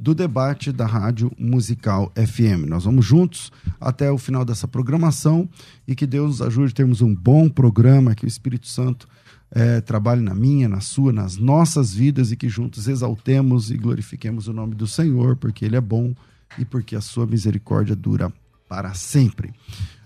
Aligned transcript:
do 0.00 0.14
debate 0.14 0.72
da 0.72 0.86
Rádio 0.86 1.30
Musical 1.38 2.10
FM. 2.16 2.66
Nós 2.66 2.84
vamos 2.84 3.04
juntos 3.04 3.52
até 3.78 4.10
o 4.10 4.16
final 4.16 4.46
dessa 4.46 4.66
programação 4.66 5.46
e 5.86 5.94
que 5.94 6.06
Deus 6.06 6.38
nos 6.38 6.42
ajude 6.42 6.72
a 6.72 6.74
termos 6.74 7.02
um 7.02 7.14
bom 7.14 7.50
programa, 7.50 8.14
que 8.14 8.24
o 8.24 8.28
Espírito 8.28 8.66
Santo 8.66 9.06
é, 9.50 9.82
trabalhe 9.82 10.22
na 10.22 10.34
minha, 10.34 10.70
na 10.70 10.80
sua, 10.80 11.12
nas 11.12 11.36
nossas 11.36 11.92
vidas 11.92 12.32
e 12.32 12.36
que 12.36 12.48
juntos 12.48 12.88
exaltemos 12.88 13.70
e 13.70 13.76
glorifiquemos 13.76 14.48
o 14.48 14.54
nome 14.54 14.74
do 14.74 14.86
Senhor, 14.86 15.36
porque 15.36 15.66
Ele 15.66 15.76
é 15.76 15.80
bom 15.82 16.14
e 16.58 16.64
porque 16.64 16.96
a 16.96 17.00
sua 17.02 17.26
misericórdia 17.26 17.94
dura 17.94 18.32
para 18.66 18.94
sempre. 18.94 19.52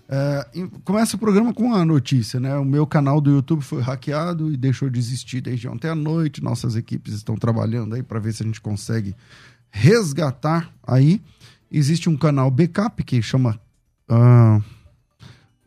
É, 0.07 0.47
começa 0.83 1.15
o 1.15 1.19
programa 1.19 1.51
com 1.53 1.73
a 1.73 1.83
notícia, 1.83 2.39
né? 2.39 2.55
O 2.57 2.65
meu 2.65 2.85
canal 2.85 3.19
do 3.19 3.31
YouTube 3.31 3.63
foi 3.63 3.81
hackeado 3.81 4.51
e 4.51 4.57
deixou 4.57 4.87
de 4.87 4.99
existir 4.99 5.41
desde 5.41 5.67
ontem 5.67 5.87
à 5.87 5.95
noite. 5.95 6.43
Nossas 6.43 6.75
equipes 6.75 7.13
estão 7.13 7.35
trabalhando 7.35 7.95
aí 7.95 8.03
para 8.03 8.19
ver 8.19 8.33
se 8.33 8.43
a 8.43 8.45
gente 8.45 8.61
consegue 8.61 9.15
resgatar 9.71 10.71
aí. 10.85 11.21
Existe 11.71 12.09
um 12.09 12.17
canal 12.17 12.49
backup 12.49 13.03
que 13.03 13.21
chama. 13.21 13.59
Uh, 14.09 14.63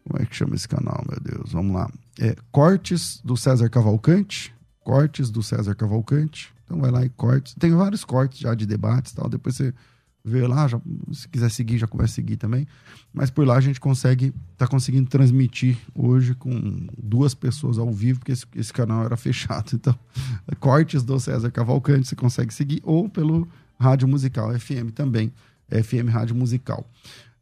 como 0.04 0.22
é 0.22 0.24
que 0.24 0.34
chama 0.34 0.54
esse 0.54 0.68
canal, 0.68 1.04
meu 1.08 1.20
Deus? 1.20 1.52
Vamos 1.52 1.74
lá. 1.74 1.90
É 2.18 2.34
Cortes 2.50 3.20
do 3.24 3.36
César 3.36 3.68
Cavalcante. 3.68 4.54
Cortes 4.80 5.30
do 5.30 5.42
César 5.42 5.74
Cavalcante. 5.74 6.52
Então 6.64 6.78
vai 6.78 6.90
lá 6.90 7.04
e 7.04 7.08
cortes. 7.08 7.54
Tem 7.58 7.74
vários 7.74 8.04
cortes 8.04 8.40
já 8.40 8.54
de 8.54 8.66
debates 8.66 9.12
e 9.12 9.16
tal. 9.16 9.28
Depois 9.28 9.56
você 9.56 9.72
vê 10.22 10.46
lá, 10.46 10.68
já, 10.68 10.80
se 11.12 11.26
quiser 11.28 11.50
seguir, 11.50 11.78
já 11.78 11.86
começa 11.86 12.12
a 12.12 12.14
seguir 12.14 12.36
também. 12.36 12.66
Mas 13.12 13.30
por 13.30 13.46
lá 13.46 13.56
a 13.56 13.60
gente 13.60 13.80
consegue, 13.80 14.34
tá 14.56 14.66
conseguindo 14.66 15.08
transmitir 15.08 15.78
hoje 15.94 16.34
com 16.34 16.86
duas 17.02 17.34
pessoas 17.34 17.78
ao 17.78 17.90
vivo, 17.90 18.18
porque 18.18 18.32
esse, 18.32 18.44
esse 18.54 18.72
canal 18.72 19.04
era 19.04 19.16
fechado. 19.18 19.70
Então, 19.74 19.98
cortes 20.60 21.02
do 21.02 21.18
César 21.18 21.50
Cavalcante 21.50 22.08
você 22.08 22.14
consegue 22.14 22.52
seguir, 22.52 22.80
ou 22.84 23.08
pelo 23.08 23.48
Rádio 23.78 24.08
Musical 24.08 24.58
FM 24.58 24.92
também, 24.94 25.32
FM 25.70 26.08
Rádio 26.10 26.34
Musical. 26.34 26.88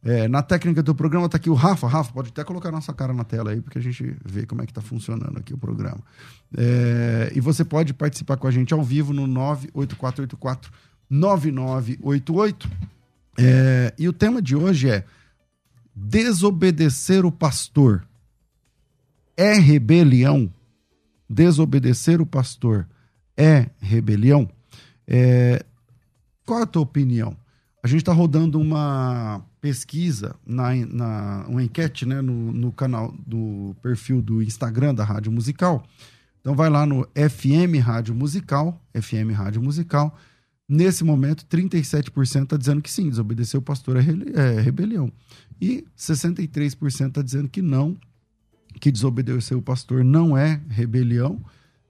É, 0.03 0.27
na 0.27 0.41
técnica 0.41 0.83
do 0.83 0.93
programa 0.93 1.25
está 1.25 1.37
aqui 1.37 1.49
o 1.49 1.53
Rafa. 1.53 1.87
Rafa, 1.87 2.13
pode 2.13 2.29
até 2.29 2.43
colocar 2.43 2.71
nossa 2.71 2.93
cara 2.93 3.13
na 3.13 3.23
tela 3.23 3.51
aí, 3.51 3.61
porque 3.61 3.79
a 3.79 3.81
gente 3.81 4.15
vê 4.23 4.45
como 4.45 4.61
é 4.61 4.65
que 4.65 4.71
está 4.71 4.81
funcionando 4.81 5.37
aqui 5.37 5.53
o 5.53 5.57
programa. 5.57 5.99
É, 6.55 7.31
e 7.35 7.41
você 7.41 7.65
pode 7.65 7.93
participar 7.93 8.37
com 8.37 8.47
a 8.47 8.51
gente 8.51 8.73
ao 8.73 8.83
vivo 8.83 9.11
no 9.11 9.27
98484 9.27 10.71
9988. 11.09 12.69
É, 13.39 13.93
e 13.97 14.07
o 14.07 14.13
tema 14.13 14.41
de 14.41 14.55
hoje 14.55 14.89
é 14.89 15.03
desobedecer 15.95 17.25
o 17.25 17.31
pastor 17.31 18.07
é 19.37 19.53
rebelião? 19.53 20.51
Desobedecer 21.29 22.19
o 22.19 22.25
pastor 22.25 22.87
é 23.37 23.69
rebelião? 23.79 24.49
É, 25.07 25.63
qual 26.47 26.63
a 26.63 26.65
tua 26.65 26.81
opinião? 26.81 27.35
A 27.83 27.87
gente 27.87 27.99
está 27.99 28.13
rodando 28.13 28.57
uma 28.59 29.45
pesquisa, 29.59 30.33
na, 30.45 30.73
na, 30.73 31.45
uma 31.47 31.61
enquete 31.61 32.05
né, 32.05 32.21
no, 32.21 32.53
no 32.53 32.71
canal 32.71 33.13
do 33.25 33.75
perfil 33.81 34.21
do 34.21 34.41
Instagram 34.41 34.95
da 34.95 35.03
Rádio 35.03 35.29
Musical. 35.29 35.85
Então 36.39 36.55
vai 36.55 36.69
lá 36.69 36.85
no 36.85 37.05
FM 37.13 37.83
Rádio 37.83 38.15
Musical, 38.15 38.81
FM 38.93 39.35
Rádio 39.35 39.61
Musical. 39.61 40.17
Nesse 40.69 41.03
momento, 41.03 41.45
37% 41.45 42.43
está 42.43 42.55
dizendo 42.57 42.81
que 42.81 42.89
sim, 42.89 43.09
desobedecer 43.09 43.59
o 43.59 43.63
pastor 43.63 43.97
é, 43.97 43.99
é 43.99 44.61
rebelião. 44.61 45.11
E 45.61 45.85
63% 45.97 47.07
está 47.09 47.21
dizendo 47.21 47.49
que 47.49 47.61
não, 47.61 47.97
que 48.79 48.89
desobedecer 48.89 49.57
o 49.57 49.61
pastor 49.61 50.03
não 50.03 50.37
é 50.37 50.61
rebelião. 50.69 51.41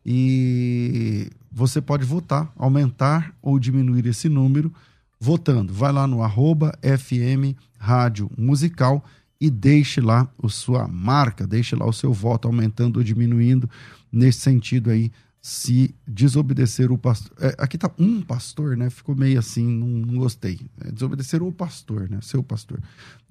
E 0.03 1.29
você 1.57 1.81
pode 1.81 2.05
votar, 2.05 2.53
aumentar 2.55 3.33
ou 3.41 3.57
diminuir 3.57 4.05
esse 4.05 4.29
número 4.29 4.71
votando. 5.19 5.73
Vai 5.73 5.91
lá 5.91 6.05
no 6.05 6.21
arroba 6.21 6.77
FM 6.83 7.57
Rádio 7.79 8.29
Musical 8.37 9.03
e 9.41 9.49
deixe 9.49 9.99
lá 9.99 10.31
a 10.43 10.49
sua 10.49 10.87
marca, 10.87 11.47
deixe 11.47 11.75
lá 11.75 11.83
o 11.87 11.91
seu 11.91 12.13
voto 12.13 12.47
aumentando 12.47 12.97
ou 12.97 13.03
diminuindo 13.03 13.67
nesse 14.11 14.41
sentido 14.41 14.91
aí, 14.91 15.11
se 15.41 15.95
desobedecer 16.07 16.91
o 16.91 16.97
pastor. 16.97 17.35
É, 17.39 17.55
aqui 17.57 17.75
tá 17.75 17.89
um 17.97 18.21
pastor, 18.21 18.77
né? 18.77 18.91
Ficou 18.91 19.15
meio 19.15 19.39
assim, 19.39 19.65
não, 19.65 19.87
não 19.87 20.19
gostei. 20.19 20.59
É, 20.81 20.91
desobedecer 20.91 21.41
o 21.41 21.51
pastor, 21.51 22.07
né? 22.07 22.19
Seu 22.21 22.43
pastor. 22.43 22.79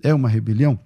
É 0.03 0.13
uma 0.13 0.29
rebelião? 0.29 0.81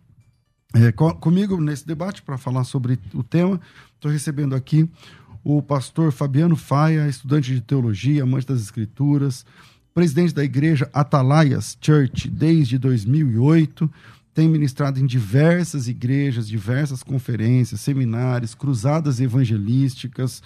É, 0.75 0.93
com, 0.93 1.11
comigo 1.15 1.59
nesse 1.59 1.87
debate 1.87 2.21
para 2.21 2.37
falar 2.37 2.65
sobre 2.65 2.99
o 3.15 3.23
tema, 3.23 3.59
estou 3.95 4.11
recebendo 4.11 4.55
aqui 4.55 4.87
o 5.45 5.63
pastor 5.63 6.13
Fabiano 6.13 6.57
Faia, 6.57 7.09
estudante 7.09 7.55
de 7.55 7.61
teologia, 7.61 8.23
amante 8.23 8.47
das 8.47 8.61
escrituras, 8.61 9.45
presidente 9.95 10.35
da 10.35 10.45
igreja 10.45 10.89
Atalaias 10.93 11.77
Church 11.81 12.29
desde 12.29 12.79
2008, 12.79 13.91
tem 14.33 14.49
ministrado 14.49 15.01
em 15.01 15.07
diversas 15.07 15.89
igrejas, 15.89 16.49
diversas 16.49 17.03
conferências, 17.03 17.81
seminários, 17.81 18.55
cruzadas 18.55 19.21
evangelísticas. 19.21 20.43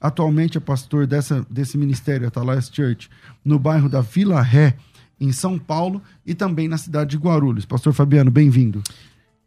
Atualmente 0.00 0.58
é 0.58 0.60
pastor 0.60 1.06
dessa, 1.06 1.46
desse 1.48 1.78
ministério 1.78 2.26
Atalaias 2.26 2.70
Church 2.72 3.08
no 3.44 3.58
bairro 3.58 3.88
da 3.88 4.00
Vila 4.00 4.42
Ré, 4.42 4.76
em 5.20 5.32
São 5.32 5.58
Paulo, 5.58 6.02
e 6.26 6.34
também 6.34 6.68
na 6.68 6.78
cidade 6.78 7.10
de 7.10 7.16
Guarulhos. 7.16 7.64
Pastor 7.64 7.92
Fabiano, 7.92 8.30
bem-vindo. 8.30 8.82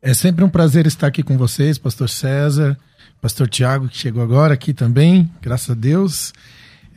É 0.01 0.13
sempre 0.13 0.44
um 0.44 0.50
prazer 0.50 0.88
estar 0.88 1.07
aqui 1.07 1.22
com 1.22 1.38
vocês, 1.38 1.78
pastor 1.78 2.09
César, 2.09 2.78
pastor 3.22 3.48
Tiago, 3.48 3.88
que 3.88 3.98
chegou 3.98 4.24
agora 4.24 4.56
aqui 4.56 4.74
também, 4.74 5.30
graças 5.42 5.70
a 5.70 5.76
Deus. 5.76 6.34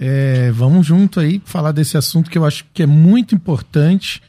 É, 0.00 0.50
vamos 0.52 0.86
junto 0.86 1.20
aí 1.20 1.40
falar 1.44 1.70
desse 1.70 1.98
assunto 1.98 2.30
que 2.30 2.38
eu 2.38 2.46
acho 2.46 2.64
que 2.72 2.82
é 2.82 2.86
muito 2.86 3.34
importante, 3.34 4.22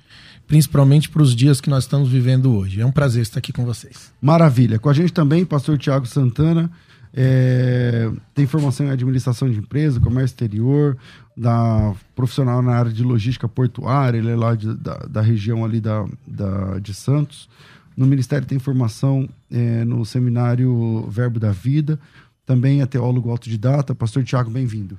principalmente 0.45 1.09
para 1.09 1.23
os 1.23 1.33
dias 1.33 1.61
que 1.61 1.69
nós 1.69 1.85
estamos 1.85 2.09
vivendo 2.09 2.53
hoje. 2.53 2.81
É 2.81 2.85
um 2.85 2.91
prazer 2.91 3.21
estar 3.21 3.39
aqui 3.39 3.53
com 3.53 3.63
vocês. 3.63 4.11
Maravilha. 4.21 4.77
Com 4.77 4.89
a 4.89 4.93
gente 4.93 5.13
também, 5.13 5.45
pastor 5.45 5.77
Tiago 5.77 6.05
Santana, 6.05 6.69
é, 7.13 8.11
tem 8.33 8.45
formação 8.45 8.85
em 8.85 8.89
administração 8.89 9.49
de 9.49 9.57
empresa, 9.57 10.01
comércio 10.01 10.33
exterior, 10.33 10.97
da 11.35 11.93
profissional 12.13 12.61
na 12.61 12.73
área 12.73 12.91
de 12.91 13.03
logística 13.03 13.47
portuária, 13.47 14.17
ele 14.17 14.31
é 14.31 14.35
lá 14.35 14.53
de, 14.53 14.73
da, 14.75 14.97
da 14.97 15.21
região 15.21 15.63
ali 15.63 15.79
da, 15.79 16.05
da, 16.27 16.77
de 16.79 16.93
Santos. 16.93 17.47
No 17.95 18.05
Ministério 18.05 18.45
tem 18.45 18.59
formação 18.59 19.29
é, 19.49 19.85
no 19.85 20.05
seminário 20.05 21.07
Verbo 21.09 21.39
da 21.39 21.51
Vida. 21.51 21.99
Também 22.45 22.81
é 22.81 22.85
teólogo 22.85 23.29
autodidata. 23.29 23.95
Pastor 23.95 24.23
Tiago, 24.23 24.49
bem-vindo. 24.49 24.97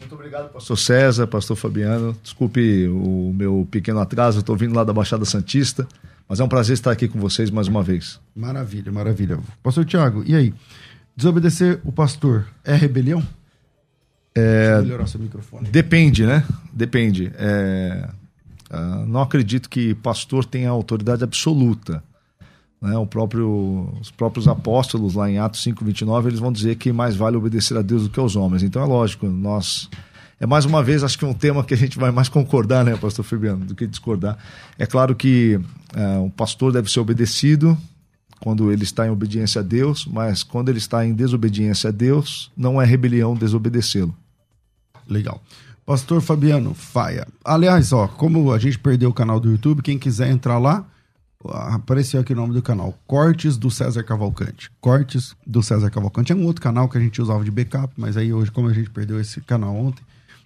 Muito 0.00 0.14
obrigado, 0.16 0.52
pastor 0.52 0.76
César, 0.76 1.26
pastor 1.28 1.56
Fabiano. 1.56 2.16
Desculpe 2.22 2.88
o 2.88 3.32
meu 3.32 3.66
pequeno 3.70 4.00
atraso, 4.00 4.40
estou 4.40 4.56
vindo 4.56 4.74
lá 4.74 4.82
da 4.82 4.92
Baixada 4.92 5.24
Santista, 5.24 5.86
mas 6.28 6.40
é 6.40 6.44
um 6.44 6.48
prazer 6.48 6.74
estar 6.74 6.90
aqui 6.90 7.06
com 7.06 7.20
vocês 7.20 7.50
mais 7.50 7.68
uma 7.68 7.84
vez. 7.84 8.20
Maravilha, 8.34 8.90
maravilha. 8.90 9.38
Pastor 9.62 9.84
Tiago, 9.84 10.24
e 10.26 10.34
aí? 10.34 10.52
Desobedecer 11.16 11.80
o 11.84 11.92
pastor 11.92 12.46
é 12.64 12.74
rebelião? 12.74 13.22
É... 14.34 14.42
Deixa 14.42 14.72
eu 14.72 14.82
melhorar 14.82 15.06
seu 15.06 15.20
microfone. 15.20 15.68
Depende, 15.70 16.26
né? 16.26 16.44
Depende. 16.72 17.32
É... 17.36 18.08
Uh, 18.70 19.06
não 19.06 19.20
acredito 19.20 19.68
que 19.68 19.94
pastor 19.94 20.44
tenha 20.44 20.70
autoridade 20.70 21.22
absoluta. 21.22 22.02
Né? 22.82 22.98
O 22.98 23.06
próprio, 23.06 23.88
os 24.00 24.10
próprios 24.10 24.48
apóstolos, 24.48 25.14
lá 25.14 25.30
em 25.30 25.38
Atos 25.38 25.62
5, 25.62 25.84
29, 25.84 26.28
eles 26.28 26.40
vão 26.40 26.50
dizer 26.50 26.74
que 26.74 26.92
mais 26.92 27.14
vale 27.14 27.36
obedecer 27.36 27.76
a 27.78 27.82
Deus 27.82 28.02
do 28.02 28.10
que 28.10 28.18
aos 28.18 28.34
homens. 28.34 28.64
Então 28.64 28.82
é 28.82 28.84
lógico, 28.84 29.26
nós. 29.28 29.88
É 30.40 30.46
mais 30.46 30.64
uma 30.64 30.82
vez, 30.82 31.04
acho 31.04 31.16
que 31.16 31.24
um 31.24 31.32
tema 31.32 31.62
que 31.62 31.72
a 31.72 31.76
gente 31.76 31.96
vai 31.96 32.10
mais 32.10 32.28
concordar, 32.28 32.84
né, 32.84 32.96
pastor 32.96 33.24
Fabiano, 33.24 33.64
do 33.64 33.76
que 33.76 33.86
discordar. 33.86 34.36
É 34.76 34.84
claro 34.84 35.14
que 35.14 35.60
é, 35.94 36.18
o 36.18 36.30
pastor 36.30 36.72
deve 36.72 36.90
ser 36.90 36.98
obedecido 36.98 37.78
quando 38.40 38.72
ele 38.72 38.82
está 38.82 39.06
em 39.06 39.10
obediência 39.10 39.60
a 39.60 39.62
Deus, 39.62 40.04
mas 40.04 40.42
quando 40.42 40.68
ele 40.68 40.78
está 40.78 41.06
em 41.06 41.14
desobediência 41.14 41.90
a 41.90 41.92
Deus, 41.92 42.50
não 42.56 42.82
é 42.82 42.84
rebelião 42.84 43.36
desobedecê-lo. 43.36 44.12
Legal. 45.08 45.40
Pastor 45.86 46.20
Fabiano 46.20 46.74
Faia. 46.74 47.28
Aliás, 47.44 47.92
ó, 47.92 48.08
como 48.08 48.52
a 48.52 48.58
gente 48.58 48.80
perdeu 48.80 49.10
o 49.10 49.14
canal 49.14 49.38
do 49.38 49.48
YouTube, 49.48 49.80
quem 49.80 49.96
quiser 49.96 50.28
entrar 50.28 50.58
lá, 50.58 50.84
apareceu 51.48 52.20
aqui 52.20 52.32
o 52.32 52.36
nome 52.36 52.54
do 52.54 52.62
canal, 52.62 52.98
Cortes 53.06 53.56
do 53.56 53.70
César 53.70 54.02
Cavalcante. 54.02 54.70
Cortes 54.80 55.34
do 55.46 55.62
César 55.62 55.90
Cavalcante. 55.90 56.32
É 56.32 56.34
um 56.34 56.44
outro 56.44 56.62
canal 56.62 56.88
que 56.88 56.96
a 56.96 57.00
gente 57.00 57.20
usava 57.20 57.44
de 57.44 57.50
backup, 57.50 57.92
mas 57.96 58.16
aí 58.16 58.32
hoje, 58.32 58.50
como 58.50 58.68
a 58.68 58.72
gente 58.72 58.90
perdeu 58.90 59.20
esse 59.20 59.40
canal 59.40 59.74
ontem, 59.74 60.02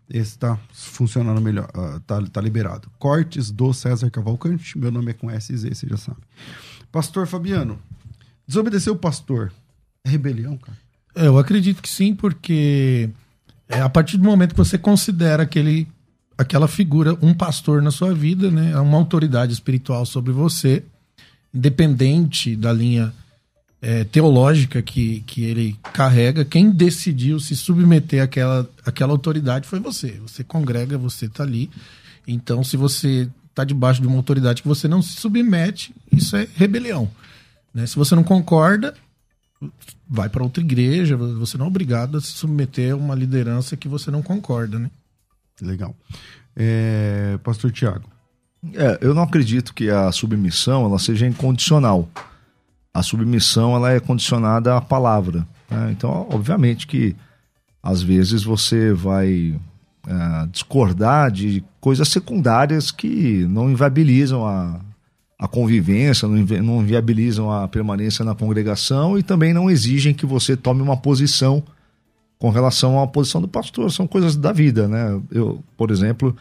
esse 0.09 0.31
está 0.31 0.59
funcionando 0.73 1.41
melhor, 1.41 1.69
uh, 1.75 2.01
tá, 2.01 2.23
tá 2.23 2.41
liberado. 2.41 2.89
Cortes 2.99 3.51
do 3.51 3.73
César 3.73 4.11
Cavalcante, 4.11 4.79
meu 4.79 4.91
nome 4.91 5.11
é 5.11 5.15
com 5.15 5.29
SZ, 5.29 5.63
você 5.63 5.87
já 5.87 5.97
sabe. 5.97 6.19
Pastor 6.93 7.27
Fabiano, 7.27 7.79
desobedecer 8.47 8.93
o 8.93 8.97
pastor 8.97 9.53
é 10.05 10.11
rebelião, 10.11 10.57
cara? 10.57 10.79
É, 11.15 11.27
eu 11.27 11.39
acredito 11.39 11.83
que 11.83 11.89
sim, 11.89 12.15
porque 12.15 13.11
é 13.69 13.81
a 13.81 13.89
partir 13.89 14.17
do 14.17 14.25
momento 14.25 14.53
que 14.53 14.59
você 14.59 14.79
considera 14.79 15.43
aquele 15.43 15.89
aquela 16.37 16.69
figura, 16.69 17.17
um 17.23 17.33
pastor 17.33 17.81
na 17.81 17.91
sua 17.91 18.15
vida, 18.15 18.51
né? 18.51 18.73
É 18.73 18.79
uma 18.81 18.99
autoridade 18.99 19.53
espiritual 19.53 20.05
sobre 20.05 20.33
você, 20.33 20.83
independente 21.55 22.55
da 22.55 22.73
linha 22.73 23.13
é, 23.81 24.05
teológica 24.05 24.83
que, 24.83 25.21
que 25.21 25.45
ele 25.45 25.77
carrega, 25.93 26.45
quem 26.45 26.71
decidiu 26.71 27.39
se 27.39 27.57
submeter 27.57 28.23
àquela, 28.23 28.69
àquela 28.85 29.13
autoridade 29.13 29.69
foi 29.69 29.79
você. 29.79 30.19
Você 30.27 30.43
congrega, 30.43 30.99
você 30.99 31.27
está 31.27 31.43
ali. 31.43 31.71
Então, 32.27 32.65
se 32.65 32.77
você 32.77 33.29
está 33.49 33.65
debaixo 33.65 34.01
de 34.01 34.07
uma 34.07 34.17
autoridade 34.17 34.63
que 34.63 34.69
você 34.69 34.89
não 34.89 35.01
se 35.01 35.13
submete, 35.13 35.95
isso 36.13 36.37
é 36.37 36.47
rebelião. 36.55 37.11
Né? 37.73 37.87
Se 37.87 37.97
você 37.97 38.15
não 38.15 38.25
concorda, 38.25 38.95
vai 40.09 40.29
para 40.29 40.43
outra 40.43 40.63
igreja, 40.63 41.17
você 41.17 41.57
não 41.57 41.67
é 41.67 41.69
obrigado 41.69 42.19
a 42.19 42.21
se 42.21 42.33
submeter 42.33 42.93
a 42.93 42.97
uma 42.97 43.15
liderança 43.15 43.77
que 43.77 43.89
você 43.89 44.11
não 44.11 44.23
concorda, 44.23 44.79
né? 44.79 44.91
Legal. 45.61 45.95
É, 46.57 47.39
Pastor 47.43 47.71
Tiago. 47.71 48.09
É, 48.75 48.99
eu 49.01 49.15
não 49.15 49.23
acredito 49.23 49.75
que 49.75 49.91
a 49.91 50.11
submissão 50.11 50.85
ela 50.85 50.99
seja 50.99 51.27
incondicional. 51.27 52.09
A 52.93 53.03
submissão 53.03 53.77
ela 53.77 53.93
é 53.93 54.01
condicionada 54.01 54.77
à 54.77 54.81
palavra. 54.81 55.47
Né? 55.71 55.91
Então, 55.93 56.27
obviamente 56.31 56.87
que 56.87 57.15
às 57.83 58.03
vezes 58.03 58.43
você 58.43 58.93
vai 58.93 59.59
é, 60.07 60.47
discordar 60.51 61.31
de 61.31 61.63
coisas 61.81 62.09
secundárias 62.09 62.91
que 62.91 63.47
não 63.49 63.71
inviabilizam 63.71 64.47
a, 64.47 64.81
a 65.39 65.47
convivência, 65.47 66.27
não, 66.27 66.37
não 66.63 66.83
inviabilizam 66.83 67.53
a 67.53 67.69
permanência 67.69 68.25
na 68.25 68.35
congregação 68.35 69.19
e 69.19 69.23
também 69.23 69.53
não 69.53 69.71
exigem 69.71 70.15
que 70.15 70.27
você 70.27 70.57
tome 70.57 70.83
uma 70.83 70.97
posição 70.97 71.63
com 72.39 72.51
relação 72.51 73.01
à 73.01 73.07
posição 73.07 73.41
do 73.41 73.49
pastor. 73.49 73.91
São 73.91 74.07
coisas 74.07 74.37
da 74.37 74.53
vida, 74.53 74.87
né? 74.89 75.21
Eu, 75.31 75.63
por 75.77 75.91
exemplo, 75.91 76.37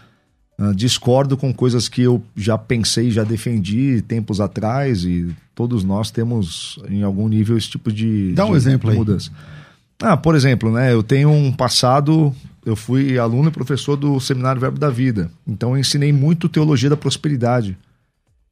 uh, 0.60 0.74
discordo 0.76 1.38
com 1.38 1.54
coisas 1.54 1.88
que 1.88 2.02
eu 2.02 2.22
já 2.36 2.58
pensei, 2.58 3.12
já 3.12 3.24
defendi 3.24 4.02
tempos 4.02 4.42
atrás 4.42 5.04
e 5.04 5.34
todos 5.54 5.84
nós 5.84 6.12
temos 6.12 6.80
em 6.90 7.04
algum 7.04 7.28
nível 7.28 7.58
esse 7.58 7.70
tipo 7.70 7.92
de, 7.92 8.34
Dá 8.34 8.46
um 8.46 8.52
de, 8.52 8.58
exemplo 8.58 8.92
de 8.92 8.98
mudança. 8.98 9.32
Aí. 9.32 9.56
Ah, 10.02 10.18
por 10.18 10.36
exemplo, 10.36 10.72
né? 10.72 10.92
Eu 10.92 11.02
tenho 11.02 11.30
um 11.30 11.52
passado, 11.52 12.36
eu 12.66 12.76
fui 12.76 13.18
aluno 13.18 13.48
e 13.48 13.52
professor 13.52 13.96
do 13.96 14.20
Seminário 14.20 14.60
Verbo 14.60 14.78
da 14.78 14.90
Vida. 14.90 15.32
Então 15.48 15.72
eu 15.72 15.78
ensinei 15.78 16.12
muito 16.12 16.50
teologia 16.50 16.90
da 16.90 16.98
prosperidade. 16.98 17.78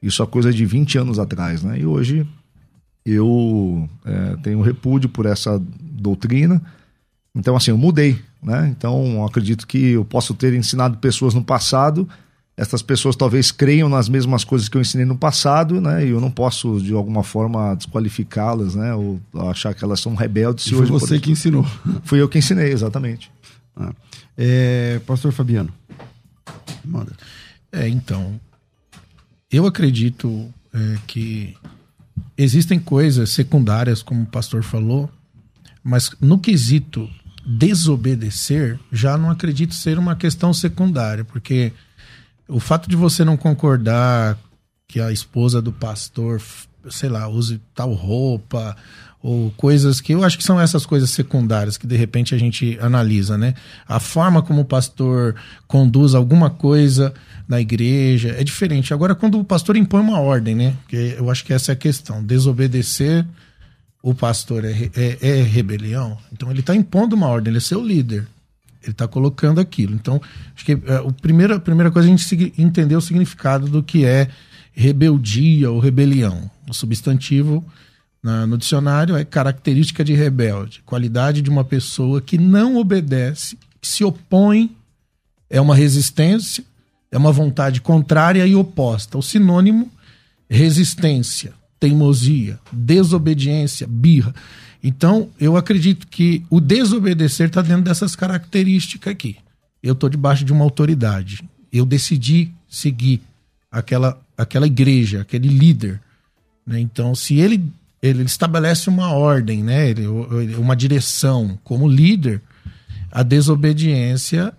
Isso 0.02 0.24
é 0.24 0.26
coisa 0.26 0.54
de 0.54 0.66
20 0.66 0.98
anos 0.98 1.20
atrás, 1.20 1.62
né? 1.62 1.80
E 1.80 1.86
hoje 1.86 2.26
eu 3.06 3.88
é, 4.06 4.38
tenho 4.42 4.62
repúdio 4.62 5.10
por 5.10 5.26
essa 5.26 5.62
doutrina 5.82 6.62
então, 7.36 7.56
assim, 7.56 7.72
eu 7.72 7.78
mudei, 7.78 8.20
né? 8.42 8.68
Então, 8.76 9.26
acredito 9.26 9.66
que 9.66 9.92
eu 9.92 10.06
posso 10.06 10.34
ter 10.34 10.54
ensinado 10.54 10.98
pessoas 10.98 11.34
no 11.34 11.44
passado, 11.44 12.08
essas 12.56 12.84
pessoas 12.84 13.16
talvez 13.16 13.52
creiam 13.52 13.90
nas 13.90 14.08
mesmas 14.08 14.44
coisas 14.44 14.70
que 14.70 14.78
eu 14.78 14.82
ensinei 14.82 15.06
no 15.06 15.18
passado, 15.18 15.82
né? 15.82 16.06
E 16.06 16.10
eu 16.10 16.22
não 16.22 16.30
posso, 16.30 16.80
de 16.80 16.94
alguma 16.94 17.24
forma, 17.24 17.76
desqualificá-las, 17.76 18.76
né? 18.76 18.94
Ou 18.94 19.20
achar 19.50 19.74
que 19.74 19.84
elas 19.84 20.00
são 20.00 20.14
rebeldes. 20.14 20.68
E 20.68 20.76
foi 20.76 20.86
você 20.86 21.20
que 21.20 21.32
ensinou. 21.32 21.66
Fui 22.04 22.22
eu 22.22 22.30
que 22.30 22.38
ensinei, 22.38 22.72
exatamente. 22.72 23.32
Ah. 23.76 23.92
É, 24.38 25.02
Pastor 25.06 25.32
Fabiano, 25.32 25.74
manda. 26.86 27.14
É, 27.72 27.88
então, 27.88 28.40
eu 29.52 29.66
acredito 29.66 30.54
é, 30.72 30.98
que 31.08 31.56
existem 32.38 32.80
coisas 32.80 33.32
secundárias, 33.32 34.04
como 34.04 34.22
o 34.22 34.28
pastor 34.28 34.62
falou, 34.62 35.10
mas 35.84 36.12
no 36.22 36.38
quesito 36.38 37.10
desobedecer, 37.46 38.80
já 38.92 39.18
não 39.18 39.30
acredito 39.30 39.74
ser 39.74 40.00
uma 40.00 40.16
questão 40.16 40.54
secundária, 40.54 41.26
porque 41.26 41.74
o 42.48 42.60
fato 42.60 42.90
de 42.90 42.96
você 42.96 43.26
não 43.26 43.36
concordar 43.36 44.38
que 44.88 45.00
a 45.00 45.12
esposa 45.12 45.62
do 45.62 45.72
pastor, 45.72 46.42
sei 46.90 47.10
lá, 47.10 47.28
use 47.28 47.60
tal 47.74 47.94
roupa 47.94 48.76
ou 49.22 49.52
coisas 49.52 50.02
que 50.02 50.14
eu 50.14 50.24
acho 50.24 50.38
que 50.38 50.44
são 50.44 50.60
essas 50.60 50.86
coisas 50.86 51.10
secundárias 51.10 51.78
que 51.78 51.88
de 51.88 51.96
repente 51.96 52.36
a 52.36 52.38
gente 52.38 52.78
analisa, 52.82 53.38
né? 53.38 53.56
A 53.88 54.00
forma 54.00 54.42
como 54.42 54.62
o 54.62 54.66
pastor 54.66 55.36
conduz 55.66 56.14
alguma 56.14 56.50
coisa 56.50 57.14
na 57.48 57.62
igreja 57.62 58.36
é 58.38 58.44
diferente. 58.44 58.94
Agora, 58.94 59.16
quando 59.16 59.40
o 59.40 59.44
pastor 59.44 59.78
impõe 59.78 60.02
uma 60.02 60.20
ordem, 60.20 60.56
né? 60.56 60.76
Que 60.88 61.16
eu 61.18 61.32
acho 61.32 61.46
que 61.46 61.54
essa 61.54 61.72
é 61.72 61.74
a 61.74 61.78
questão. 61.78 62.24
Desobedecer 62.24 63.26
o 64.04 64.14
pastor 64.14 64.66
é, 64.66 64.92
é, 64.98 65.18
é 65.22 65.42
rebelião, 65.42 66.18
então 66.34 66.52
ele 66.52 66.60
está 66.60 66.76
impondo 66.76 67.16
uma 67.16 67.28
ordem, 67.28 67.52
ele 67.52 67.58
é 67.58 67.62
seu 67.62 67.82
líder. 67.82 68.28
Ele 68.84 68.92
está 68.92 69.08
colocando 69.08 69.62
aquilo. 69.62 69.96
Então, 69.96 70.22
acho 70.54 70.66
que 70.66 70.74
é, 70.74 71.00
o 71.00 71.14
primeiro, 71.14 71.56
a 71.56 71.60
primeira 71.60 71.90
coisa 71.90 72.10
é 72.10 72.12
a 72.12 72.18
gente 72.18 72.54
entender 72.58 72.98
o 72.98 73.02
significado 73.02 73.70
do 73.70 73.82
que 73.82 74.04
é 74.04 74.28
rebeldia 74.74 75.72
ou 75.72 75.80
rebelião. 75.80 76.52
O 76.70 76.74
substantivo 76.74 77.64
na, 78.22 78.46
no 78.46 78.58
dicionário 78.58 79.16
é 79.16 79.24
característica 79.24 80.04
de 80.04 80.14
rebelde, 80.14 80.84
qualidade 80.86 81.42
de 81.42 81.50
uma 81.50 81.64
pessoa 81.64 82.20
que 82.20 82.38
não 82.38 82.76
obedece, 82.76 83.58
que 83.80 83.88
se 83.88 84.04
opõe, 84.04 84.76
é 85.50 85.62
uma 85.62 85.76
resistência, 85.76 86.66
é 87.10 87.18
uma 87.18 87.32
vontade 87.32 87.80
contrária 87.80 88.46
e 88.46 88.54
oposta. 88.54 89.18
O 89.18 89.24
sinônimo, 89.24 89.90
resistência 90.50 91.54
teimosia, 91.84 92.58
desobediência, 92.72 93.86
birra. 93.86 94.34
Então, 94.82 95.30
eu 95.38 95.58
acredito 95.58 96.08
que 96.08 96.42
o 96.50 96.62
desobedecer 96.62 97.48
está 97.48 97.62
dentro 97.62 97.82
dessas 97.82 98.16
características 98.16 99.12
aqui. 99.12 99.36
Eu 99.82 99.92
estou 99.92 100.10
debaixo 100.10 100.46
de 100.46 100.54
uma 100.54 100.64
autoridade. 100.64 101.44
Eu 101.74 101.86
decidi 101.86 102.54
seguir 102.70 103.22
aquela, 103.70 104.18
aquela 104.38 104.66
igreja, 104.66 105.20
aquele 105.20 105.50
líder. 105.50 106.00
Né? 106.66 106.80
Então, 106.80 107.14
se 107.14 107.36
ele, 107.36 107.62
ele 108.02 108.24
estabelece 108.24 108.88
uma 108.88 109.12
ordem, 109.12 109.62
né? 109.62 109.90
Ele, 109.90 110.08
uma 110.56 110.78
direção 110.78 111.60
como 111.66 111.86
líder, 111.86 112.42
a 113.12 113.24
desobediência 113.24 114.54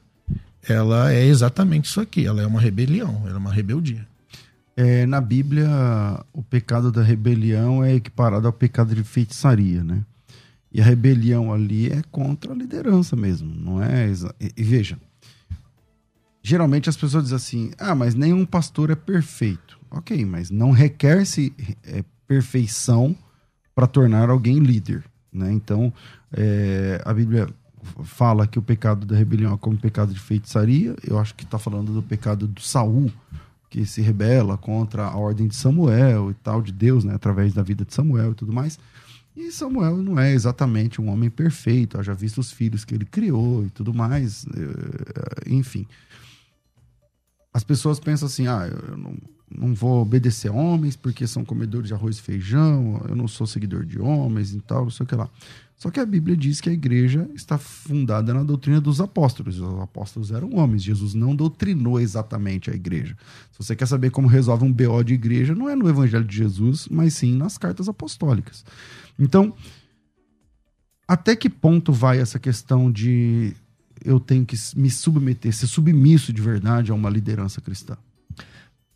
ela 0.68 1.10
é 1.10 1.24
exatamente 1.24 1.86
isso 1.86 2.02
aqui. 2.02 2.26
Ela 2.26 2.42
é 2.42 2.46
uma 2.46 2.60
rebelião, 2.60 3.22
ela 3.24 3.36
é 3.36 3.38
uma 3.38 3.52
rebeldia. 3.52 4.06
É, 4.76 5.06
na 5.06 5.20
Bíblia, 5.20 5.68
o 6.32 6.42
pecado 6.42 6.90
da 6.90 7.02
rebelião 7.02 7.84
é 7.84 7.94
equiparado 7.94 8.46
ao 8.46 8.52
pecado 8.52 8.94
de 8.94 9.04
feitiçaria, 9.04 9.84
né? 9.84 10.04
E 10.72 10.80
a 10.80 10.84
rebelião 10.84 11.52
ali 11.52 11.88
é 11.88 12.02
contra 12.10 12.52
a 12.52 12.56
liderança 12.56 13.14
mesmo, 13.14 13.54
não 13.54 13.80
é? 13.80 14.10
E, 14.40 14.52
e 14.56 14.62
veja, 14.64 14.98
geralmente 16.42 16.88
as 16.88 16.96
pessoas 16.96 17.24
dizem 17.24 17.36
assim: 17.36 17.70
ah, 17.78 17.94
mas 17.94 18.16
nenhum 18.16 18.44
pastor 18.44 18.90
é 18.90 18.96
perfeito. 18.96 19.78
Ok, 19.90 20.24
mas 20.24 20.50
não 20.50 20.72
requer-se 20.72 21.54
é, 21.84 22.04
perfeição 22.26 23.14
para 23.76 23.86
tornar 23.86 24.28
alguém 24.28 24.58
líder, 24.58 25.04
né? 25.32 25.52
Então, 25.52 25.92
é, 26.32 27.00
a 27.04 27.14
Bíblia 27.14 27.48
fala 28.02 28.46
que 28.46 28.58
o 28.58 28.62
pecado 28.62 29.06
da 29.06 29.14
rebelião 29.14 29.54
é 29.54 29.56
como 29.56 29.78
pecado 29.78 30.12
de 30.12 30.18
feitiçaria. 30.18 30.96
Eu 31.06 31.18
acho 31.18 31.34
que 31.36 31.44
está 31.44 31.58
falando 31.58 31.92
do 31.92 32.02
pecado 32.02 32.48
do 32.48 32.60
Saul 32.60 33.12
que 33.74 33.84
se 33.84 34.00
rebela 34.00 34.56
contra 34.56 35.04
a 35.04 35.16
ordem 35.16 35.48
de 35.48 35.56
Samuel 35.56 36.30
e 36.30 36.34
tal, 36.34 36.62
de 36.62 36.70
Deus, 36.70 37.02
né, 37.02 37.12
através 37.12 37.52
da 37.52 37.60
vida 37.60 37.84
de 37.84 37.92
Samuel 37.92 38.30
e 38.30 38.34
tudo 38.36 38.52
mais. 38.52 38.78
E 39.34 39.50
Samuel 39.50 39.96
não 39.96 40.16
é 40.16 40.32
exatamente 40.32 41.00
um 41.00 41.08
homem 41.08 41.28
perfeito, 41.28 42.00
já 42.00 42.14
visto 42.14 42.38
os 42.38 42.52
filhos 42.52 42.84
que 42.84 42.94
ele 42.94 43.04
criou 43.04 43.66
e 43.66 43.70
tudo 43.70 43.92
mais, 43.92 44.46
eh, 44.46 45.50
enfim. 45.50 45.88
As 47.52 47.64
pessoas 47.64 47.98
pensam 47.98 48.26
assim: 48.26 48.46
ah, 48.46 48.70
eu 48.70 48.96
não, 48.96 49.16
não 49.50 49.74
vou 49.74 50.02
obedecer 50.02 50.50
homens 50.50 50.96
porque 50.96 51.26
são 51.26 51.44
comedores 51.44 51.88
de 51.88 51.94
arroz 51.94 52.18
e 52.18 52.22
feijão, 52.22 53.00
eu 53.08 53.14
não 53.14 53.28
sou 53.28 53.46
seguidor 53.46 53.84
de 53.84 54.00
homens 54.00 54.54
e 54.54 54.60
tal, 54.60 54.84
não 54.84 54.90
sei 54.90 55.04
o 55.04 55.06
que 55.06 55.14
lá. 55.14 55.28
Só 55.76 55.90
que 55.90 56.00
a 56.00 56.06
Bíblia 56.06 56.36
diz 56.36 56.60
que 56.60 56.70
a 56.70 56.72
igreja 56.72 57.28
está 57.34 57.58
fundada 57.58 58.32
na 58.32 58.42
doutrina 58.42 58.80
dos 58.80 59.00
apóstolos. 59.00 59.58
Os 59.58 59.80
apóstolos 59.80 60.30
eram 60.30 60.54
homens. 60.54 60.82
Jesus 60.82 61.14
não 61.14 61.34
doutrinou 61.34 62.00
exatamente 62.00 62.70
a 62.70 62.74
igreja. 62.74 63.16
Se 63.50 63.58
você 63.58 63.74
quer 63.74 63.86
saber 63.86 64.10
como 64.10 64.28
resolve 64.28 64.64
um 64.64 64.72
BO 64.72 65.02
de 65.02 65.14
igreja, 65.14 65.54
não 65.54 65.68
é 65.68 65.74
no 65.74 65.88
Evangelho 65.88 66.24
de 66.24 66.36
Jesus, 66.36 66.88
mas 66.90 67.14
sim 67.14 67.34
nas 67.34 67.58
cartas 67.58 67.88
apostólicas. 67.88 68.64
Então, 69.18 69.52
até 71.06 71.36
que 71.36 71.50
ponto 71.50 71.92
vai 71.92 72.18
essa 72.18 72.38
questão 72.38 72.90
de 72.90 73.54
eu 74.04 74.20
tenho 74.20 74.46
que 74.46 74.56
me 74.76 74.90
submeter, 74.90 75.52
ser 75.52 75.66
submisso 75.66 76.32
de 76.32 76.40
verdade 76.40 76.92
a 76.92 76.94
uma 76.94 77.10
liderança 77.10 77.60
cristã? 77.60 77.96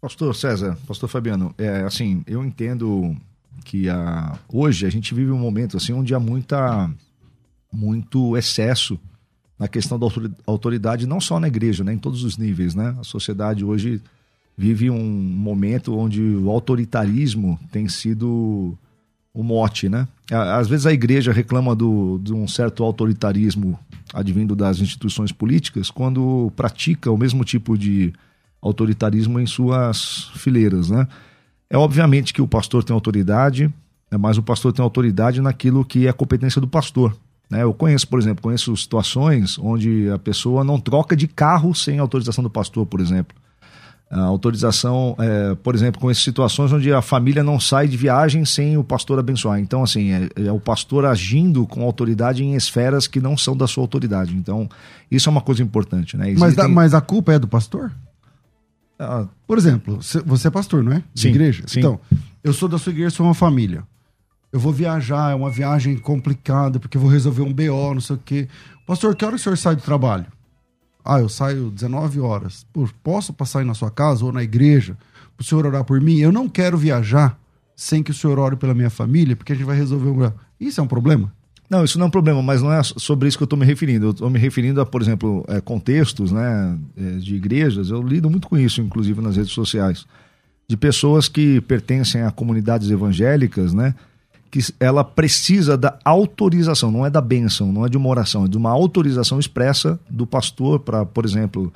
Pastor 0.00 0.34
César, 0.34 0.78
Pastor 0.86 1.08
Fabiano, 1.08 1.54
é 1.58 1.82
assim, 1.82 2.22
eu 2.26 2.44
entendo 2.44 3.16
que 3.64 3.88
a, 3.88 4.38
hoje 4.48 4.86
a 4.86 4.90
gente 4.90 5.12
vive 5.12 5.30
um 5.30 5.38
momento 5.38 5.76
assim 5.76 5.92
onde 5.92 6.14
há 6.14 6.20
muita 6.20 6.90
muito 7.72 8.36
excesso 8.36 8.98
na 9.58 9.66
questão 9.66 9.98
da 9.98 10.06
autoridade, 10.46 11.06
não 11.06 11.20
só 11.20 11.40
na 11.40 11.48
igreja, 11.48 11.82
né, 11.82 11.92
em 11.92 11.98
todos 11.98 12.22
os 12.22 12.38
níveis, 12.38 12.74
né? 12.74 12.96
A 12.98 13.02
sociedade 13.02 13.64
hoje 13.64 14.00
vive 14.56 14.88
um 14.88 15.04
momento 15.04 15.96
onde 15.96 16.22
o 16.22 16.48
autoritarismo 16.48 17.58
tem 17.72 17.88
sido 17.88 18.78
o 19.34 19.42
mote, 19.42 19.88
né? 19.88 20.06
Às 20.30 20.68
vezes 20.68 20.86
a 20.86 20.92
igreja 20.92 21.32
reclama 21.32 21.74
do, 21.74 22.20
de 22.22 22.32
um 22.32 22.46
certo 22.46 22.84
autoritarismo 22.84 23.78
advindo 24.14 24.54
das 24.54 24.80
instituições 24.80 25.32
políticas 25.32 25.90
quando 25.90 26.52
pratica 26.56 27.10
o 27.10 27.18
mesmo 27.18 27.44
tipo 27.44 27.76
de 27.76 28.12
autoritarismo 28.60 29.38
em 29.38 29.46
suas 29.46 30.30
fileiras, 30.34 30.90
né? 30.90 31.06
É 31.70 31.76
obviamente 31.76 32.32
que 32.32 32.40
o 32.40 32.48
pastor 32.48 32.82
tem 32.82 32.94
autoridade, 32.94 33.72
né, 34.10 34.18
mas 34.18 34.38
o 34.38 34.42
pastor 34.42 34.72
tem 34.72 34.82
autoridade 34.82 35.40
naquilo 35.40 35.84
que 35.84 36.06
é 36.06 36.12
competência 36.12 36.60
do 36.60 36.68
pastor. 36.68 37.14
Né? 37.50 37.62
Eu 37.62 37.74
conheço, 37.74 38.08
por 38.08 38.18
exemplo, 38.18 38.42
conheço 38.42 38.74
situações 38.76 39.58
onde 39.58 40.08
a 40.10 40.18
pessoa 40.18 40.64
não 40.64 40.80
troca 40.80 41.14
de 41.14 41.28
carro 41.28 41.74
sem 41.74 41.98
autorização 41.98 42.42
do 42.42 42.50
pastor, 42.50 42.86
por 42.86 43.00
exemplo. 43.00 43.36
A 44.10 44.22
autorização, 44.22 45.14
é, 45.18 45.54
por 45.56 45.74
exemplo, 45.74 46.00
conheço 46.00 46.22
situações 46.22 46.72
onde 46.72 46.90
a 46.90 47.02
família 47.02 47.44
não 47.44 47.60
sai 47.60 47.86
de 47.86 47.94
viagem 47.94 48.42
sem 48.46 48.78
o 48.78 48.82
pastor 48.82 49.18
abençoar. 49.18 49.60
Então, 49.60 49.82
assim, 49.82 50.10
é, 50.10 50.46
é 50.46 50.52
o 50.52 50.58
pastor 50.58 51.04
agindo 51.04 51.66
com 51.66 51.82
autoridade 51.82 52.42
em 52.42 52.54
esferas 52.54 53.06
que 53.06 53.20
não 53.20 53.36
são 53.36 53.54
da 53.54 53.66
sua 53.66 53.84
autoridade. 53.84 54.34
Então, 54.34 54.66
isso 55.10 55.28
é 55.28 55.30
uma 55.30 55.42
coisa 55.42 55.62
importante. 55.62 56.16
Né? 56.16 56.30
Existem... 56.30 56.46
Mas, 56.46 56.54
da, 56.56 56.66
mas 56.66 56.94
a 56.94 57.02
culpa 57.02 57.34
é 57.34 57.38
do 57.38 57.46
pastor? 57.46 57.92
Ah, 58.98 59.28
por 59.46 59.56
exemplo, 59.56 59.98
você 60.26 60.48
é 60.48 60.50
pastor, 60.50 60.82
não 60.82 60.92
é? 60.92 61.04
De 61.14 61.22
sim, 61.22 61.28
igreja? 61.28 61.64
Sim. 61.66 61.78
Então, 61.78 62.00
eu 62.42 62.52
sou 62.52 62.68
da 62.68 62.78
sua 62.78 62.90
igreja, 62.90 63.10
sou 63.10 63.26
uma 63.26 63.34
família. 63.34 63.84
Eu 64.52 64.58
vou 64.58 64.72
viajar, 64.72 65.32
é 65.32 65.34
uma 65.34 65.50
viagem 65.50 65.96
complicada, 65.96 66.80
porque 66.80 66.96
eu 66.96 67.00
vou 67.00 67.10
resolver 67.10 67.42
um 67.42 67.52
BO, 67.52 67.94
não 67.94 68.00
sei 68.00 68.16
o 68.16 68.20
quê. 68.24 68.48
Pastor, 68.86 69.14
que 69.14 69.24
hora 69.24 69.36
o 69.36 69.38
senhor 69.38 69.56
sai 69.56 69.76
do 69.76 69.82
trabalho? 69.82 70.26
Ah, 71.04 71.20
eu 71.20 71.28
saio 71.28 71.70
19 71.70 72.20
horas. 72.20 72.66
Pô, 72.72 72.88
posso 73.02 73.32
passar 73.32 73.60
aí 73.60 73.64
na 73.64 73.74
sua 73.74 73.90
casa 73.90 74.24
ou 74.24 74.32
na 74.32 74.42
igreja 74.42 74.96
para 75.36 75.42
o 75.42 75.44
senhor 75.44 75.64
orar 75.64 75.84
por 75.84 76.00
mim? 76.00 76.18
Eu 76.18 76.32
não 76.32 76.48
quero 76.48 76.76
viajar 76.76 77.38
sem 77.76 78.02
que 78.02 78.10
o 78.10 78.14
senhor 78.14 78.38
ore 78.38 78.56
pela 78.56 78.74
minha 78.74 78.90
família, 78.90 79.36
porque 79.36 79.52
a 79.52 79.54
gente 79.54 79.64
vai 79.64 79.76
resolver 79.76 80.10
um. 80.10 80.32
Isso 80.58 80.80
é 80.80 80.82
um 80.82 80.88
problema? 80.88 81.32
Não, 81.68 81.84
isso 81.84 81.98
não 81.98 82.06
é 82.06 82.08
um 82.08 82.10
problema, 82.10 82.42
mas 82.42 82.62
não 82.62 82.72
é 82.72 82.82
sobre 82.82 83.28
isso 83.28 83.36
que 83.36 83.42
eu 83.42 83.46
estou 83.46 83.58
me 83.58 83.66
referindo. 83.66 84.06
Eu 84.06 84.10
estou 84.12 84.30
me 84.30 84.38
referindo 84.38 84.80
a, 84.80 84.86
por 84.86 85.02
exemplo, 85.02 85.44
é, 85.48 85.60
contextos 85.60 86.32
né, 86.32 86.78
é, 86.96 87.18
de 87.18 87.34
igrejas. 87.34 87.90
Eu 87.90 88.02
lido 88.02 88.30
muito 88.30 88.48
com 88.48 88.56
isso, 88.56 88.80
inclusive 88.80 89.20
nas 89.20 89.36
redes 89.36 89.52
sociais, 89.52 90.06
de 90.66 90.76
pessoas 90.76 91.28
que 91.28 91.60
pertencem 91.62 92.22
a 92.22 92.30
comunidades 92.30 92.90
evangélicas, 92.90 93.74
né? 93.74 93.94
Que 94.50 94.60
ela 94.80 95.04
precisa 95.04 95.76
da 95.76 95.98
autorização, 96.02 96.90
não 96.90 97.04
é 97.04 97.10
da 97.10 97.20
bênção, 97.20 97.70
não 97.70 97.84
é 97.84 97.88
de 97.88 97.98
uma 97.98 98.08
oração, 98.08 98.46
é 98.46 98.48
de 98.48 98.56
uma 98.56 98.70
autorização 98.70 99.38
expressa 99.38 100.00
do 100.08 100.26
pastor 100.26 100.80
para, 100.80 101.04
por 101.04 101.26
exemplo, 101.26 101.70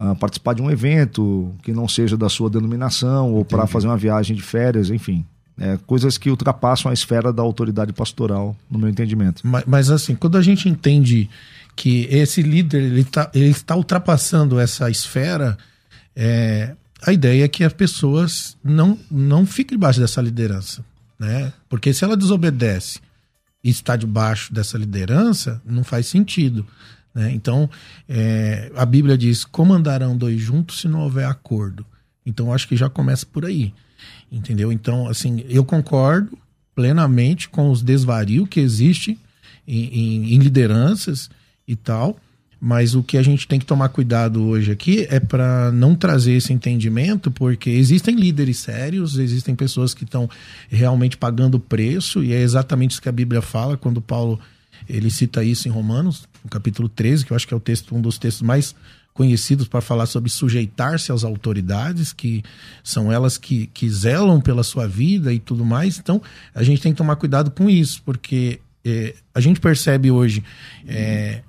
uh, 0.00 0.16
participar 0.16 0.54
de 0.54 0.62
um 0.62 0.68
evento 0.68 1.54
que 1.62 1.72
não 1.72 1.86
seja 1.86 2.16
da 2.16 2.28
sua 2.28 2.50
denominação 2.50 3.32
ou 3.32 3.44
para 3.44 3.64
fazer 3.68 3.86
uma 3.86 3.96
viagem 3.96 4.34
de 4.34 4.42
férias, 4.42 4.90
enfim. 4.90 5.24
É, 5.58 5.78
coisas 5.86 6.18
que 6.18 6.28
ultrapassam 6.28 6.90
a 6.90 6.94
esfera 6.94 7.32
da 7.32 7.42
autoridade 7.42 7.92
pastoral, 7.92 8.54
no 8.70 8.78
meu 8.78 8.90
entendimento. 8.90 9.40
Mas, 9.42 9.64
mas 9.66 9.90
assim, 9.90 10.14
quando 10.14 10.36
a 10.36 10.42
gente 10.42 10.68
entende 10.68 11.30
que 11.74 12.06
esse 12.10 12.42
líder 12.42 12.82
ele 12.82 13.00
está 13.00 13.30
ele 13.34 13.54
tá 13.54 13.74
ultrapassando 13.74 14.60
essa 14.60 14.90
esfera, 14.90 15.56
é, 16.14 16.74
a 17.06 17.12
ideia 17.12 17.44
é 17.44 17.48
que 17.48 17.64
as 17.64 17.72
pessoas 17.72 18.56
não, 18.64 18.98
não 19.10 19.46
fiquem 19.46 19.76
debaixo 19.76 20.00
dessa 20.00 20.20
liderança. 20.20 20.84
Né? 21.18 21.52
Porque 21.68 21.92
se 21.92 22.04
ela 22.04 22.16
desobedece 22.16 23.00
e 23.62 23.70
está 23.70 23.96
debaixo 23.96 24.52
dessa 24.52 24.78
liderança, 24.78 25.60
não 25.64 25.84
faz 25.84 26.06
sentido. 26.06 26.66
Né? 27.14 27.32
Então, 27.32 27.68
é, 28.08 28.70
a 28.74 28.84
Bíblia 28.84 29.16
diz: 29.16 29.44
como 29.44 29.72
andarão 29.72 30.16
dois 30.16 30.40
juntos 30.40 30.80
se 30.80 30.88
não 30.88 31.00
houver 31.00 31.26
acordo? 31.26 31.84
Então, 32.24 32.52
acho 32.52 32.66
que 32.66 32.76
já 32.76 32.90
começa 32.90 33.24
por 33.24 33.44
aí. 33.44 33.72
Entendeu? 34.30 34.72
Então, 34.72 35.08
assim, 35.08 35.44
eu 35.48 35.64
concordo 35.64 36.36
plenamente 36.74 37.48
com 37.48 37.70
os 37.70 37.82
desvarios 37.82 38.48
que 38.48 38.60
existem 38.60 39.18
em, 39.66 39.84
em, 39.84 40.34
em 40.34 40.38
lideranças 40.38 41.30
e 41.66 41.74
tal. 41.74 42.18
Mas 42.58 42.94
o 42.94 43.02
que 43.02 43.18
a 43.18 43.22
gente 43.22 43.46
tem 43.46 43.58
que 43.58 43.66
tomar 43.66 43.90
cuidado 43.90 44.42
hoje 44.42 44.72
aqui 44.72 45.06
é 45.10 45.20
para 45.20 45.70
não 45.72 45.94
trazer 45.94 46.32
esse 46.32 46.52
entendimento, 46.52 47.30
porque 47.30 47.68
existem 47.68 48.16
líderes 48.16 48.58
sérios, 48.58 49.18
existem 49.18 49.54
pessoas 49.54 49.92
que 49.92 50.04
estão 50.04 50.28
realmente 50.70 51.18
pagando 51.18 51.60
preço, 51.60 52.24
e 52.24 52.32
é 52.32 52.40
exatamente 52.40 52.92
isso 52.92 53.02
que 53.02 53.10
a 53.10 53.12
Bíblia 53.12 53.42
fala 53.42 53.76
quando 53.76 54.00
Paulo 54.00 54.40
ele 54.88 55.10
cita 55.10 55.44
isso 55.44 55.68
em 55.68 55.70
Romanos, 55.70 56.26
no 56.42 56.48
capítulo 56.48 56.88
13, 56.88 57.26
que 57.26 57.32
eu 57.32 57.36
acho 57.36 57.46
que 57.46 57.52
é 57.52 57.56
o 57.56 57.60
texto, 57.60 57.94
um 57.94 58.00
dos 58.00 58.18
textos 58.18 58.42
mais 58.42 58.74
conhecidos 59.16 59.66
para 59.66 59.80
falar 59.80 60.04
sobre 60.04 60.28
sujeitar-se 60.28 61.10
às 61.10 61.24
autoridades, 61.24 62.12
que 62.12 62.44
são 62.84 63.10
elas 63.10 63.38
que, 63.38 63.66
que 63.68 63.88
zelam 63.88 64.42
pela 64.42 64.62
sua 64.62 64.86
vida 64.86 65.32
e 65.32 65.38
tudo 65.38 65.64
mais. 65.64 65.98
Então, 65.98 66.20
a 66.54 66.62
gente 66.62 66.82
tem 66.82 66.92
que 66.92 66.98
tomar 66.98 67.16
cuidado 67.16 67.50
com 67.50 67.68
isso, 67.68 68.02
porque 68.04 68.60
é, 68.84 69.14
a 69.34 69.40
gente 69.40 69.58
percebe 69.58 70.10
hoje 70.10 70.44
é, 70.86 71.40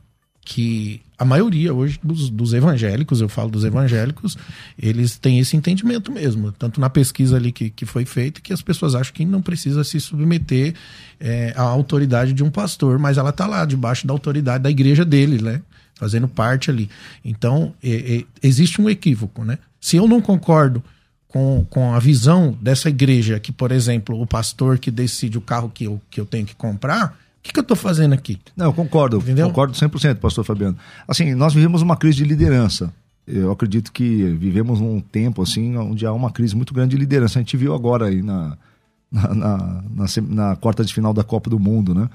que 0.41 1.01
a 1.17 1.25
maioria 1.25 1.73
hoje 1.73 1.99
dos, 2.01 2.29
dos, 2.29 2.53
evangélicos, 2.53 3.19
eu 3.19 3.27
falo 3.27 3.49
dos 3.49 3.65
evangélicos, 3.65 4.37
eles 4.79 5.17
têm 5.17 5.39
esse 5.39 5.57
entendimento 5.57 6.09
mesmo, 6.09 6.53
tanto 6.53 6.79
na 6.79 6.89
pesquisa 6.89 7.35
ali 7.35 7.51
que, 7.51 7.69
que 7.69 7.85
foi 7.85 8.05
feita, 8.05 8.39
que 8.39 8.53
as 8.53 8.61
pessoas 8.61 8.95
acham 8.95 9.13
que 9.13 9.25
não 9.25 9.41
precisa 9.41 9.83
se 9.83 9.99
submeter 9.99 10.73
é, 11.19 11.53
à 11.57 11.63
autoridade 11.63 12.31
de 12.31 12.43
um 12.43 12.49
pastor, 12.49 12.97
mas 12.97 13.17
ela 13.17 13.31
está 13.31 13.45
lá, 13.45 13.65
debaixo 13.65 14.07
da 14.07 14.13
autoridade 14.13 14.63
da 14.63 14.71
igreja 14.71 15.03
dele, 15.03 15.41
né? 15.41 15.61
Fazendo 15.97 16.27
parte 16.27 16.69
ali. 16.69 16.89
Então, 17.23 17.73
é, 17.83 18.17
é, 18.17 18.23
existe 18.41 18.81
um 18.81 18.89
equívoco, 18.89 19.43
né? 19.43 19.57
Se 19.79 19.97
eu 19.97 20.07
não 20.07 20.21
concordo 20.21 20.83
com, 21.27 21.65
com 21.69 21.93
a 21.93 21.99
visão 21.99 22.57
dessa 22.61 22.89
igreja, 22.89 23.39
que, 23.39 23.51
por 23.51 23.71
exemplo, 23.71 24.19
o 24.19 24.25
pastor 24.25 24.77
que 24.77 24.89
decide 24.89 25.37
o 25.37 25.41
carro 25.41 25.69
que 25.69 25.85
eu, 25.85 26.01
que 26.09 26.19
eu 26.19 26.25
tenho 26.25 26.45
que 26.45 26.55
comprar, 26.55 27.17
o 27.39 27.43
que, 27.43 27.53
que 27.53 27.59
eu 27.59 27.63
estou 27.63 27.77
fazendo 27.77 28.13
aqui? 28.13 28.39
Não, 28.55 28.67
eu 28.67 28.73
concordo, 28.73 29.17
Entendeu? 29.17 29.47
concordo 29.47 29.73
100%, 29.73 30.15
pastor 30.17 30.43
Fabiano. 30.43 30.77
Assim, 31.07 31.33
nós 31.33 31.53
vivemos 31.53 31.81
uma 31.81 31.95
crise 31.95 32.17
de 32.17 32.25
liderança. 32.25 32.93
Eu 33.25 33.51
acredito 33.51 33.91
que 33.91 34.23
vivemos 34.39 34.79
um 34.79 35.01
tempo 35.01 35.41
assim 35.41 35.75
onde 35.75 36.05
há 36.05 36.13
uma 36.13 36.31
crise 36.31 36.55
muito 36.55 36.73
grande 36.73 36.91
de 36.91 36.97
liderança. 36.97 37.39
A 37.39 37.41
gente 37.41 37.57
viu 37.57 37.73
agora 37.73 38.07
aí 38.07 38.21
na, 38.21 38.57
na, 39.11 39.33
na, 39.33 39.57
na, 39.95 40.05
na 40.29 40.55
quarta 40.55 40.83
de 40.83 40.93
final 40.93 41.13
da 41.13 41.23
Copa 41.23 41.49
do 41.49 41.59
Mundo, 41.59 41.93
né? 41.93 42.09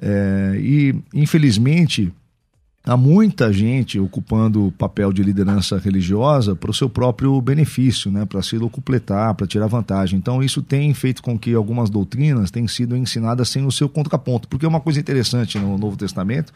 É, 0.00 0.56
e, 0.58 0.94
infelizmente, 1.14 2.12
há 2.86 2.96
muita 2.96 3.52
gente 3.52 3.98
ocupando 3.98 4.68
o 4.68 4.72
papel 4.72 5.12
de 5.12 5.20
liderança 5.20 5.76
religiosa 5.76 6.54
para 6.54 6.70
o 6.70 6.74
seu 6.74 6.88
próprio 6.88 7.38
benefício, 7.40 8.12
né, 8.12 8.24
para 8.24 8.40
se 8.42 8.56
locupletar, 8.56 9.34
para 9.34 9.46
tirar 9.46 9.66
vantagem. 9.66 10.16
Então 10.16 10.40
isso 10.40 10.62
tem 10.62 10.94
feito 10.94 11.20
com 11.20 11.36
que 11.36 11.52
algumas 11.52 11.90
doutrinas 11.90 12.50
tenham 12.50 12.68
sido 12.68 12.96
ensinadas 12.96 13.48
sem 13.48 13.66
o 13.66 13.72
seu 13.72 13.88
contraponto, 13.88 14.46
porque 14.46 14.64
uma 14.64 14.80
coisa 14.80 15.00
interessante 15.00 15.58
no 15.58 15.76
Novo 15.76 15.96
Testamento 15.96 16.52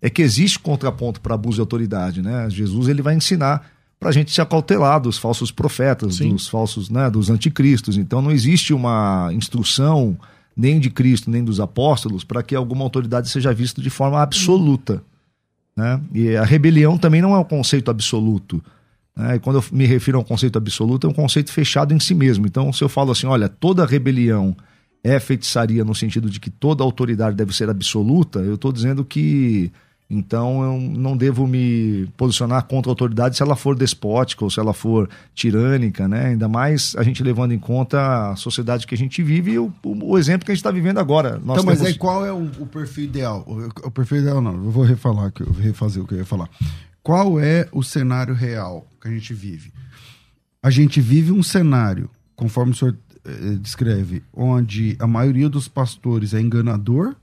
é 0.00 0.08
que 0.08 0.22
existe 0.22 0.58
contraponto 0.58 1.20
para 1.20 1.34
abuso 1.34 1.56
de 1.56 1.60
autoridade, 1.60 2.22
né? 2.22 2.48
Jesus 2.48 2.88
ele 2.88 3.02
vai 3.02 3.14
ensinar 3.14 3.66
para 4.00 4.08
a 4.08 4.12
gente 4.12 4.32
se 4.32 4.40
acautelar 4.40 5.00
dos 5.00 5.16
falsos 5.16 5.50
profetas, 5.50 6.16
Sim. 6.16 6.30
dos 6.30 6.48
falsos, 6.48 6.90
né, 6.90 7.10
dos 7.10 7.30
anticristos. 7.30 7.96
Então 7.96 8.20
não 8.20 8.30
existe 8.30 8.72
uma 8.72 9.30
instrução 9.32 10.16
nem 10.56 10.80
de 10.80 10.88
Cristo 10.88 11.30
nem 11.30 11.44
dos 11.44 11.60
apóstolos 11.60 12.24
para 12.24 12.42
que 12.42 12.54
alguma 12.54 12.84
autoridade 12.84 13.28
seja 13.28 13.52
vista 13.52 13.82
de 13.82 13.90
forma 13.90 14.20
absoluta. 14.22 15.02
Né? 15.76 16.00
E 16.12 16.36
a 16.36 16.44
rebelião 16.44 16.96
também 16.96 17.20
não 17.20 17.34
é 17.34 17.38
um 17.38 17.44
conceito 17.44 17.90
absoluto. 17.90 18.62
Né? 19.16 19.36
E 19.36 19.38
quando 19.38 19.56
eu 19.56 19.64
me 19.72 19.86
refiro 19.86 20.18
a 20.18 20.20
um 20.20 20.24
conceito 20.24 20.56
absoluto, 20.56 21.06
é 21.06 21.10
um 21.10 21.14
conceito 21.14 21.52
fechado 21.52 21.92
em 21.92 22.00
si 22.00 22.14
mesmo. 22.14 22.46
Então, 22.46 22.72
se 22.72 22.82
eu 22.82 22.88
falo 22.88 23.12
assim, 23.12 23.26
olha, 23.26 23.48
toda 23.48 23.86
rebelião 23.86 24.56
é 25.02 25.20
feitiçaria 25.20 25.84
no 25.84 25.94
sentido 25.94 26.30
de 26.30 26.40
que 26.40 26.50
toda 26.50 26.82
autoridade 26.82 27.36
deve 27.36 27.54
ser 27.54 27.68
absoluta, 27.68 28.38
eu 28.38 28.54
estou 28.54 28.72
dizendo 28.72 29.04
que 29.04 29.70
Então 30.08 30.62
eu 30.62 30.78
não 30.78 31.16
devo 31.16 31.46
me 31.46 32.06
posicionar 32.16 32.64
contra 32.64 32.90
a 32.90 32.92
autoridade 32.92 33.36
se 33.36 33.42
ela 33.42 33.56
for 33.56 33.74
despótica 33.74 34.44
ou 34.44 34.50
se 34.50 34.60
ela 34.60 34.74
for 34.74 35.08
tirânica, 35.34 36.06
né? 36.06 36.26
Ainda 36.26 36.46
mais 36.46 36.94
a 36.96 37.02
gente 37.02 37.22
levando 37.22 37.52
em 37.52 37.58
conta 37.58 38.30
a 38.30 38.36
sociedade 38.36 38.86
que 38.86 38.94
a 38.94 38.98
gente 38.98 39.22
vive 39.22 39.52
e 39.52 39.58
o, 39.58 39.72
o 39.82 40.18
exemplo 40.18 40.44
que 40.44 40.52
a 40.52 40.54
gente 40.54 40.60
está 40.60 40.70
vivendo 40.70 40.98
agora. 40.98 41.32
Nós 41.32 41.42
então, 41.42 41.56
temos... 41.56 41.78
mas 41.80 41.82
aí 41.82 41.94
qual 41.94 42.24
é 42.24 42.32
o, 42.32 42.44
o 42.58 42.66
perfil 42.66 43.04
ideal? 43.04 43.44
O, 43.46 43.86
o, 43.86 43.90
perfil 43.90 44.18
ideal 44.18 44.42
não, 44.42 44.52
eu 44.52 44.70
vou 44.70 44.84
refalar, 44.84 45.32
eu 45.40 45.52
vou 45.52 45.62
refazer 45.62 46.02
o 46.02 46.06
que 46.06 46.14
eu 46.14 46.18
ia 46.18 46.26
falar. 46.26 46.50
Qual 47.02 47.40
é 47.40 47.66
o 47.72 47.82
cenário 47.82 48.34
real 48.34 48.86
que 49.00 49.08
a 49.08 49.10
gente 49.10 49.32
vive? 49.32 49.72
A 50.62 50.70
gente 50.70 51.00
vive 51.00 51.32
um 51.32 51.42
cenário, 51.42 52.10
conforme 52.36 52.72
o 52.72 52.74
senhor 52.74 52.96
eh, 53.24 53.56
descreve, 53.60 54.22
onde 54.32 54.96
a 54.98 55.06
maioria 55.06 55.48
dos 55.48 55.66
pastores 55.66 56.34
é 56.34 56.40
enganador 56.40 57.16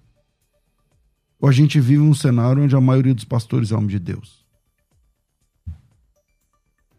ou 1.41 1.50
a 1.50 1.51
gente 1.51 1.79
vive 1.79 2.00
um 2.00 2.13
cenário 2.13 2.63
onde 2.63 2.75
a 2.75 2.79
maioria 2.79 3.15
dos 3.15 3.25
pastores 3.25 3.71
é 3.71 3.75
homem 3.75 3.88
de 3.88 3.98
Deus? 3.98 4.45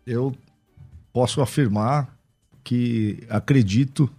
Eu 0.04 0.34
posso 1.12 1.40
afirmar 1.40 2.12
que 2.64 3.24
acredito 3.30 4.10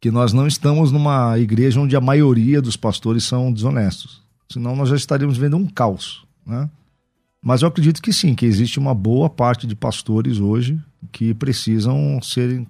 que 0.00 0.10
nós 0.10 0.32
não 0.32 0.46
estamos 0.46 0.90
numa 0.90 1.38
igreja 1.38 1.78
onde 1.78 1.94
a 1.94 2.00
maioria 2.00 2.62
dos 2.62 2.76
pastores 2.76 3.24
são 3.24 3.52
desonestos. 3.52 4.22
Senão 4.50 4.74
nós 4.74 4.88
já 4.88 4.96
estaríamos 4.96 5.36
vendo 5.36 5.58
um 5.58 5.66
caos, 5.66 6.24
né? 6.46 6.70
Mas 7.42 7.60
eu 7.62 7.68
acredito 7.68 8.00
que 8.00 8.12
sim, 8.12 8.34
que 8.34 8.46
existe 8.46 8.78
uma 8.78 8.94
boa 8.94 9.28
parte 9.28 9.66
de 9.66 9.76
pastores 9.76 10.38
hoje 10.38 10.80
que 11.12 11.34
precisam 11.34 12.20
ser 12.22 12.66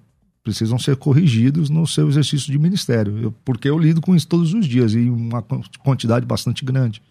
precisam 0.49 0.79
ser 0.79 0.95
corrigidos 0.95 1.69
no 1.69 1.85
seu 1.85 2.09
exercício 2.09 2.51
de 2.51 2.57
ministério, 2.57 3.17
eu, 3.19 3.31
porque 3.45 3.69
eu 3.69 3.77
lido 3.77 4.01
com 4.01 4.15
isso 4.15 4.27
todos 4.27 4.53
os 4.53 4.65
dias 4.65 4.93
e 4.93 5.09
uma 5.09 5.43
quantidade 5.79 6.25
bastante 6.25 6.65
grande. 6.65 7.01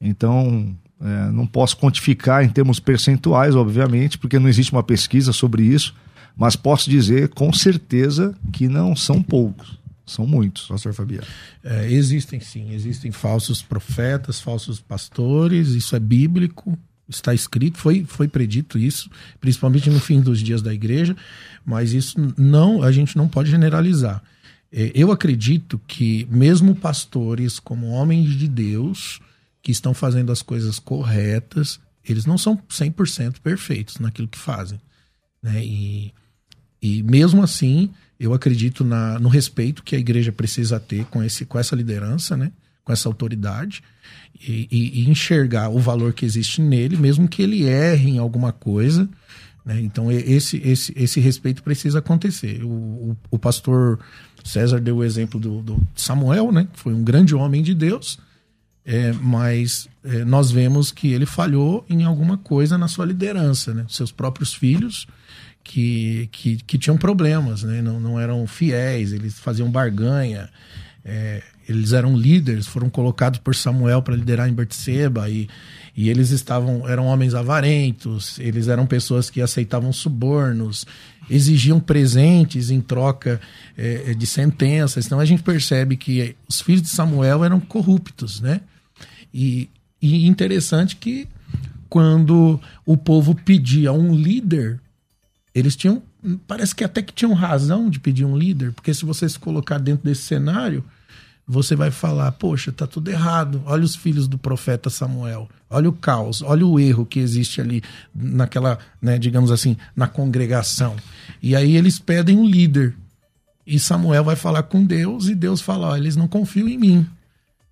Então, 0.00 0.76
é, 1.00 1.30
não 1.32 1.46
posso 1.46 1.76
quantificar 1.76 2.44
em 2.44 2.48
termos 2.48 2.78
percentuais, 2.78 3.56
obviamente, 3.56 4.16
porque 4.16 4.38
não 4.38 4.48
existe 4.48 4.72
uma 4.72 4.82
pesquisa 4.82 5.32
sobre 5.32 5.64
isso, 5.64 5.94
mas 6.36 6.54
posso 6.54 6.88
dizer 6.88 7.30
com 7.30 7.52
certeza 7.52 8.34
que 8.52 8.68
não 8.68 8.94
são 8.94 9.20
poucos. 9.20 9.76
São 10.06 10.26
muitos. 10.26 10.66
Pastor 10.68 10.94
Fabiano. 10.94 11.26
É, 11.62 11.90
existem 11.90 12.40
sim, 12.40 12.72
existem 12.72 13.10
falsos 13.10 13.60
profetas, 13.60 14.40
falsos 14.40 14.80
pastores, 14.80 15.70
isso 15.70 15.94
é 15.94 16.00
bíblico, 16.00 16.78
está 17.08 17.32
escrito, 17.32 17.78
foi, 17.78 18.04
foi 18.04 18.28
predito 18.28 18.78
isso, 18.78 19.10
principalmente 19.40 19.88
no 19.88 19.98
fim 19.98 20.20
dos 20.20 20.40
dias 20.40 20.60
da 20.60 20.72
igreja, 20.74 21.16
mas 21.64 21.92
isso 21.92 22.16
não, 22.36 22.82
a 22.82 22.92
gente 22.92 23.16
não 23.16 23.28
pode 23.28 23.50
generalizar. 23.50 24.22
É, 24.70 24.92
eu 24.94 25.10
acredito 25.10 25.80
que 25.86 26.26
mesmo 26.30 26.74
pastores 26.74 27.58
como 27.58 27.88
homens 27.88 28.30
de 28.34 28.46
Deus 28.46 29.20
que 29.62 29.72
estão 29.72 29.94
fazendo 29.94 30.30
as 30.30 30.42
coisas 30.42 30.78
corretas, 30.78 31.80
eles 32.04 32.26
não 32.26 32.38
são 32.38 32.56
100% 32.56 33.40
perfeitos 33.40 33.98
naquilo 33.98 34.28
que 34.28 34.38
fazem. 34.38 34.80
Né? 35.42 35.64
E, 35.64 36.12
e 36.80 37.02
mesmo 37.02 37.42
assim, 37.42 37.90
eu 38.18 38.34
acredito 38.34 38.84
na, 38.84 39.18
no 39.18 39.28
respeito 39.28 39.82
que 39.82 39.96
a 39.96 39.98
igreja 39.98 40.32
precisa 40.32 40.78
ter 40.78 41.04
com, 41.06 41.22
esse, 41.22 41.44
com 41.46 41.58
essa 41.58 41.74
liderança, 41.74 42.36
né? 42.36 42.52
Com 42.88 42.92
essa 42.94 43.06
autoridade 43.06 43.82
e, 44.40 44.66
e, 44.70 45.02
e, 45.02 45.10
enxergar 45.10 45.68
o 45.68 45.78
valor 45.78 46.14
que 46.14 46.24
existe 46.24 46.62
nele, 46.62 46.96
mesmo 46.96 47.28
que 47.28 47.42
ele 47.42 47.64
erre 47.64 48.12
em 48.12 48.18
alguma 48.18 48.50
coisa. 48.50 49.06
Né? 49.62 49.78
Então, 49.82 50.10
esse, 50.10 50.56
esse, 50.64 50.94
esse 50.96 51.20
respeito 51.20 51.62
precisa 51.62 51.98
acontecer. 51.98 52.64
O, 52.64 52.68
o, 52.68 53.16
o 53.32 53.38
pastor 53.38 53.98
César 54.42 54.80
deu 54.80 54.96
o 54.96 55.04
exemplo 55.04 55.38
do, 55.38 55.60
do, 55.60 55.86
Samuel, 55.94 56.50
né? 56.50 56.66
que 56.72 56.80
foi 56.80 56.94
um 56.94 57.04
grande 57.04 57.34
homem 57.34 57.62
de 57.62 57.74
Deus, 57.74 58.18
é, 58.86 59.12
mas 59.12 59.86
é, 60.02 60.24
nós 60.24 60.50
vemos 60.50 60.90
que 60.90 61.12
ele 61.12 61.26
falhou 61.26 61.84
em 61.90 62.04
alguma 62.04 62.38
coisa 62.38 62.78
na 62.78 62.88
sua 62.88 63.04
liderança. 63.04 63.74
Né? 63.74 63.84
Seus 63.86 64.10
próprios 64.10 64.54
filhos. 64.54 65.06
Que, 65.62 66.30
que, 66.32 66.56
que 66.56 66.78
tinham 66.78 66.96
problemas, 66.96 67.62
né? 67.62 67.82
não, 67.82 68.00
não 68.00 68.18
eram 68.18 68.46
fiéis, 68.46 69.12
eles 69.12 69.38
faziam 69.38 69.70
barganha, 69.70 70.48
é, 71.04 71.42
eles 71.68 71.92
eram 71.92 72.16
líderes, 72.16 72.66
foram 72.66 72.88
colocados 72.88 73.38
por 73.38 73.54
Samuel 73.54 74.00
para 74.00 74.16
liderar 74.16 74.48
em 74.48 74.54
Bertseba 74.54 75.28
e, 75.28 75.48
e 75.94 76.08
eles 76.08 76.30
estavam 76.30 76.88
eram 76.88 77.06
homens 77.06 77.34
avarentos, 77.34 78.38
eles 78.38 78.68
eram 78.68 78.86
pessoas 78.86 79.28
que 79.28 79.42
aceitavam 79.42 79.92
subornos, 79.92 80.86
exigiam 81.28 81.78
presentes 81.78 82.70
em 82.70 82.80
troca 82.80 83.38
é, 83.76 84.14
de 84.14 84.26
sentenças. 84.26 85.04
Então 85.04 85.20
a 85.20 85.26
gente 85.26 85.42
percebe 85.42 85.96
que 85.96 86.34
os 86.48 86.62
filhos 86.62 86.82
de 86.82 86.88
Samuel 86.88 87.44
eram 87.44 87.60
corruptos, 87.60 88.40
né? 88.40 88.62
E, 89.32 89.68
e 90.00 90.26
interessante 90.26 90.96
que 90.96 91.28
quando 91.88 92.58
o 92.86 92.96
povo 92.96 93.34
pedia 93.34 93.92
um 93.92 94.14
líder, 94.14 94.80
eles 95.54 95.76
tinham 95.76 96.02
parece 96.46 96.74
que 96.74 96.82
até 96.82 97.00
que 97.00 97.12
tinham 97.12 97.32
razão 97.32 97.88
de 97.88 98.00
pedir 98.00 98.24
um 98.24 98.36
líder, 98.36 98.72
porque 98.72 98.92
se 98.92 99.04
você 99.04 99.28
se 99.28 99.38
colocar 99.38 99.78
dentro 99.78 100.04
desse 100.04 100.22
cenário, 100.22 100.84
você 101.48 101.74
vai 101.74 101.90
falar: 101.90 102.30
poxa, 102.32 102.70
tá 102.70 102.86
tudo 102.86 103.10
errado. 103.10 103.62
Olha 103.64 103.84
os 103.84 103.96
filhos 103.96 104.28
do 104.28 104.36
profeta 104.36 104.90
Samuel. 104.90 105.48
Olha 105.70 105.88
o 105.88 105.92
caos, 105.92 106.42
olha 106.42 106.66
o 106.66 106.78
erro 106.78 107.06
que 107.06 107.18
existe 107.18 107.60
ali 107.60 107.82
naquela, 108.14 108.78
né, 109.00 109.18
digamos 109.18 109.50
assim, 109.50 109.76
na 109.96 110.06
congregação. 110.06 110.96
E 111.42 111.56
aí 111.56 111.76
eles 111.76 111.98
pedem 111.98 112.36
um 112.36 112.46
líder. 112.46 112.94
E 113.66 113.78
Samuel 113.78 114.24
vai 114.24 114.36
falar 114.36 114.62
com 114.64 114.84
Deus 114.84 115.28
e 115.28 115.34
Deus 115.34 115.60
fala: 115.60 115.88
ó, 115.88 115.96
eles 115.96 116.16
não 116.16 116.28
confiam 116.28 116.68
em 116.68 116.78
mim. 116.78 117.06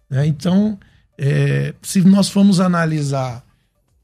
Né? 0.09 0.27
Então, 0.27 0.79
é, 1.19 1.75
se 1.83 2.01
nós 2.03 2.29
formos 2.29 2.61
analisar 2.61 3.45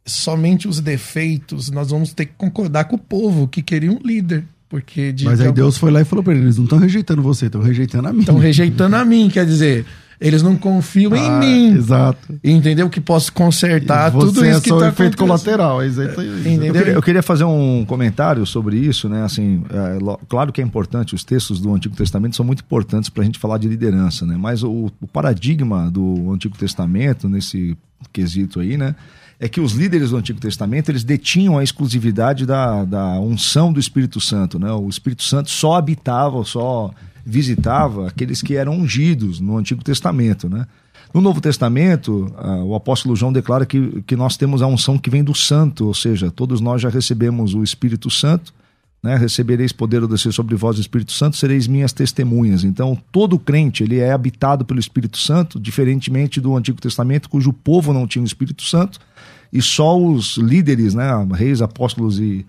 somente 0.04 0.66
os 0.66 0.80
defeitos, 0.80 1.70
nós 1.70 1.90
vamos 1.90 2.12
ter 2.12 2.26
que 2.26 2.34
concordar 2.34 2.84
com 2.84 2.96
o 2.96 2.98
povo 2.98 3.48
que 3.48 3.62
queria 3.62 3.92
um 3.92 4.00
líder. 4.04 4.44
Porque 4.72 5.12
de, 5.12 5.26
Mas 5.26 5.38
aí 5.38 5.52
Deus 5.52 5.76
foi 5.76 5.90
lá 5.90 6.00
e 6.00 6.04
falou 6.06 6.24
para 6.24 6.32
eles: 6.32 6.44
eles 6.44 6.56
não 6.56 6.64
estão 6.64 6.78
rejeitando 6.78 7.20
você, 7.20 7.44
estão 7.44 7.60
rejeitando 7.60 8.08
a 8.08 8.12
mim. 8.12 8.20
Estão 8.20 8.38
rejeitando 8.38 8.96
a 8.96 9.04
mim, 9.04 9.28
quer 9.28 9.44
dizer, 9.44 9.84
eles 10.18 10.42
não 10.42 10.56
confiam 10.56 11.12
ah, 11.12 11.18
em 11.18 11.40
mim. 11.40 11.76
Exato. 11.76 12.40
Entendeu? 12.42 12.88
Que 12.88 12.98
posso 12.98 13.30
consertar 13.34 14.10
tudo 14.10 14.46
isso 14.46 14.58
é 14.58 14.60
que 14.62 14.70
só 14.70 14.78
tá 14.78 14.88
efeito 14.88 15.18
colateral. 15.18 15.82
É 15.82 15.88
Entendeu? 15.88 16.68
Eu 16.68 16.72
queria, 16.72 16.92
eu 16.94 17.02
queria, 17.02 17.22
fazer 17.22 17.44
um 17.44 17.84
comentário 17.84 18.46
sobre 18.46 18.78
isso, 18.78 19.10
né? 19.10 19.22
Assim, 19.24 19.62
é, 19.68 19.98
claro 20.26 20.50
que 20.50 20.62
é 20.62 20.64
importante, 20.64 21.14
os 21.14 21.22
textos 21.22 21.60
do 21.60 21.74
Antigo 21.74 21.94
Testamento 21.94 22.34
são 22.34 22.46
muito 22.46 22.60
importantes 22.60 23.10
para 23.10 23.20
a 23.20 23.26
gente 23.26 23.38
falar 23.38 23.58
de 23.58 23.68
liderança, 23.68 24.24
né? 24.24 24.38
Mas 24.38 24.62
o, 24.62 24.90
o 25.02 25.06
paradigma 25.06 25.90
do 25.90 26.32
Antigo 26.32 26.56
Testamento, 26.56 27.28
nesse 27.28 27.76
quesito 28.10 28.58
aí, 28.58 28.78
né? 28.78 28.94
É 29.42 29.48
que 29.48 29.60
os 29.60 29.72
líderes 29.72 30.10
do 30.10 30.16
Antigo 30.16 30.38
Testamento 30.38 30.88
eles 30.88 31.02
detinham 31.02 31.58
a 31.58 31.64
exclusividade 31.64 32.46
da, 32.46 32.84
da 32.84 33.18
unção 33.18 33.72
do 33.72 33.80
Espírito 33.80 34.20
Santo. 34.20 34.56
Né? 34.56 34.70
O 34.70 34.88
Espírito 34.88 35.24
Santo 35.24 35.50
só 35.50 35.74
habitava, 35.74 36.44
só 36.44 36.92
visitava 37.26 38.06
aqueles 38.06 38.40
que 38.40 38.54
eram 38.54 38.74
ungidos 38.74 39.40
no 39.40 39.56
Antigo 39.56 39.82
Testamento. 39.82 40.48
Né? 40.48 40.64
No 41.12 41.20
Novo 41.20 41.40
Testamento, 41.40 42.32
uh, 42.38 42.64
o 42.66 42.76
apóstolo 42.76 43.16
João 43.16 43.32
declara 43.32 43.66
que, 43.66 44.00
que 44.06 44.14
nós 44.14 44.36
temos 44.36 44.62
a 44.62 44.66
unção 44.68 44.96
que 44.96 45.10
vem 45.10 45.24
do 45.24 45.34
Santo, 45.34 45.88
ou 45.88 45.94
seja, 45.94 46.30
todos 46.30 46.60
nós 46.60 46.80
já 46.80 46.88
recebemos 46.88 47.52
o 47.52 47.64
Espírito 47.64 48.08
Santo, 48.10 48.54
né? 49.02 49.16
recebereis 49.16 49.72
poder 49.72 50.06
descer 50.06 50.32
sobre 50.32 50.54
vós 50.54 50.78
o 50.78 50.80
Espírito 50.80 51.10
Santo, 51.10 51.36
sereis 51.36 51.66
minhas 51.66 51.92
testemunhas. 51.92 52.62
Então, 52.62 52.96
todo 53.10 53.40
crente 53.40 53.82
ele 53.82 53.98
é 53.98 54.12
habitado 54.12 54.64
pelo 54.64 54.78
Espírito 54.78 55.18
Santo, 55.18 55.58
diferentemente 55.58 56.40
do 56.40 56.56
Antigo 56.56 56.80
Testamento, 56.80 57.28
cujo 57.28 57.52
povo 57.52 57.92
não 57.92 58.06
tinha 58.06 58.22
o 58.22 58.26
Espírito 58.26 58.62
Santo, 58.62 59.00
e 59.52 59.60
só 59.60 59.98
os 59.98 60.36
líderes, 60.36 60.94
né, 60.94 61.10
reis, 61.34 61.60
apóstolos 61.60 62.18
e 62.18 62.46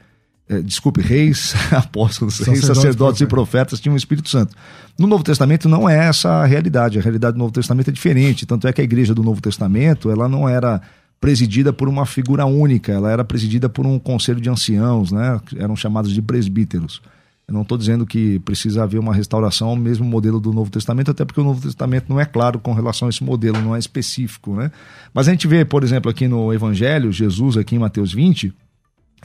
é, 0.47 0.61
desculpe, 0.61 1.01
reis, 1.01 1.53
apóstolos, 1.71 2.35
sacerdotes, 2.35 2.67
reis, 2.67 2.77
sacerdotes 2.77 3.21
e 3.21 3.25
profetas 3.25 3.79
tinham 3.79 3.93
o 3.93 3.97
Espírito 3.97 4.29
Santo. 4.29 4.55
No 4.97 5.07
Novo 5.07 5.23
Testamento 5.23 5.67
não 5.67 5.89
é 5.89 6.07
essa 6.07 6.29
a 6.29 6.45
realidade. 6.45 6.99
A 6.99 7.01
realidade 7.01 7.33
do 7.33 7.39
Novo 7.39 7.51
Testamento 7.51 7.89
é 7.89 7.93
diferente. 7.93 8.45
Tanto 8.45 8.67
é 8.67 8.73
que 8.73 8.81
a 8.81 8.83
igreja 8.83 9.15
do 9.15 9.23
Novo 9.23 9.41
Testamento 9.41 10.11
ela 10.11 10.27
não 10.27 10.47
era 10.47 10.81
presidida 11.19 11.71
por 11.71 11.87
uma 11.87 12.05
figura 12.05 12.45
única, 12.45 12.91
ela 12.91 13.09
era 13.09 13.23
presidida 13.23 13.69
por 13.69 13.87
um 13.87 13.97
conselho 13.97 14.41
de 14.41 14.49
anciãos, 14.49 15.09
né? 15.09 15.39
eram 15.55 15.73
chamados 15.73 16.11
de 16.11 16.21
presbíteros. 16.21 17.01
Eu 17.47 17.53
não 17.53 17.63
estou 17.63 17.77
dizendo 17.77 18.05
que 18.05 18.39
precisa 18.39 18.83
haver 18.83 18.99
uma 18.99 19.13
restauração 19.13 19.67
ao 19.67 19.75
mesmo 19.75 20.05
modelo 20.05 20.39
do 20.39 20.53
Novo 20.53 20.71
Testamento, 20.71 21.11
até 21.11 21.25
porque 21.25 21.41
o 21.41 21.43
Novo 21.43 21.61
Testamento 21.61 22.05
não 22.07 22.19
é 22.19 22.25
claro 22.25 22.57
com 22.57 22.73
relação 22.73 23.07
a 23.07 23.09
esse 23.09 23.23
modelo, 23.23 23.61
não 23.61 23.75
é 23.75 23.79
específico. 23.79 24.55
Né? 24.55 24.71
Mas 25.13 25.27
a 25.27 25.31
gente 25.31 25.47
vê, 25.47 25.65
por 25.65 25.83
exemplo, 25.83 26.09
aqui 26.09 26.27
no 26.27 26.53
Evangelho, 26.53 27.11
Jesus, 27.11 27.57
aqui 27.57 27.75
em 27.75 27.79
Mateus 27.79 28.13
20, 28.13 28.53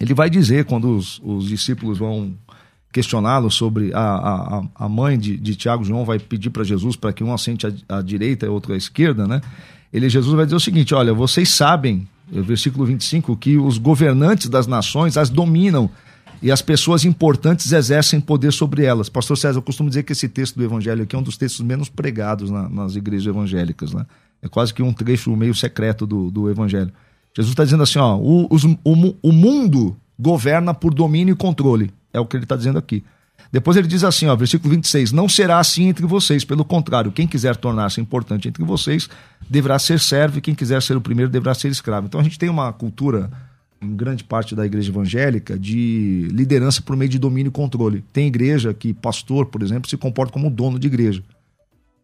ele 0.01 0.15
vai 0.15 0.29
dizer, 0.29 0.65
quando 0.65 0.97
os, 0.97 1.21
os 1.25 1.49
discípulos 1.49 1.99
vão 1.99 2.35
questioná-lo 2.93 3.51
sobre 3.51 3.93
a, 3.95 4.01
a, 4.01 4.63
a 4.75 4.89
mãe 4.89 5.19
de, 5.19 5.37
de 5.37 5.55
Tiago 5.55 5.85
João 5.85 6.05
vai 6.05 6.19
pedir 6.19 6.51
para 6.51 6.65
Jesus 6.65 6.97
para 6.97 7.13
que 7.13 7.23
um 7.23 7.33
assente 7.33 7.67
à, 7.67 7.99
à 7.99 8.03
direita 8.03 8.47
e 8.47 8.49
outro 8.49 8.73
à 8.73 8.77
esquerda, 8.77 9.27
né? 9.27 9.41
Ele, 9.93 10.09
Jesus 10.09 10.35
vai 10.35 10.45
dizer 10.45 10.57
o 10.57 10.61
seguinte: 10.61 10.95
olha, 10.95 11.15
vocês 11.15 11.49
sabem, 11.51 12.07
versículo 12.31 12.85
25, 12.85 13.37
que 13.37 13.57
os 13.57 13.79
governantes 13.79 14.49
das 14.49 14.67
nações 14.67 15.17
as 15.17 15.31
dominam 15.31 15.91
e 16.43 16.51
as 16.51 16.63
pessoas 16.63 17.05
importantes 17.05 17.73
exercem 17.73 18.21
poder 18.21 18.53
sobre 18.53 18.85
elas. 18.85 19.09
Pastor 19.09 19.37
César, 19.37 19.59
eu 19.59 19.63
costumo 19.63 19.89
dizer 19.89 20.05
que 20.05 20.13
esse 20.13 20.29
texto 20.29 20.57
do 20.57 20.65
Evangelho 20.65 21.03
aqui 21.03 21.17
é 21.17 21.19
um 21.19 21.23
dos 21.23 21.37
textos 21.37 21.65
menos 21.65 21.89
pregados 21.89 22.51
na, 22.51 22.69
nas 22.69 22.97
igrejas 22.97 23.27
evangélicas. 23.27 23.93
Né? 23.93 24.07
É 24.43 24.49
quase 24.49 24.73
que 24.73 24.83
um 24.83 24.93
trecho 24.93 25.35
meio 25.37 25.55
secreto 25.55 26.07
do, 26.07 26.31
do 26.31 26.51
evangelho. 26.51 26.93
Jesus 27.37 27.53
está 27.53 27.65
dizendo 27.65 27.83
assim: 27.83 27.99
ó, 27.99 28.17
o, 28.17 28.47
os, 28.51 28.65
o, 28.65 29.17
o 29.23 29.33
mundo 29.33 29.97
governa 30.19 30.73
por 30.73 30.95
domínio 30.95 31.33
e 31.33 31.37
controle. 31.37 31.93
É 32.13 32.21
o 32.21 32.27
que 32.27 32.37
ele 32.37 32.45
está 32.45 32.57
dizendo 32.57 32.79
aqui. 32.79 33.05
Depois 33.51 33.77
ele 33.77 33.89
diz 33.89 34.05
assim, 34.05 34.27
ó, 34.27 34.37
versículo 34.37 34.75
26, 34.75 35.13
não 35.13 35.29
será 35.29 35.59
assim 35.59 35.89
entre 35.89 36.05
vocês, 36.05 36.45
pelo 36.45 36.65
contrário, 36.65 37.11
quem 37.11 37.27
quiser 37.27 37.57
tornar-se 37.57 38.01
importante 38.01 38.49
entre 38.49 38.63
vocês 38.63 39.09
deverá 39.49 39.79
ser 39.79 39.99
servo 40.01 40.39
e 40.39 40.41
quem 40.41 40.55
quiser 40.55 40.83
ser 40.83 40.97
o 40.97 41.01
primeiro 41.01 41.31
deverá 41.31 41.55
ser 41.55 41.69
escravo. 41.69 42.07
Então 42.07 42.21
a 42.21 42.23
gente 42.23 42.39
tem 42.39 42.49
uma 42.49 42.73
cultura 42.73 43.31
em 43.81 43.95
grande 43.95 44.25
parte 44.25 44.55
da 44.55 44.67
igreja 44.67 44.91
evangélica 44.91 45.59
de 45.59 46.29
liderança 46.33 46.83
por 46.83 46.97
meio 46.97 47.09
de 47.09 47.19
domínio 47.19 47.51
e 47.51 47.53
controle. 47.53 48.05
Tem 48.13 48.27
igreja 48.27 48.75
que 48.75 48.93
pastor, 48.93 49.47
por 49.47 49.63
exemplo, 49.63 49.89
se 49.89 49.97
comporta 49.97 50.33
como 50.33 50.51
dono 50.51 50.79
de 50.79 50.87
igreja, 50.87 51.23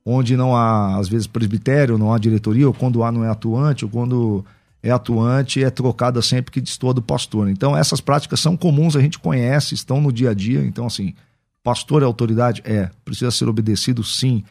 onde 0.04 0.36
não 0.36 0.54
há 0.54 0.96
às 0.98 1.08
vezes 1.08 1.26
presbitério, 1.26 1.98
não 1.98 2.12
há 2.12 2.18
diretoria, 2.18 2.66
ou 2.66 2.74
quando 2.74 3.02
há 3.02 3.10
não 3.10 3.24
é 3.24 3.28
atuante, 3.28 3.84
ou 3.84 3.90
quando 3.90 4.44
é 4.82 4.90
atuante 4.90 5.64
é 5.64 5.70
trocada 5.70 6.20
sempre 6.20 6.52
que 6.52 6.60
destoa 6.60 6.92
do 6.92 7.02
pastor. 7.02 7.48
Então, 7.48 7.76
essas 7.76 8.00
práticas 8.00 8.38
são 8.38 8.56
comuns, 8.56 8.94
a 8.94 9.00
gente 9.00 9.18
conhece, 9.18 9.74
estão 9.74 10.00
no 10.00 10.12
dia 10.12 10.30
a 10.30 10.34
dia. 10.34 10.64
Então, 10.64 10.86
assim, 10.86 11.14
pastor 11.62 12.02
é 12.02 12.04
autoridade? 12.04 12.62
É. 12.64 12.90
Precisa 13.04 13.30
ser 13.30 13.48
obedecido? 13.48 14.04
Sim. 14.04 14.44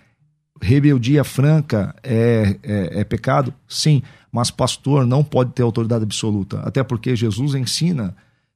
Rebeldia 0.64 1.24
franca 1.24 1.94
é, 2.02 2.58
é, 2.64 3.02
é 3.02 3.04
pecado? 3.04 3.54
Sim. 3.68 4.02
Mas 4.32 4.50
pastor 4.50 5.06
não 5.06 5.24
pode 5.24 5.52
ter 5.52 5.62
autoridade 5.62 6.04
absoluta. 6.04 6.60
Até 6.62 6.84
porque 6.84 7.16
Jesus 7.16 7.54
ensina 7.54 8.16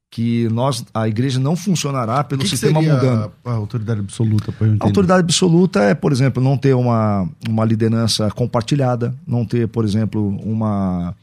que 0.10 0.48
nós 0.50 0.86
a 0.93 1.08
igreja 1.08 1.39
não 1.39 1.56
funcionará 1.56 2.24
pelo 2.24 2.41
que 2.41 2.48
sistema 2.48 2.80
que 2.80 2.89
mundano. 2.89 3.32
A, 3.43 3.52
a 3.52 3.54
autoridade 3.54 4.00
absoluta, 4.00 4.52
para 4.52 4.67
A 4.80 4.86
autoridade 4.86 5.20
absoluta 5.20 5.82
é, 5.82 5.93
por 5.93 6.12
exemplo, 6.12 6.41
não 6.41 6.58
ter 6.58 6.74
uma, 6.74 7.30
uma 7.48 7.65
liderança 7.65 8.32
compartilhada, 8.32 9.13
não 9.28 9.46
ter, 9.46 9.67
por 9.67 9.84
exemplo, 9.84 10.30
uma 10.43 11.13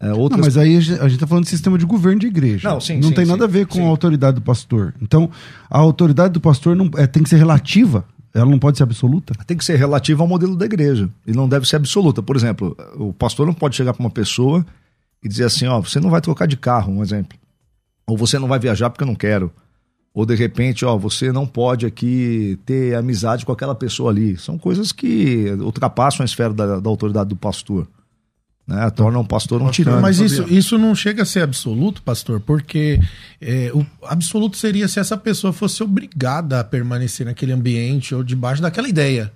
é, 0.00 0.12
outras... 0.12 0.38
Não, 0.38 0.46
mas 0.46 0.56
aí 0.56 0.76
a 0.76 0.80
gente 0.80 1.14
está 1.14 1.26
falando 1.26 1.44
de 1.44 1.50
sistema 1.50 1.76
de 1.76 1.84
governo 1.84 2.20
de 2.20 2.28
igreja. 2.28 2.68
Não, 2.70 2.80
sim, 2.80 3.00
não 3.00 3.08
sim, 3.08 3.14
tem 3.14 3.24
sim, 3.24 3.30
nada 3.30 3.44
a 3.44 3.48
ver 3.48 3.66
com 3.66 3.84
a 3.84 3.88
autoridade 3.88 4.36
do 4.36 4.42
pastor. 4.42 4.94
Então, 5.02 5.28
a 5.68 5.78
autoridade 5.78 6.34
do 6.34 6.40
pastor 6.40 6.76
não, 6.76 6.88
é, 6.96 7.06
tem 7.06 7.22
que 7.22 7.28
ser 7.28 7.36
relativa. 7.36 8.04
Ela 8.34 8.46
não 8.46 8.58
pode 8.58 8.76
ser 8.76 8.82
absoluta? 8.82 9.34
Tem 9.46 9.56
que 9.56 9.64
ser 9.64 9.76
relativa 9.76 10.22
ao 10.22 10.28
modelo 10.28 10.56
da 10.56 10.66
igreja. 10.66 11.08
E 11.26 11.32
não 11.32 11.48
deve 11.48 11.66
ser 11.66 11.76
absoluta. 11.76 12.22
Por 12.22 12.36
exemplo, 12.36 12.76
o 12.96 13.12
pastor 13.12 13.46
não 13.46 13.54
pode 13.54 13.76
chegar 13.76 13.94
para 13.94 14.02
uma 14.02 14.10
pessoa 14.10 14.64
e 15.22 15.28
dizer 15.28 15.44
assim: 15.44 15.66
ó, 15.66 15.80
você 15.80 15.98
não 15.98 16.10
vai 16.10 16.20
trocar 16.20 16.46
de 16.46 16.56
carro, 16.56 16.92
um 16.92 17.02
exemplo. 17.02 17.38
Ou 18.06 18.16
você 18.16 18.38
não 18.38 18.48
vai 18.48 18.58
viajar 18.58 18.90
porque 18.90 19.02
eu 19.02 19.06
não 19.06 19.14
quero. 19.14 19.52
Ou 20.14 20.26
de 20.26 20.34
repente, 20.34 20.84
ó, 20.84 20.96
você 20.96 21.30
não 21.30 21.46
pode 21.46 21.86
aqui 21.86 22.58
ter 22.66 22.94
amizade 22.94 23.46
com 23.46 23.52
aquela 23.52 23.74
pessoa 23.74 24.10
ali. 24.10 24.36
São 24.36 24.58
coisas 24.58 24.92
que 24.92 25.50
ultrapassam 25.60 26.22
a 26.22 26.26
esfera 26.26 26.52
da, 26.52 26.80
da 26.80 26.90
autoridade 26.90 27.28
do 27.28 27.36
pastor 27.36 27.86
né? 28.68 28.90
Torna 28.90 29.18
um 29.18 29.24
pastor 29.24 29.62
um 29.62 29.70
tirano. 29.70 30.02
Mas 30.02 30.20
isso, 30.20 30.44
isso 30.48 30.76
não 30.76 30.94
chega 30.94 31.22
a 31.22 31.26
ser 31.26 31.40
absoluto, 31.40 32.02
pastor, 32.02 32.38
porque 32.38 33.00
é, 33.40 33.72
o 33.72 33.84
absoluto 34.02 34.58
seria 34.58 34.86
se 34.86 35.00
essa 35.00 35.16
pessoa 35.16 35.54
fosse 35.54 35.82
obrigada 35.82 36.60
a 36.60 36.64
permanecer 36.64 37.24
naquele 37.24 37.52
ambiente 37.52 38.14
ou 38.14 38.22
debaixo 38.22 38.60
daquela 38.60 38.86
ideia. 38.86 39.32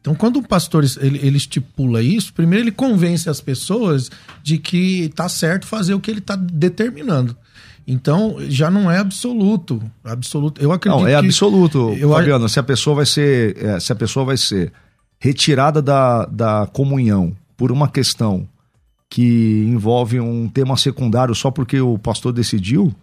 Então, 0.00 0.16
quando 0.16 0.40
o 0.40 0.42
pastor 0.42 0.84
ele, 1.00 1.20
ele 1.22 1.36
estipula 1.36 2.02
isso, 2.02 2.34
primeiro 2.34 2.64
ele 2.64 2.72
convence 2.72 3.30
as 3.30 3.40
pessoas 3.40 4.10
de 4.42 4.58
que 4.58 5.02
está 5.02 5.28
certo 5.28 5.64
fazer 5.64 5.94
o 5.94 6.00
que 6.00 6.10
ele 6.10 6.18
está 6.18 6.34
determinando. 6.34 7.36
Então, 7.86 8.36
já 8.48 8.68
não 8.68 8.90
é 8.90 8.98
absoluto. 8.98 9.80
Absoluto. 10.02 10.60
Eu 10.60 10.72
acredito 10.72 11.02
Não, 11.02 11.08
é 11.08 11.14
absoluto, 11.14 11.94
eu, 11.96 12.10
Fabiano. 12.10 12.48
Se 12.48 12.58
a 12.58 12.64
pessoa 12.64 12.96
vai 12.96 13.06
ser, 13.06 13.56
é, 13.64 13.78
se 13.78 13.92
a 13.92 13.96
pessoa 13.96 14.26
vai 14.26 14.36
ser 14.36 14.72
retirada 15.20 15.80
da, 15.80 16.26
da 16.26 16.68
comunhão 16.72 17.32
por 17.56 17.70
uma 17.70 17.88
questão 17.88 18.48
que 19.12 19.66
envolve 19.68 20.18
um 20.18 20.48
tema 20.48 20.74
secundário 20.74 21.34
só 21.34 21.50
porque 21.50 21.78
o 21.78 21.98
pastor 21.98 22.32
decidiu, 22.32 22.94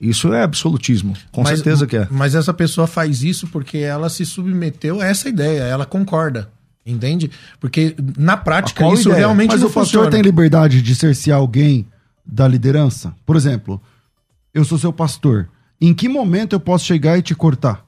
isso 0.00 0.32
é 0.32 0.42
absolutismo. 0.42 1.12
Com 1.30 1.42
mas, 1.42 1.58
certeza 1.58 1.86
que 1.86 1.94
é. 1.94 2.08
Mas 2.10 2.34
essa 2.34 2.54
pessoa 2.54 2.86
faz 2.86 3.22
isso 3.22 3.46
porque 3.48 3.76
ela 3.76 4.08
se 4.08 4.24
submeteu 4.24 5.02
a 5.02 5.04
essa 5.04 5.28
ideia, 5.28 5.64
ela 5.64 5.84
concorda. 5.84 6.50
Entende? 6.86 7.30
Porque 7.60 7.94
na 8.16 8.34
prática 8.34 8.82
isso 8.94 9.10
ideia? 9.10 9.18
realmente 9.18 9.50
mas 9.50 9.60
não 9.60 9.68
o 9.68 9.70
pastor 9.70 10.04
funciona. 10.04 10.10
tem 10.10 10.22
liberdade 10.22 10.80
de 10.80 10.94
cercear 10.94 11.38
alguém 11.38 11.86
da 12.24 12.48
liderança? 12.48 13.14
Por 13.26 13.36
exemplo, 13.36 13.78
eu 14.54 14.64
sou 14.64 14.78
seu 14.78 14.90
pastor. 14.90 15.50
Em 15.78 15.92
que 15.92 16.08
momento 16.08 16.54
eu 16.54 16.60
posso 16.60 16.86
chegar 16.86 17.18
e 17.18 17.22
te 17.22 17.34
cortar? 17.34 17.84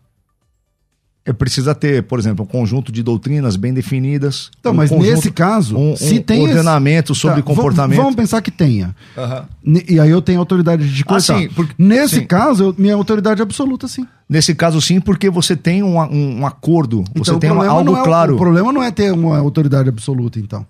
É, 1.25 1.35
precisa 1.35 1.75
ter, 1.75 2.03
por 2.05 2.19
exemplo, 2.19 2.45
um 2.45 2.49
conjunto 2.49 2.91
de 2.91 3.03
doutrinas 3.03 3.55
bem 3.55 3.75
definidas. 3.75 4.51
Então, 4.59 4.73
um 4.73 4.77
mas 4.77 4.89
conjunto, 4.89 5.11
nesse 5.11 5.31
caso, 5.31 5.77
um, 5.77 5.95
se 5.95 6.19
um 6.19 6.23
tem 6.23 6.43
ordenamento 6.43 7.13
esse... 7.13 7.21
sobre 7.21 7.43
tá, 7.43 7.43
comportamento. 7.43 7.99
Vamos 7.99 8.15
pensar 8.15 8.41
que 8.41 8.51
tenha. 8.51 8.97
Uhum. 9.17 9.83
E 9.87 10.01
aí 10.01 10.11
eu 10.11 10.23
tenho 10.23 10.39
autoridade 10.39 10.89
de 10.89 11.05
cortar. 11.05 11.37
Ah, 11.37 11.41
sim, 11.41 11.49
porque, 11.51 11.75
nesse 11.79 12.21
sim. 12.21 12.27
caso, 12.27 12.65
eu, 12.65 12.75
minha 12.79 12.95
autoridade 12.95 13.41
é 13.41 13.43
absoluta, 13.43 13.87
sim. 13.87 14.07
Nesse 14.27 14.55
caso, 14.55 14.81
sim, 14.81 14.99
porque 14.99 15.29
você 15.29 15.55
tem 15.55 15.83
um, 15.83 15.99
um, 16.01 16.41
um 16.41 16.47
acordo, 16.47 17.05
então, 17.11 17.25
você 17.25 17.39
tem 17.39 17.51
uma, 17.51 17.67
algo 17.67 17.97
é, 17.97 18.03
claro. 18.03 18.35
O 18.37 18.39
problema 18.39 18.73
não 18.73 18.83
é 18.83 18.91
ter 18.91 19.13
uma 19.13 19.39
autoridade 19.39 19.91
absoluta, 19.91 20.39
então. 20.39 20.65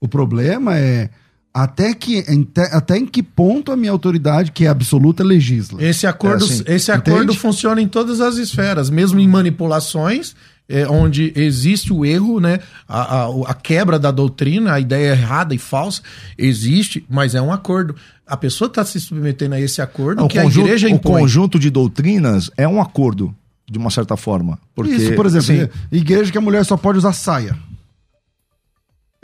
O 0.00 0.06
problema 0.06 0.76
é 0.76 1.08
até, 1.54 1.94
que, 1.94 2.24
até 2.72 2.98
em 2.98 3.06
que 3.06 3.22
ponto 3.22 3.70
a 3.70 3.76
minha 3.76 3.92
autoridade, 3.92 4.50
que 4.50 4.64
é 4.64 4.68
absoluta, 4.68 5.22
legisla. 5.22 5.80
Esse 5.80 6.04
acordo, 6.04 6.44
é 6.44 6.48
assim, 6.48 6.64
esse 6.66 6.90
acordo 6.90 7.32
funciona 7.32 7.80
em 7.80 7.86
todas 7.86 8.20
as 8.20 8.36
esferas, 8.38 8.90
mesmo 8.90 9.20
em 9.20 9.28
manipulações, 9.28 10.34
é, 10.68 10.88
onde 10.88 11.32
existe 11.36 11.92
o 11.92 12.04
erro, 12.04 12.40
né? 12.40 12.58
A, 12.88 13.22
a, 13.22 13.50
a, 13.50 13.54
quebra 13.54 14.00
da 14.00 14.10
doutrina, 14.10 14.72
a 14.72 14.80
ideia 14.80 15.12
errada 15.12 15.54
e 15.54 15.58
falsa, 15.58 16.02
existe, 16.36 17.06
mas 17.08 17.36
é 17.36 17.40
um 17.40 17.52
acordo. 17.52 17.94
A 18.26 18.36
pessoa 18.36 18.66
está 18.66 18.84
se 18.84 18.98
submetendo 18.98 19.54
a 19.54 19.60
esse 19.60 19.80
acordo 19.80 20.22
Não, 20.22 20.28
que 20.28 20.40
conjunto, 20.40 20.64
a 20.64 20.66
igreja 20.66 20.88
impõe. 20.88 21.12
O 21.12 21.18
conjunto 21.20 21.58
de 21.58 21.70
doutrinas 21.70 22.50
é 22.56 22.66
um 22.66 22.80
acordo, 22.80 23.32
de 23.70 23.78
uma 23.78 23.90
certa 23.90 24.16
forma. 24.16 24.58
Porque, 24.74 24.94
Isso, 24.94 25.14
por 25.14 25.26
exemplo, 25.26 25.52
assim, 25.52 25.68
igreja 25.92 26.32
que 26.32 26.38
a 26.38 26.40
mulher 26.40 26.64
só 26.64 26.76
pode 26.76 26.98
usar 26.98 27.12
saia. 27.12 27.56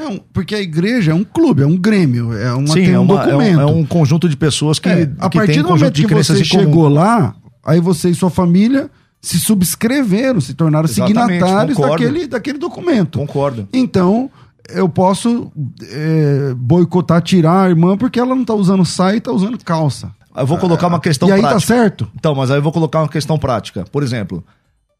É 0.01 0.09
um, 0.09 0.19
porque 0.33 0.55
a 0.55 0.61
igreja 0.61 1.13
é 1.13 1.15
um 1.15 1.23
clube, 1.23 1.63
é 1.63 1.67
um 1.67 1.77
grêmio, 1.77 2.33
é 2.33 2.51
uma, 2.55 2.69
sim, 2.69 2.85
tem 2.85 2.93
um 2.93 2.95
é, 2.95 2.99
uma, 3.01 3.17
documento. 3.23 3.61
É 3.61 3.67
um, 3.67 3.69
é 3.69 3.73
um, 3.73 3.85
conjunto 3.85 4.31
de 4.31 4.37
pessoas 4.37 4.79
que, 4.79 4.89
é, 4.89 5.05
que 5.05 5.13
a 5.19 5.29
partir 5.29 5.53
tem 5.53 5.63
do 5.63 5.69
momento 5.69 6.07
que 6.07 6.15
você 6.15 6.43
chegou 6.43 6.89
lá, 6.89 7.35
aí 7.63 7.81
você 7.81 8.09
e 8.09 8.15
sua 8.15 8.31
família 8.31 8.91
se 9.21 9.39
subscreveram, 9.39 10.41
se 10.41 10.55
tornaram 10.55 10.87
Exatamente, 10.87 11.35
signatários 11.35 11.77
concordo. 11.77 12.03
daquele, 12.03 12.27
daquele 12.27 12.59
documento. 12.59 13.19
Concordo. 13.19 13.69
Então, 13.75 14.31
eu 14.71 14.89
posso 14.89 15.53
é, 15.83 16.55
boicotar, 16.57 17.21
tirar 17.21 17.67
a 17.67 17.69
irmã 17.69 17.99
porque 17.99 18.19
ela 18.19 18.35
não 18.35 18.45
tá 18.45 18.55
usando 18.55 18.87
saia 18.87 19.17
e 19.17 19.21
tá 19.21 19.31
usando 19.31 19.63
calça. 19.63 20.11
Eu 20.35 20.47
vou 20.47 20.57
colocar 20.57 20.87
uma 20.87 21.01
questão 21.01 21.29
e 21.29 21.33
aí 21.33 21.41
prática. 21.41 21.61
tá 21.61 21.67
certo? 21.67 22.09
Então, 22.15 22.35
mas 22.35 22.51
aí 22.51 22.57
eu 22.57 22.63
vou 22.63 22.73
colocar 22.73 23.01
uma 23.01 23.09
questão 23.09 23.37
prática. 23.37 23.85
Por 23.93 24.03
exemplo, 24.03 24.43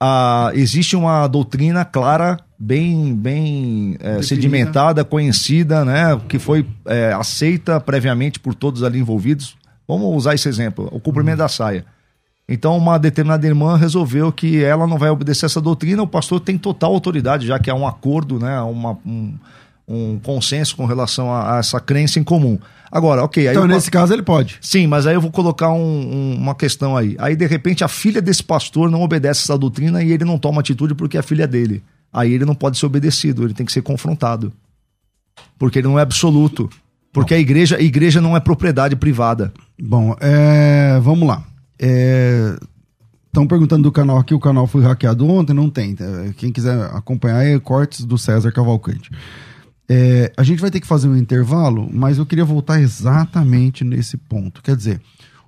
a, 0.01 0.51
existe 0.55 0.97
uma 0.97 1.27
doutrina 1.29 1.85
clara, 1.85 2.39
bem, 2.59 3.15
bem 3.15 3.97
é, 4.01 4.23
sedimentada, 4.23 5.05
conhecida, 5.05 5.85
né, 5.85 6.19
que 6.27 6.39
foi 6.39 6.67
é, 6.87 7.13
aceita 7.13 7.79
previamente 7.79 8.41
por 8.41 8.55
todos 8.55 8.83
ali 8.83 8.99
envolvidos. 8.99 9.57
Vamos 9.87 10.17
usar 10.17 10.35
esse 10.35 10.49
exemplo: 10.49 10.89
o 10.91 10.99
cumprimento 10.99 11.39
da 11.39 11.49
saia. 11.49 11.85
Então, 12.49 12.77
uma 12.77 12.99
determinada 12.99 13.47
irmã 13.47 13.77
resolveu 13.77 14.33
que 14.33 14.65
ela 14.65 14.85
não 14.85 14.99
vai 14.99 15.09
obedecer 15.09 15.47
essa 15.47 15.61
doutrina, 15.61 16.03
o 16.03 16.07
pastor 16.07 16.41
tem 16.41 16.59
total 16.59 16.93
autoridade, 16.93 17.47
já 17.47 17.61
que 17.61 17.71
há 17.71 17.75
um 17.75 17.87
acordo, 17.87 18.41
né, 18.41 18.61
uma, 18.63 18.99
um, 19.07 19.35
um 19.91 20.21
consenso 20.21 20.77
com 20.77 20.87
relação 20.87 21.33
a, 21.33 21.57
a, 21.57 21.59
essa 21.59 21.81
crença 21.81 22.21
em 22.21 22.23
comum. 22.23 22.59
Agora, 22.93 23.23
ok. 23.23 23.49
então, 23.49 23.67
nesse 23.67 23.91
caso, 23.91 24.13
ele 24.13 24.23
pode. 24.23 24.59
Sim, 24.61 24.87
mas 24.87 25.07
aí 25.07 25.15
eu 25.15 25.21
vou 25.21 25.31
colocar 25.31 25.71
um, 25.71 25.79
um, 25.81 26.37
uma 26.37 26.55
questão 26.55 26.97
aí. 26.97 27.17
Aí, 27.19 27.37
de 27.37 27.47
repente, 27.47 27.85
a 27.85 27.89
filha 27.89 28.21
desse 28.21 28.43
pastor 28.43 28.91
não 28.91 29.03
obedece 29.03 29.43
essa 29.43 29.57
doutrina 29.57 30.03
e 30.03 30.11
ele 30.11 30.25
não 30.25 30.39
toma 30.39 30.61
atitude 30.61 30.95
porque 30.95 31.17
é 31.17 31.21
a 31.21 31.23
filha 31.23 31.47
dele. 31.47 31.83
Aí 32.13 32.33
ele 32.33 32.45
não 32.45 32.55
pode 32.55 32.79
ser 32.79 32.87
obedecido, 32.87 33.45
ele 33.45 33.55
tem 33.55 33.65
que 33.65 33.73
ser 33.73 33.83
confrontado. 33.83 34.53
Porque 35.59 35.79
ele 35.79 35.87
não 35.87 35.99
é 35.99 36.03
absoluto. 36.03 36.69
Porque 37.13 37.35
a 37.35 37.39
igreja, 37.39 37.77
a 37.77 37.81
igreja 37.81 38.21
não 38.21 38.37
é 38.37 38.41
propriedade 38.41 38.97
privada. 38.97 39.53
Bom, 39.81 40.17
é, 40.21 40.99
vamos 41.01 41.29
lá. 41.29 41.45
Estão 41.79 43.45
é, 43.45 43.47
perguntando 43.47 43.85
do 43.85 43.93
canal 43.93 44.19
aqui, 44.19 44.35
o 44.35 44.41
canal 44.41 44.67
foi 44.67 44.83
hackeado 44.83 45.27
ontem, 45.29 45.55
não 45.55 45.71
tem. 45.71 45.97
Quem 46.37 46.53
quiser 46.53 46.77
acompanhar 46.93 47.45
é 47.45 47.59
cortes 47.59 48.05
do 48.05 48.19
César 48.19 48.51
Cavalcante. 48.53 49.11
É, 49.93 50.33
a 50.37 50.45
gente 50.45 50.61
vai 50.61 50.71
ter 50.71 50.79
que 50.79 50.87
fazer 50.87 51.09
um 51.09 51.17
intervalo, 51.17 51.91
mas 51.93 52.17
eu 52.17 52.25
queria 52.25 52.45
voltar 52.45 52.81
exatamente 52.81 53.83
nesse 53.83 54.17
ponto. 54.17 54.63
Quer 54.63 54.77
dizer, 54.77 55.03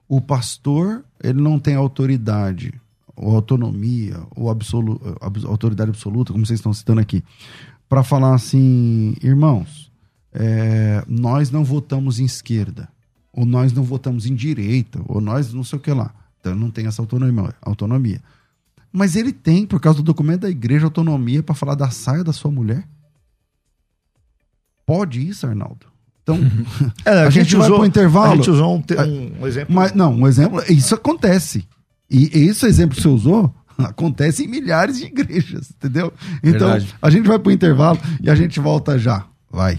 o 0.09 0.21
pastor 0.21 1.05
ele 1.23 1.41
não 1.41 1.61
tem 1.61 1.77
autoridade, 1.77 2.75
ou 3.15 3.37
autonomia, 3.37 4.21
ou 4.35 4.51
absolu, 4.51 5.01
autoridade 5.47 5.91
absoluta, 5.91 6.33
como 6.33 6.45
vocês 6.45 6.59
estão 6.59 6.75
citando 6.75 7.01
aqui, 7.01 7.23
para 7.89 8.03
falar 8.03 8.35
assim, 8.35 9.15
irmãos, 9.23 9.93
é, 10.33 11.05
nós 11.07 11.53
não 11.53 11.63
votamos 11.63 12.19
em 12.19 12.25
esquerda, 12.25 12.89
ou 13.33 13.47
nós 13.47 13.73
não 13.73 13.85
votamos 13.85 14.27
em 14.27 14.35
direita, 14.35 15.01
ou 15.07 15.21
nós 15.21 15.53
não 15.53 15.63
sei 15.63 15.79
o 15.79 15.83
que 15.83 15.93
lá. 15.93 16.13
Então 16.41 16.57
não 16.57 16.69
tem 16.69 16.89
essa 16.89 17.01
autonomia. 17.01 17.55
autonomia. 17.63 18.21
Mas 18.93 19.15
ele 19.15 19.33
tem, 19.33 19.65
por 19.67 19.79
causa 19.79 20.01
do 20.01 20.03
documento 20.03 20.41
da 20.41 20.51
igreja, 20.51 20.87
autonomia 20.87 21.45
para 21.45 21.55
falar 21.55 21.77
da 21.77 21.91
saia 21.91 22.25
da 22.25 22.33
sua 22.33 22.51
mulher. 22.51 22.85
Pode 24.87 25.27
isso, 25.27 25.47
Arnaldo? 25.47 25.87
Então, 26.23 26.39
é, 27.05 27.11
a, 27.11 27.23
a, 27.23 27.31
gente, 27.31 27.51
gente 27.51 27.57
vai 27.57 27.69
para 27.69 27.81
o 27.81 27.87
intervalo. 27.87 28.33
A 28.33 28.37
gente 28.37 28.51
usou 28.51 28.77
um, 28.77 28.83
um, 29.41 29.47
exemplo. 29.47 29.75
Mas, 29.75 29.93
não, 29.93 30.15
um 30.15 30.27
exemplo. 30.27 30.63
Isso 30.69 30.95
acontece. 30.95 31.67
E 32.11 32.25
esse 32.49 32.67
exemplo 32.67 32.97
que 32.97 33.03
você 33.03 33.09
usou 33.09 33.55
acontece 33.79 34.45
em 34.45 34.49
milhares 34.49 34.99
de 34.99 35.07
igrejas, 35.07 35.71
entendeu? 35.71 36.13
Então, 36.43 36.69
Verdade. 36.69 36.95
a 37.01 37.11
gente 37.11 37.27
vai 37.27 37.39
para 37.39 37.49
o 37.49 37.53
intervalo 37.53 37.99
e 38.21 38.31
a 38.31 38.35
gente 38.35 38.61
volta 38.61 38.99
já. 38.99 39.25
Vai. 39.51 39.79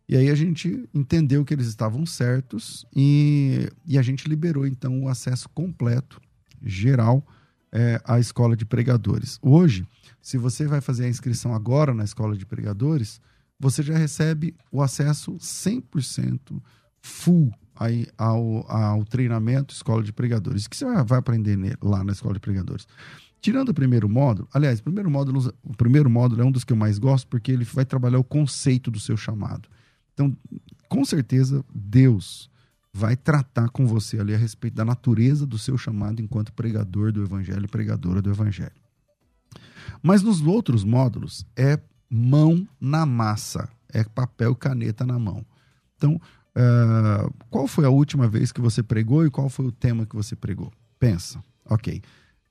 E 0.08 0.16
aí 0.16 0.28
a 0.28 0.34
gente 0.34 0.86
entendeu 0.92 1.44
que 1.44 1.54
eles 1.54 1.66
estavam 1.66 2.04
certos 2.04 2.84
e, 2.94 3.70
e 3.86 3.98
a 3.98 4.02
gente 4.02 4.28
liberou 4.28 4.66
então 4.66 5.02
o 5.02 5.08
acesso 5.08 5.48
completo, 5.48 6.20
geral, 6.62 7.26
é, 7.72 8.00
à 8.04 8.20
escola 8.20 8.54
de 8.54 8.66
pregadores. 8.66 9.38
Hoje, 9.42 9.86
se 10.20 10.36
você 10.36 10.66
vai 10.66 10.80
fazer 10.80 11.06
a 11.06 11.08
inscrição 11.08 11.54
agora 11.54 11.94
na 11.94 12.04
escola 12.04 12.36
de 12.36 12.44
pregadores, 12.44 13.20
você 13.58 13.82
já 13.82 13.96
recebe 13.96 14.54
o 14.70 14.82
acesso 14.82 15.32
100% 15.36 16.62
full 17.00 17.52
aí 17.74 18.06
ao, 18.16 18.70
ao 18.70 19.04
treinamento 19.04 19.74
escola 19.74 20.02
de 20.02 20.12
pregadores. 20.12 20.66
O 20.66 20.70
que 20.70 20.76
você 20.76 20.84
vai 21.04 21.18
aprender 21.18 21.58
lá 21.82 22.04
na 22.04 22.12
escola 22.12 22.34
de 22.34 22.40
pregadores? 22.40 22.86
Tirando 23.44 23.68
o 23.68 23.74
primeiro 23.74 24.08
módulo, 24.08 24.48
aliás, 24.54 24.80
o 24.80 24.82
primeiro 24.82 25.10
módulo, 25.10 25.54
o 25.62 25.76
primeiro 25.76 26.08
módulo 26.08 26.40
é 26.40 26.44
um 26.46 26.50
dos 26.50 26.64
que 26.64 26.72
eu 26.72 26.76
mais 26.78 26.98
gosto 26.98 27.28
porque 27.28 27.52
ele 27.52 27.62
vai 27.62 27.84
trabalhar 27.84 28.18
o 28.18 28.24
conceito 28.24 28.90
do 28.90 28.98
seu 28.98 29.18
chamado. 29.18 29.68
Então, 30.14 30.34
com 30.88 31.04
certeza, 31.04 31.62
Deus 31.74 32.50
vai 32.90 33.14
tratar 33.14 33.68
com 33.68 33.86
você 33.86 34.18
ali 34.18 34.34
a 34.34 34.38
respeito 34.38 34.72
da 34.72 34.82
natureza 34.82 35.46
do 35.46 35.58
seu 35.58 35.76
chamado 35.76 36.22
enquanto 36.22 36.54
pregador 36.54 37.12
do 37.12 37.22
evangelho 37.22 37.66
e 37.66 37.68
pregadora 37.68 38.22
do 38.22 38.30
evangelho. 38.30 38.72
Mas 40.02 40.22
nos 40.22 40.40
outros 40.40 40.82
módulos 40.82 41.44
é 41.54 41.78
mão 42.08 42.66
na 42.80 43.04
massa, 43.04 43.68
é 43.92 44.02
papel 44.04 44.56
caneta 44.56 45.04
na 45.04 45.18
mão. 45.18 45.44
Então, 45.98 46.14
uh, 46.14 47.30
qual 47.50 47.68
foi 47.68 47.84
a 47.84 47.90
última 47.90 48.26
vez 48.26 48.50
que 48.50 48.60
você 48.62 48.82
pregou 48.82 49.26
e 49.26 49.30
qual 49.30 49.50
foi 49.50 49.66
o 49.66 49.72
tema 49.72 50.06
que 50.06 50.16
você 50.16 50.34
pregou? 50.34 50.72
Pensa. 50.98 51.44
Ok. 51.66 52.00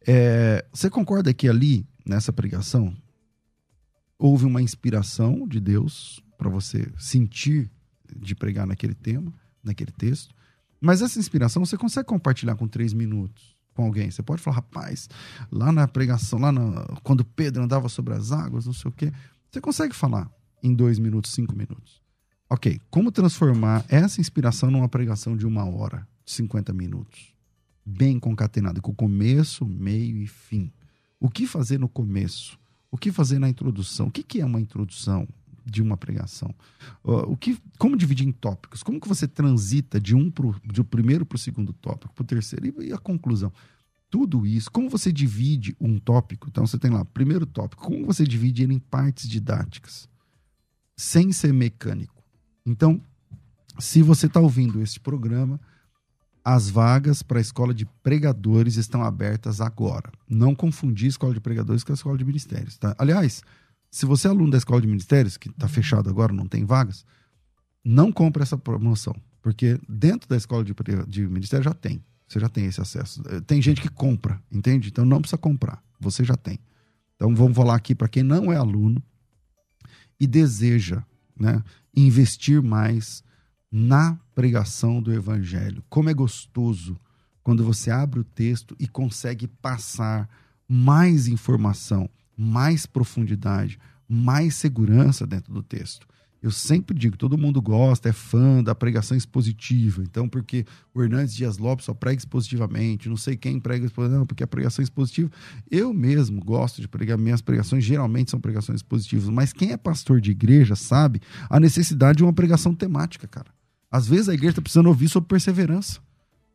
É, 0.05 0.65
você 0.71 0.89
concorda 0.89 1.33
que 1.33 1.47
ali, 1.47 1.85
nessa 2.05 2.33
pregação, 2.33 2.95
houve 4.17 4.45
uma 4.45 4.61
inspiração 4.61 5.47
de 5.47 5.59
Deus 5.59 6.21
para 6.37 6.49
você 6.49 6.91
sentir 6.97 7.71
de 8.15 8.35
pregar 8.35 8.67
naquele 8.67 8.93
tema, 8.93 9.33
naquele 9.63 9.91
texto? 9.91 10.35
Mas 10.79 11.01
essa 11.01 11.19
inspiração 11.19 11.65
você 11.65 11.77
consegue 11.77 12.07
compartilhar 12.07 12.55
com 12.55 12.67
três 12.67 12.93
minutos 12.93 13.53
com 13.73 13.85
alguém. 13.85 14.11
Você 14.11 14.21
pode 14.21 14.41
falar, 14.41 14.57
rapaz, 14.57 15.09
lá 15.51 15.71
na 15.71 15.87
pregação, 15.87 16.39
lá 16.39 16.51
quando 17.03 17.25
Pedro 17.25 17.63
andava 17.63 17.89
sobre 17.89 18.13
as 18.13 18.31
águas, 18.31 18.65
não 18.65 18.73
sei 18.73 18.89
o 18.89 18.93
quê. 18.93 19.11
Você 19.49 19.59
consegue 19.59 19.95
falar 19.95 20.29
em 20.61 20.73
dois 20.73 20.99
minutos, 20.99 21.31
cinco 21.31 21.55
minutos. 21.55 22.01
Ok, 22.49 22.79
como 22.89 23.11
transformar 23.11 23.83
essa 23.89 24.21
inspiração 24.21 24.69
numa 24.69 24.87
pregação 24.87 25.35
de 25.35 25.45
uma 25.45 25.65
hora, 25.65 26.07
50 26.25 26.71
minutos? 26.71 27.32
Bem 27.85 28.19
concatenado, 28.19 28.81
com 28.81 28.93
começo, 28.93 29.65
meio 29.65 30.17
e 30.17 30.27
fim. 30.27 30.71
O 31.19 31.29
que 31.29 31.45
fazer 31.45 31.79
no 31.79 31.89
começo? 31.89 32.57
O 32.91 32.97
que 32.97 33.11
fazer 33.11 33.39
na 33.39 33.49
introdução? 33.49 34.07
O 34.07 34.11
que, 34.11 34.23
que 34.23 34.41
é 34.41 34.45
uma 34.45 34.61
introdução 34.61 35.27
de 35.65 35.81
uma 35.81 35.95
pregação? 35.95 36.53
o 37.03 37.37
que, 37.37 37.57
como 37.77 37.97
dividir 37.97 38.27
em 38.27 38.31
tópicos? 38.31 38.83
Como 38.83 38.99
que 38.99 39.07
você 39.07 39.27
transita 39.27 39.99
de 39.99 40.15
um 40.15 40.29
pro, 40.29 40.55
do 40.63 40.83
primeiro 40.83 41.25
para 41.25 41.35
o 41.35 41.39
segundo 41.39 41.73
tópico, 41.73 42.13
para 42.13 42.23
o 42.23 42.25
terceiro 42.25 42.83
e, 42.83 42.91
a 42.91 42.97
conclusão? 42.97 43.51
Tudo 44.09 44.45
isso, 44.45 44.69
como 44.69 44.89
você 44.89 45.11
divide 45.11 45.75
um 45.79 45.97
tópico? 45.97 46.47
Então 46.49 46.67
você 46.67 46.77
tem 46.77 46.91
lá, 46.91 47.03
primeiro 47.03 47.45
tópico, 47.45 47.83
como 47.83 48.05
você 48.05 48.25
divide 48.25 48.63
ele 48.63 48.73
em 48.73 48.79
partes 48.79 49.27
didáticas, 49.27 50.07
sem 50.95 51.31
ser 51.31 51.53
mecânico? 51.53 52.23
Então, 52.65 53.01
se 53.79 54.01
você 54.01 54.27
está 54.27 54.39
ouvindo 54.39 54.81
este 54.81 54.99
programa, 54.99 55.59
as 56.43 56.69
vagas 56.69 57.23
para 57.23 57.37
a 57.37 57.41
escola 57.41 57.73
de 57.73 57.85
pregadores 58.03 58.75
estão 58.75 59.03
abertas 59.03 59.61
agora. 59.61 60.11
Não 60.27 60.53
confundir 60.53 61.07
escola 61.07 61.33
de 61.33 61.39
pregadores 61.39 61.83
com 61.83 61.93
a 61.93 61.95
escola 61.95 62.17
de 62.17 62.25
ministérios. 62.25 62.77
Tá? 62.77 62.93
Aliás, 62.97 63.41
se 63.89 64.05
você 64.05 64.27
é 64.27 64.31
aluno 64.31 64.51
da 64.51 64.57
escola 64.57 64.81
de 64.81 64.87
ministérios, 64.87 65.37
que 65.37 65.49
está 65.49 65.67
fechado 65.67 66.09
agora, 66.09 66.33
não 66.33 66.47
tem 66.47 66.65
vagas, 66.65 67.05
não 67.83 68.11
compre 68.11 68.43
essa 68.43 68.57
promoção. 68.57 69.15
Porque 69.41 69.79
dentro 69.87 70.27
da 70.27 70.35
escola 70.35 70.63
de, 70.63 70.73
de 71.07 71.27
ministério 71.27 71.63
já 71.63 71.73
tem. 71.73 72.03
Você 72.27 72.39
já 72.39 72.49
tem 72.49 72.65
esse 72.65 72.81
acesso. 72.81 73.21
Eh, 73.27 73.41
tem 73.41 73.61
gente 73.61 73.81
que 73.81 73.89
compra, 73.89 74.41
entende? 74.51 74.89
Então 74.89 75.05
não 75.05 75.21
precisa 75.21 75.37
comprar. 75.37 75.83
Você 75.99 76.23
já 76.23 76.35
tem. 76.35 76.59
Então 77.15 77.33
vamos 77.35 77.55
falar 77.55 77.75
aqui 77.75 77.93
para 77.93 78.07
quem 78.07 78.23
não 78.23 78.51
é 78.51 78.55
aluno 78.55 79.01
e 80.19 80.25
deseja 80.25 81.03
né, 81.39 81.63
investir 81.95 82.61
mais 82.61 83.23
na 83.71 84.19
pregação 84.33 85.01
do 85.01 85.13
evangelho. 85.13 85.83
Como 85.89 86.09
é 86.09 86.13
gostoso 86.13 86.97
quando 87.43 87.63
você 87.63 87.91
abre 87.91 88.19
o 88.19 88.23
texto 88.23 88.75
e 88.79 88.87
consegue 88.87 89.47
passar 89.47 90.29
mais 90.67 91.27
informação, 91.27 92.09
mais 92.37 92.85
profundidade, 92.85 93.77
mais 94.07 94.55
segurança 94.55 95.27
dentro 95.27 95.53
do 95.53 95.61
texto. 95.61 96.07
Eu 96.41 96.51
sempre 96.51 96.97
digo, 96.97 97.15
todo 97.15 97.37
mundo 97.37 97.61
gosta, 97.61 98.09
é 98.09 98.11
fã 98.11 98.61
da 98.61 98.75
pregação 98.75 99.15
expositiva. 99.15 100.03
Então, 100.03 100.27
porque 100.27 100.65
o 100.93 101.01
Hernandes 101.01 101.33
Dias 101.33 101.57
Lopes 101.57 101.85
só 101.85 101.93
prega 101.93 102.19
expositivamente, 102.19 103.07
não 103.07 103.15
sei 103.15 103.37
quem 103.37 103.61
prega 103.61 103.85
expositivamente, 103.85 104.19
não, 104.19 104.27
porque 104.27 104.43
a 104.43 104.47
pregação 104.47 104.83
expositiva. 104.83 105.31
Eu 105.71 105.93
mesmo 105.93 106.43
gosto 106.43 106.81
de 106.81 106.87
pregar, 106.87 107.17
minhas 107.17 107.41
pregações 107.41 107.85
geralmente 107.85 108.29
são 108.29 108.41
pregações 108.41 108.79
expositivas, 108.79 109.29
mas 109.29 109.53
quem 109.53 109.71
é 109.71 109.77
pastor 109.77 110.19
de 110.19 110.31
igreja 110.31 110.75
sabe 110.75 111.21
a 111.49 111.61
necessidade 111.61 112.17
de 112.17 112.23
uma 112.23 112.33
pregação 112.33 112.75
temática, 112.75 113.25
cara 113.25 113.53
Às 113.93 114.07
vezes 114.07 114.27
a 114.27 114.33
igreja 114.33 114.53
está 114.53 114.61
precisando 114.63 114.87
ouvir 114.87 115.07
sobre 115.07 115.29
perseverança. 115.29 115.99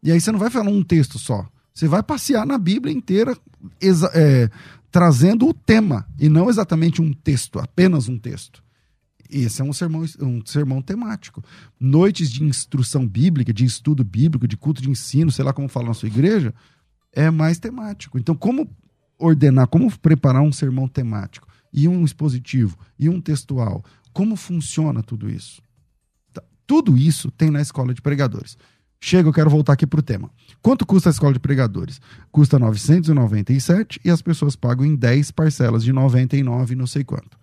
E 0.03 0.11
aí 0.11 0.21
você 0.21 0.33
não 0.33 0.41
vai 0.41 0.51
falar 0.51 0.71
um 0.71 0.83
texto 0.83 1.21
só. 1.21 1.49
Você 1.73 1.87
vai 1.87 2.03
passear 2.03 2.45
na 2.45 2.59
Bíblia 2.59 2.93
inteira 2.93 3.39
é, 4.13 4.51
trazendo 4.91 5.47
o 5.47 5.55
tema 5.55 6.05
e 6.19 6.29
não 6.29 6.51
exatamente 6.51 7.01
um 7.01 7.13
texto, 7.13 7.61
apenas 7.61 8.09
um 8.09 8.19
texto. 8.19 8.61
Esse 9.31 9.63
é 9.63 9.65
um 9.65 9.73
sermão, 9.73 10.05
um 10.21 10.45
sermão 10.45 10.83
temático. 10.83 11.41
Noites 11.79 12.29
de 12.29 12.43
instrução 12.43 13.07
bíblica, 13.07 13.53
de 13.53 13.65
estudo 13.65 14.03
bíblico, 14.03 14.49
de 14.49 14.57
culto 14.57 14.83
de 14.83 14.91
ensino, 14.91 15.31
sei 15.31 15.45
lá 15.45 15.53
como 15.53 15.69
fala 15.69 15.87
na 15.87 15.95
sua 15.95 16.09
igreja, 16.09 16.53
é 17.13 17.31
mais 17.31 17.61
temático. 17.61 18.19
Então, 18.19 18.35
como 18.35 18.69
ordenar, 19.17 19.69
como 19.69 19.97
preparar 19.99 20.43
um 20.43 20.51
sermão 20.51 20.89
temático 20.89 21.47
e 21.73 21.87
um 21.87 22.05
expositivo 22.05 22.77
e 22.99 23.09
um 23.09 23.21
textual? 23.21 23.85
Como 24.13 24.35
funciona 24.35 25.05
tudo 25.05 25.31
isso? 25.31 25.63
Tudo 26.69 26.99
isso 26.99 27.31
tem 27.31 27.51
na 27.51 27.63
escola 27.63 27.95
de 27.95 28.03
pregadores. 28.03 28.59
Chega, 29.01 29.27
eu 29.27 29.33
quero 29.33 29.49
voltar 29.49 29.73
aqui 29.73 29.87
para 29.87 30.01
o 30.01 30.03
tema. 30.03 30.31
Quanto 30.61 30.85
custa 30.85 31.09
a 31.09 31.13
escola 31.13 31.33
de 31.33 31.41
pregadores? 31.41 31.99
Custa 32.31 32.59
997 32.59 33.99
e 34.05 34.11
as 34.11 34.21
pessoas 34.21 34.55
pagam 34.55 34.85
em 34.85 34.95
10 34.95 35.31
parcelas 35.31 35.83
de 35.83 35.95
99 35.95 36.75
não 36.75 36.87
sei 36.87 37.03
quanto. 37.05 37.39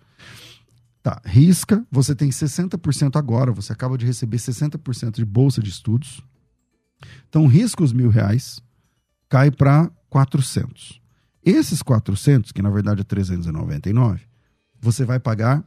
Tá, 1.02 1.20
risca, 1.24 1.84
você 1.90 2.14
tem 2.14 2.28
60% 2.28 3.16
agora, 3.16 3.50
você 3.50 3.72
acaba 3.72 3.98
de 3.98 4.06
receber 4.06 4.36
60% 4.36 5.16
de 5.16 5.24
bolsa 5.24 5.60
de 5.60 5.70
estudos. 5.70 6.22
Então, 7.28 7.48
risca 7.48 7.82
os 7.82 7.92
mil 7.92 8.10
reais, 8.10 8.60
cai 9.28 9.50
para 9.50 9.90
400. 10.08 11.00
Esses 11.44 11.82
400, 11.82 12.52
que 12.52 12.62
na 12.62 12.70
verdade 12.70 13.00
é 13.00 13.04
399, 13.04 14.20
você 14.80 15.04
vai 15.04 15.18
pagar 15.18 15.64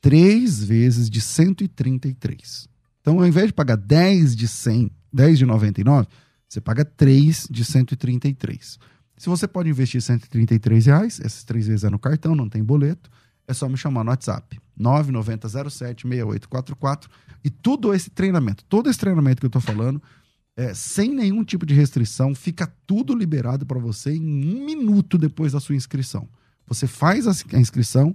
três 0.00 0.64
vezes 0.64 1.10
de 1.10 1.20
133. 1.20 2.77
Então, 3.08 3.20
ao 3.20 3.26
invés 3.26 3.46
de 3.46 3.54
pagar 3.54 3.78
10 3.78 4.36
de 4.36 4.46
100 4.46 4.90
10 5.10 5.38
de 5.38 5.46
99, 5.46 6.06
você 6.46 6.60
paga 6.60 6.84
3 6.84 7.48
de 7.50 7.64
133. 7.64 8.78
Se 9.16 9.30
você 9.30 9.48
pode 9.48 9.70
investir 9.70 10.02
133 10.02 10.84
reais, 10.84 11.18
essas 11.18 11.42
três 11.42 11.66
vezes 11.66 11.84
é 11.84 11.90
no 11.90 11.98
cartão, 11.98 12.34
não 12.34 12.50
tem 12.50 12.62
boleto, 12.62 13.08
é 13.46 13.54
só 13.54 13.66
me 13.66 13.78
chamar 13.78 14.04
no 14.04 14.10
WhatsApp. 14.10 14.60
9907-6844. 14.78 17.06
E 17.42 17.48
todo 17.48 17.94
esse 17.94 18.10
treinamento, 18.10 18.62
todo 18.64 18.90
esse 18.90 18.98
treinamento 18.98 19.40
que 19.40 19.46
eu 19.46 19.48
estou 19.48 19.62
falando, 19.62 20.02
é, 20.54 20.74
sem 20.74 21.08
nenhum 21.08 21.42
tipo 21.42 21.64
de 21.64 21.72
restrição, 21.72 22.34
fica 22.34 22.70
tudo 22.86 23.14
liberado 23.14 23.64
para 23.64 23.78
você 23.78 24.12
em 24.12 24.54
um 24.54 24.66
minuto 24.66 25.16
depois 25.16 25.52
da 25.52 25.60
sua 25.60 25.76
inscrição. 25.76 26.28
Você 26.66 26.86
faz 26.86 27.26
a 27.26 27.32
inscrição 27.58 28.14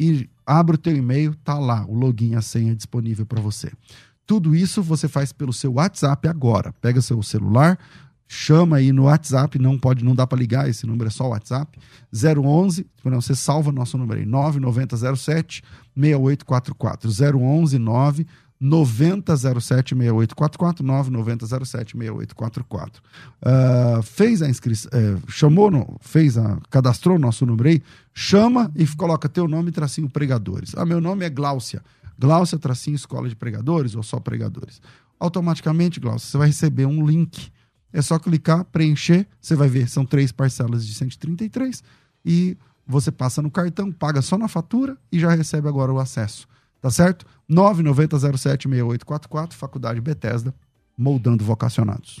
e 0.00 0.30
abre 0.46 0.76
o 0.76 0.78
teu 0.78 0.96
e-mail, 0.96 1.34
tá 1.44 1.58
lá 1.58 1.84
o 1.86 1.94
login, 1.94 2.36
a 2.36 2.40
senha 2.40 2.74
disponível 2.74 3.26
para 3.26 3.42
você. 3.42 3.70
Tudo 4.26 4.54
isso 4.54 4.82
você 4.82 5.08
faz 5.08 5.32
pelo 5.32 5.52
seu 5.52 5.74
WhatsApp 5.74 6.26
agora. 6.28 6.72
Pega 6.80 7.00
seu 7.02 7.22
celular, 7.22 7.78
chama 8.26 8.76
aí 8.76 8.92
no 8.92 9.04
WhatsApp, 9.04 9.58
não 9.58 9.78
pode, 9.78 10.04
não 10.04 10.14
dá 10.14 10.26
para 10.26 10.38
ligar, 10.38 10.68
esse 10.68 10.86
número 10.86 11.08
é 11.08 11.10
só 11.10 11.28
WhatsApp, 11.28 11.78
011, 12.12 12.86
você 13.02 13.34
salva 13.34 13.70
nosso 13.70 13.98
número 13.98 14.20
aí, 14.20 14.26
9907 14.26 15.62
6844, 15.96 17.10
011 17.38 17.78
9 17.78 18.26
9007 18.60 19.94
6844 19.94 20.84
9907 20.84 21.96
6844. 21.98 23.02
Uh, 23.42 24.02
fez 24.02 24.40
a 24.42 24.48
inscrição, 24.48 24.90
uh, 24.92 25.30
chamou, 25.30 25.70
no, 25.70 25.96
fez 26.00 26.38
a, 26.38 26.58
cadastrou 26.70 27.18
nosso 27.18 27.44
número 27.44 27.68
aí, 27.68 27.82
chama 28.12 28.70
e 28.74 28.86
coloca 28.86 29.28
teu 29.28 29.46
nome 29.46 29.70
tracinho 29.70 30.08
pregadores. 30.08 30.72
Ah, 30.76 30.86
meu 30.86 31.00
nome 31.00 31.26
é 31.26 31.30
Gláucia. 31.30 31.82
Glaucia 32.18 32.58
Tracinho 32.58 32.94
Escola 32.94 33.28
de 33.28 33.36
Pregadores 33.36 33.94
ou 33.94 34.02
só 34.02 34.20
Pregadores. 34.20 34.80
Automaticamente, 35.18 36.00
Glaucia, 36.00 36.28
você 36.28 36.38
vai 36.38 36.48
receber 36.48 36.86
um 36.86 37.06
link. 37.06 37.50
É 37.92 38.02
só 38.02 38.18
clicar, 38.18 38.64
preencher, 38.64 39.26
você 39.40 39.54
vai 39.54 39.68
ver, 39.68 39.88
são 39.88 40.04
três 40.04 40.32
parcelas 40.32 40.84
de 40.84 40.94
133 40.94 41.82
e 42.24 42.56
você 42.86 43.12
passa 43.12 43.40
no 43.40 43.50
cartão, 43.50 43.92
paga 43.92 44.20
só 44.20 44.36
na 44.36 44.48
fatura 44.48 44.98
e 45.10 45.18
já 45.18 45.30
recebe 45.30 45.68
agora 45.68 45.92
o 45.92 45.98
acesso. 45.98 46.46
Tá 46.80 46.90
certo? 46.90 47.24
990076844, 47.50 49.52
Faculdade 49.52 50.00
Bethesda, 50.00 50.54
moldando 50.98 51.44
vocacionados. 51.44 52.20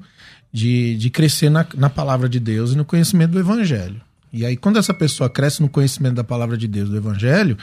de, 0.52 0.98
de 0.98 1.10
crescer 1.10 1.50
na, 1.50 1.66
na 1.76 1.90
palavra 1.90 2.28
de 2.28 2.40
Deus 2.40 2.72
e 2.72 2.76
no 2.76 2.84
conhecimento 2.84 3.32
do 3.32 3.40
Evangelho. 3.40 4.02
E 4.34 4.46
aí, 4.46 4.58
quando 4.58 4.78
essa 4.78 4.94
pessoa 4.94 5.30
cresce 5.30 5.62
no 5.62 5.70
conhecimento 5.70 6.16
da 6.16 6.24
palavra 6.24 6.58
de 6.58 6.68
Deus, 6.68 6.90
do 6.90 6.98
Evangelho, 6.98 7.58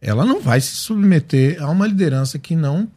ela 0.00 0.26
não 0.26 0.40
vai 0.40 0.60
se 0.60 0.74
submeter 0.74 1.62
a 1.62 1.70
uma 1.70 1.86
liderança 1.86 2.38
que 2.38 2.56
não 2.56 2.90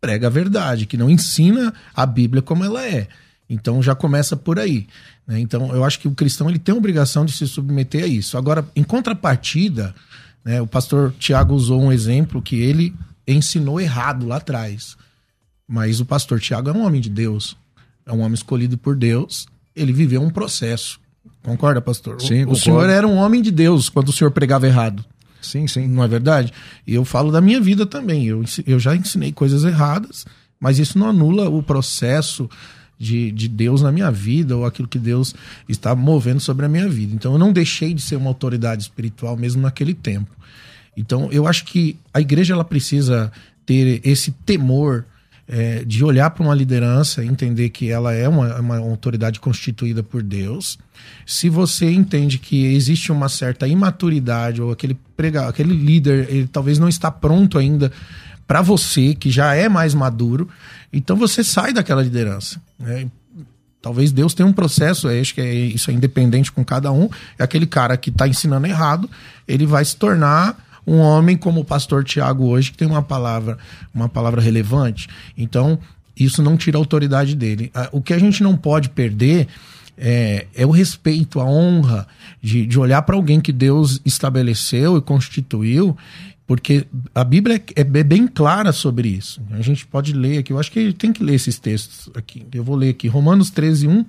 prega 0.00 0.28
a 0.28 0.30
verdade, 0.30 0.86
que 0.86 0.96
não 0.96 1.10
ensina 1.10 1.72
a 1.94 2.06
Bíblia 2.06 2.42
como 2.42 2.64
ela 2.64 2.86
é. 2.86 3.08
Então 3.48 3.82
já 3.82 3.94
começa 3.94 4.36
por 4.36 4.58
aí. 4.58 4.86
Né? 5.26 5.40
Então 5.40 5.74
eu 5.74 5.84
acho 5.84 5.98
que 5.98 6.08
o 6.08 6.14
cristão 6.14 6.48
ele 6.48 6.58
tem 6.58 6.74
a 6.74 6.78
obrigação 6.78 7.24
de 7.24 7.32
se 7.32 7.46
submeter 7.46 8.04
a 8.04 8.06
isso. 8.06 8.38
Agora, 8.38 8.64
em 8.74 8.82
contrapartida, 8.82 9.94
né, 10.44 10.60
o 10.62 10.66
pastor 10.66 11.12
Tiago 11.18 11.54
usou 11.54 11.82
um 11.82 11.92
exemplo 11.92 12.40
que 12.40 12.56
ele 12.56 12.94
ensinou 13.26 13.80
errado 13.80 14.26
lá 14.26 14.36
atrás. 14.36 14.96
Mas 15.66 16.00
o 16.00 16.04
pastor 16.04 16.40
Tiago 16.40 16.70
é 16.70 16.72
um 16.72 16.84
homem 16.84 17.00
de 17.00 17.10
Deus, 17.10 17.56
é 18.04 18.12
um 18.12 18.20
homem 18.20 18.34
escolhido 18.34 18.76
por 18.76 18.96
Deus, 18.96 19.46
ele 19.74 19.92
viveu 19.92 20.20
um 20.20 20.30
processo. 20.30 20.98
Concorda, 21.42 21.80
pastor? 21.80 22.20
Sim, 22.20 22.44
o, 22.44 22.50
o 22.50 22.56
senhor 22.56 22.88
era 22.88 23.06
um 23.06 23.16
homem 23.16 23.40
de 23.40 23.50
Deus 23.50 23.88
quando 23.88 24.08
o 24.08 24.12
senhor 24.12 24.30
pregava 24.30 24.66
errado. 24.66 25.04
Sim, 25.40 25.66
sim. 25.66 25.86
Não 25.86 26.02
é 26.02 26.08
verdade? 26.08 26.52
E 26.86 26.94
eu 26.94 27.04
falo 27.04 27.30
da 27.30 27.40
minha 27.40 27.60
vida 27.60 27.86
também. 27.86 28.26
Eu, 28.26 28.44
eu 28.66 28.78
já 28.78 28.94
ensinei 28.94 29.32
coisas 29.32 29.64
erradas, 29.64 30.26
mas 30.58 30.78
isso 30.78 30.98
não 30.98 31.08
anula 31.08 31.48
o 31.48 31.62
processo 31.62 32.48
de, 32.98 33.32
de 33.32 33.48
Deus 33.48 33.80
na 33.80 33.90
minha 33.90 34.10
vida 34.10 34.54
ou 34.54 34.66
aquilo 34.66 34.86
que 34.86 34.98
Deus 34.98 35.34
está 35.66 35.94
movendo 35.94 36.38
sobre 36.38 36.66
a 36.66 36.68
minha 36.68 36.88
vida. 36.88 37.14
Então 37.14 37.32
eu 37.32 37.38
não 37.38 37.52
deixei 37.52 37.94
de 37.94 38.02
ser 38.02 38.16
uma 38.16 38.28
autoridade 38.28 38.82
espiritual 38.82 39.36
mesmo 39.36 39.62
naquele 39.62 39.94
tempo. 39.94 40.30
Então 40.94 41.32
eu 41.32 41.46
acho 41.46 41.64
que 41.64 41.96
a 42.12 42.20
igreja 42.20 42.52
ela 42.52 42.64
precisa 42.64 43.32
ter 43.64 44.00
esse 44.04 44.32
temor 44.32 45.06
é, 45.52 45.84
de 45.84 46.04
olhar 46.04 46.30
para 46.30 46.44
uma 46.44 46.54
liderança, 46.54 47.24
entender 47.24 47.70
que 47.70 47.90
ela 47.90 48.14
é 48.14 48.28
uma, 48.28 48.60
uma, 48.60 48.78
autoridade 48.78 49.40
constituída 49.40 50.00
por 50.00 50.22
Deus. 50.22 50.78
Se 51.26 51.48
você 51.48 51.90
entende 51.90 52.38
que 52.38 52.66
existe 52.72 53.10
uma 53.10 53.28
certa 53.28 53.66
imaturidade 53.66 54.62
ou 54.62 54.70
aquele 54.70 54.96
prega, 55.16 55.48
aquele 55.48 55.74
líder, 55.74 56.28
ele 56.30 56.46
talvez 56.46 56.78
não 56.78 56.88
está 56.88 57.10
pronto 57.10 57.58
ainda 57.58 57.90
para 58.46 58.62
você, 58.62 59.12
que 59.12 59.28
já 59.28 59.52
é 59.54 59.68
mais 59.68 59.92
maduro, 59.92 60.48
então 60.92 61.16
você 61.16 61.42
sai 61.42 61.72
daquela 61.72 62.02
liderança. 62.02 62.62
Né? 62.78 63.08
Talvez 63.82 64.12
Deus 64.12 64.34
tenha 64.34 64.46
um 64.46 64.52
processo, 64.52 65.08
acho 65.08 65.34
que 65.34 65.40
é, 65.40 65.52
isso 65.52 65.90
é 65.90 65.94
independente 65.94 66.52
com 66.52 66.64
cada 66.64 66.92
um. 66.92 67.08
É 67.36 67.42
aquele 67.42 67.66
cara 67.66 67.96
que 67.96 68.10
está 68.10 68.28
ensinando 68.28 68.68
errado, 68.68 69.10
ele 69.48 69.66
vai 69.66 69.84
se 69.84 69.96
tornar 69.96 70.56
um 70.86 70.98
homem 70.98 71.36
como 71.36 71.60
o 71.60 71.64
pastor 71.64 72.04
Tiago 72.04 72.46
hoje, 72.46 72.72
que 72.72 72.78
tem 72.78 72.88
uma 72.88 73.02
palavra, 73.02 73.58
uma 73.94 74.08
palavra 74.08 74.40
relevante. 74.40 75.08
Então, 75.36 75.78
isso 76.16 76.42
não 76.42 76.56
tira 76.56 76.76
a 76.76 76.80
autoridade 76.80 77.34
dele. 77.34 77.70
Ah, 77.74 77.88
o 77.92 78.00
que 78.00 78.12
a 78.12 78.18
gente 78.18 78.42
não 78.42 78.56
pode 78.56 78.90
perder 78.90 79.48
é, 79.96 80.46
é 80.54 80.66
o 80.66 80.70
respeito, 80.70 81.40
a 81.40 81.44
honra 81.44 82.06
de, 82.42 82.66
de 82.66 82.78
olhar 82.78 83.02
para 83.02 83.16
alguém 83.16 83.40
que 83.40 83.52
Deus 83.52 84.00
estabeleceu 84.04 84.96
e 84.96 85.02
constituiu 85.02 85.96
porque 86.50 86.84
a 87.14 87.22
Bíblia 87.22 87.62
é, 87.76 87.80
é 87.80 88.02
bem 88.02 88.26
clara 88.26 88.72
sobre 88.72 89.08
isso. 89.08 89.40
A 89.52 89.62
gente 89.62 89.86
pode 89.86 90.12
ler 90.12 90.38
aqui, 90.38 90.52
eu 90.52 90.58
acho 90.58 90.72
que 90.72 90.92
tem 90.92 91.12
que 91.12 91.22
ler 91.22 91.34
esses 91.34 91.60
textos 91.60 92.10
aqui. 92.12 92.44
Eu 92.52 92.64
vou 92.64 92.74
ler 92.74 92.88
aqui, 92.88 93.06
Romanos 93.06 93.50
13, 93.50 93.86
1 93.86 94.04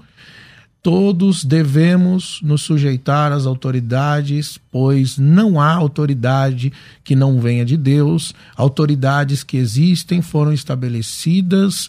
Todos 0.83 1.45
devemos 1.45 2.39
nos 2.41 2.63
sujeitar 2.63 3.31
às 3.31 3.45
autoridades, 3.45 4.59
pois 4.71 5.15
não 5.15 5.59
há 5.61 5.71
autoridade 5.71 6.73
que 7.03 7.15
não 7.15 7.39
venha 7.39 7.63
de 7.63 7.77
Deus. 7.77 8.33
Autoridades 8.55 9.43
que 9.43 9.57
existem 9.57 10.23
foram 10.23 10.51
estabelecidas 10.51 11.87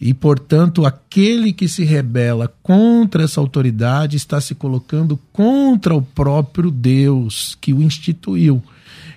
e, 0.00 0.12
portanto, 0.12 0.84
aquele 0.84 1.52
que 1.52 1.68
se 1.68 1.84
rebela 1.84 2.52
contra 2.62 3.22
essa 3.22 3.40
autoridade 3.40 4.16
está 4.16 4.40
se 4.40 4.54
colocando 4.54 5.18
contra 5.32 5.94
o 5.94 6.02
próprio 6.02 6.72
Deus 6.72 7.56
que 7.60 7.72
o 7.72 7.80
instituiu. 7.80 8.60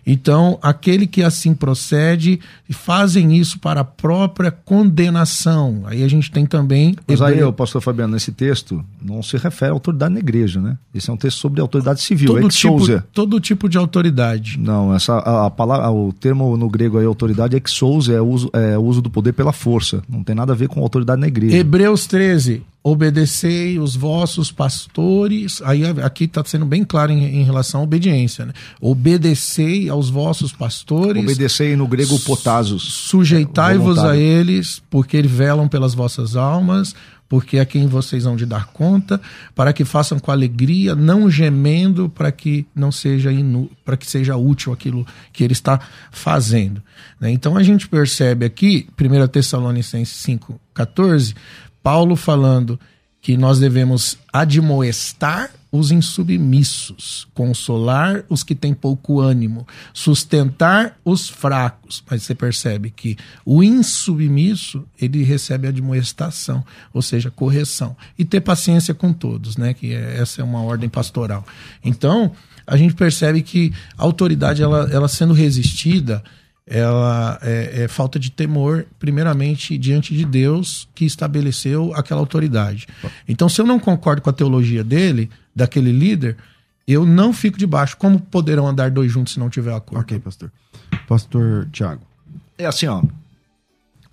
Então, 0.10 0.58
aquele 0.62 1.05
que 1.05 1.22
assim 1.22 1.53
procede, 1.53 2.39
fazem 2.70 3.36
isso 3.36 3.60
para 3.60 3.82
a 3.82 3.84
própria 3.84 4.49
condenação. 4.49 5.84
Aí 5.86 6.01
a 6.01 6.08
gente 6.08 6.32
tem 6.32 6.45
também. 6.45 6.95
Mas 7.05 7.22
aí, 7.22 7.43
o 7.43 7.51
pastor 7.51 7.82
Fabiano, 7.82 8.14
nesse 8.14 8.32
texto 8.32 8.82
não 9.01 9.22
se 9.22 9.36
refere 9.36 9.72
à 9.72 9.74
autoridade 9.74 10.14
na 10.14 10.22
igreja, 10.22 10.62
né? 10.62 10.78
Esse 10.95 11.10
é 11.10 11.14
um 11.14 11.18
texto 11.18 11.39
sobre 11.39 11.60
autoridade 11.60 11.99
civil, 12.01 12.34
todo 12.34 12.47
tipo, 12.47 13.01
todo 13.12 13.39
tipo 13.41 13.68
de 13.68 13.78
autoridade. 13.78 14.58
Não, 14.58 14.95
essa, 14.95 15.14
a, 15.16 15.47
a, 15.47 15.49
palavra, 15.49 15.91
o 15.91 16.14
termo 16.14 16.55
no 16.55 16.70
grego 16.70 16.97
aí, 16.97 17.05
autoridade, 17.05 17.62
exousia, 17.62 18.16
é 18.16 18.22
uso, 18.22 18.49
é 18.53 18.78
uso 18.78 19.01
do 19.01 19.10
poder 19.10 19.34
pela 19.34 19.51
força. 19.51 20.01
Não 20.08 20.24
tem 20.24 20.34
nada 20.34 20.53
a 20.53 20.55
ver 20.55 20.70
com 20.70 20.82
autoridade 20.82 21.20
na 21.20 21.28
igreja. 21.28 21.58
Hebreus 21.58 22.08
13, 22.08 22.64
obedecei 22.92 23.80
os 23.80 23.96
vossos 23.96 24.52
pastores. 24.52 25.62
Aí 25.64 25.84
aqui 26.04 26.24
está 26.24 26.44
sendo 26.46 26.66
bem 26.66 26.84
claro 26.84 27.12
em, 27.12 27.42
em, 27.42 27.44
relação 27.44 27.82
à 27.82 27.84
obediência. 27.84 28.46
Né? 28.46 28.54
Obedecei 28.80 29.90
aos 29.90 30.10
vossos 30.10 30.54
pastores. 30.54 31.24
Obedecei 31.24 31.76
no 31.76 31.88
grego 31.88 32.18
potasos. 32.20 32.84
Sujeitai-vos 32.84 33.98
a 34.00 34.16
eles, 34.16 34.82
porque 34.90 35.18
eles 35.18 35.32
velam 35.32 35.68
pelas 35.68 35.94
vossas 35.94 36.36
almas, 36.36 36.96
porque 37.28 37.58
é 37.58 37.66
quem 37.66 37.88
vocês 37.88 38.24
vão 38.24 38.36
de 38.36 38.46
dar 38.46 38.68
conta, 38.68 39.20
para 39.54 39.74
que 39.74 39.84
façam 39.84 40.18
com 40.18 40.32
alegria, 40.32 40.96
não 40.96 41.30
gemendo, 41.30 42.10
para 42.10 42.32
que 42.32 42.66
não 42.74 42.92
seja 42.92 43.32
inu... 43.32 43.70
para 43.84 43.98
que 43.98 44.10
seja 44.10 44.38
útil 44.38 44.72
aquilo 44.72 45.06
que 45.34 45.44
ele 45.44 45.54
está 45.54 45.80
fazendo. 46.10 46.82
Né? 47.20 47.32
Então 47.32 47.58
a 47.58 47.64
gente 47.64 47.88
percebe 47.88 48.46
aqui, 48.46 48.88
1 49.00 49.28
Tessalonicenses 49.28 50.26
5,14, 50.26 51.36
Paulo 51.82 52.15
falando 52.15 52.80
que 53.21 53.36
nós 53.36 53.59
devemos 53.59 54.17
admoestar 54.32 55.51
os 55.71 55.91
insubmissos, 55.91 57.28
consolar 57.34 58.23
os 58.30 58.43
que 58.43 58.55
têm 58.55 58.73
pouco 58.73 59.19
ânimo, 59.19 59.67
sustentar 59.93 60.97
os 61.03 61.28
fracos. 61.28 62.03
Mas 62.09 62.23
você 62.23 62.34
percebe 62.34 62.89
que 62.89 63.17
o 63.45 63.61
insubmisso, 63.61 64.86
ele 64.99 65.23
recebe 65.23 65.67
admoestação, 65.67 66.63
ou 66.93 67.01
seja, 67.01 67.30
correção. 67.30 67.97
E 68.17 68.23
ter 68.23 68.41
paciência 68.41 68.93
com 68.93 69.11
todos, 69.11 69.57
né? 69.57 69.73
Que 69.73 69.93
é, 69.93 70.17
essa 70.19 70.41
é 70.41 70.43
uma 70.43 70.61
ordem 70.61 70.89
pastoral. 70.89 71.45
Então, 71.84 72.32
a 72.65 72.78
gente 72.78 72.95
percebe 72.95 73.41
que 73.41 73.73
a 73.97 74.03
autoridade, 74.03 74.63
ela, 74.63 74.89
ela 74.91 75.07
sendo 75.07 75.34
resistida, 75.34 76.23
ela 76.68 77.39
é, 77.41 77.84
é, 77.84 77.88
falta 77.88 78.20
de 78.20 78.30
temor, 78.30 78.86
primeiramente, 78.99 79.78
diante 79.78 80.13
de 80.13 80.26
Deus 80.26 80.88
que 80.93 81.05
estabeleceu 81.05 81.93
aquela 81.95 82.20
autoridade. 82.20 82.88
Então, 83.28 83.47
se 83.47 83.61
eu 83.61 83.65
não 83.65 83.80
concordo 83.80 84.22
com 84.22 84.30
a 84.30 84.34
teologia 84.34 84.84
dele, 84.84 85.30
daquele 85.55 85.93
líder, 85.93 86.36
eu 86.86 87.05
não 87.05 87.32
fico 87.32 87.57
debaixo. 87.57 87.95
Como 87.95 88.20
poderão 88.20 88.68
andar 88.68 88.91
dois 88.91 89.09
juntos 89.09 89.34
se 89.34 89.39
não 89.39 89.49
tiver 89.49 89.74
acordo? 89.74 90.01
Ok, 90.01 90.20
pastor. 90.20 90.51
Pastor 91.07 91.70
Tiago. 91.72 92.01
É 92.57 92.65
assim, 92.65 92.88
ó. 92.88 93.01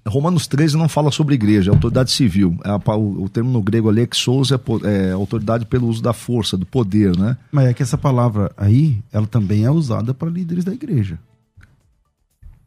Romanos 0.07 0.47
13 0.47 0.77
não 0.77 0.87
fala 0.87 1.11
sobre 1.11 1.35
igreja, 1.35 1.71
é 1.71 1.75
autoridade 1.75 2.13
civil. 2.13 2.57
É 2.63 2.71
o, 2.71 3.23
o, 3.23 3.29
termo 3.29 3.51
no 3.51 3.63
grego 3.63 3.89
ali, 3.89 4.03
exous, 4.03 4.53
é, 4.53 4.61
é 4.85 5.13
autoridade 5.13 5.65
pelo 5.65 5.89
uso 5.89 6.03
da 6.03 6.13
força, 6.13 6.59
do 6.59 6.67
poder, 6.67 7.17
né? 7.17 7.39
Mas 7.51 7.69
é 7.69 7.75
que 7.75 7.83
essa 7.83 7.97
palavra 7.97 8.53
aí, 8.55 9.03
ela 9.11 9.27
também 9.27 9.65
é 9.65 9.71
usada 9.71 10.13
para 10.13 10.29
líderes 10.29 10.63
da 10.63 10.75
igreja 10.75 11.19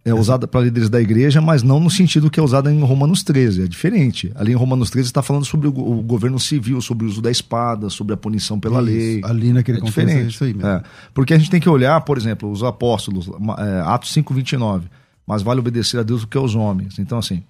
é 0.09 0.13
usada 0.13 0.47
para 0.47 0.61
líderes 0.61 0.89
da 0.89 1.01
igreja, 1.01 1.41
mas 1.41 1.63
não 1.63 1.79
no 1.79 1.89
sentido 1.89 2.29
que 2.29 2.39
é 2.39 2.43
usada 2.43 2.71
em 2.71 2.79
Romanos 2.81 3.23
13, 3.23 3.63
é 3.63 3.67
diferente. 3.67 4.31
Ali 4.35 4.53
em 4.53 4.55
Romanos 4.55 4.89
13 4.89 5.07
está 5.07 5.21
falando 5.21 5.43
sobre 5.43 5.67
o, 5.67 5.71
o, 5.71 6.01
governo 6.01 6.39
civil, 6.39 6.79
sobre 6.79 7.05
o 7.05 7.09
uso 7.09 7.21
da 7.21 7.29
espada, 7.29 7.89
sobre 7.89 8.13
a 8.13 8.17
punição 8.17 8.57
pela 8.57 8.81
isso, 8.81 8.91
lei. 8.91 9.21
Ali 9.25 9.51
naquele 9.51 9.79
é 9.79 9.81
contexto 9.81 9.99
é 9.99 10.05
diferente. 10.05 10.25
é 10.25 10.29
isso 10.29 10.43
aí 10.45 10.53
mesmo. 10.53 10.69
É, 10.69 10.83
porque 11.13 11.33
a 11.33 11.37
gente 11.37 11.51
tem 11.51 11.59
que 11.59 11.67
olhar, 11.67 11.99
por 12.01 12.17
exemplo, 12.17 12.49
os 12.49 12.63
apóstolos, 12.63 13.29
é, 13.57 13.81
Atos 13.85 14.13
5, 14.13 14.33
29, 14.33 14.87
mas 15.25 15.41
vale 15.41 15.59
obedecer 15.59 15.99
a 15.99 16.03
Deus 16.03 16.21
do 16.21 16.27
que 16.27 16.37
aos 16.37 16.55
homens. 16.55 16.97
Então, 16.99 17.17
assim, 17.17 17.43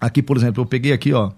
aqui, 0.00 0.22
por 0.22 0.38
exemplo, 0.38 0.62
eu 0.62 0.66
peguei 0.66 0.92
aqui, 0.92 1.12
ó, 1.12 1.32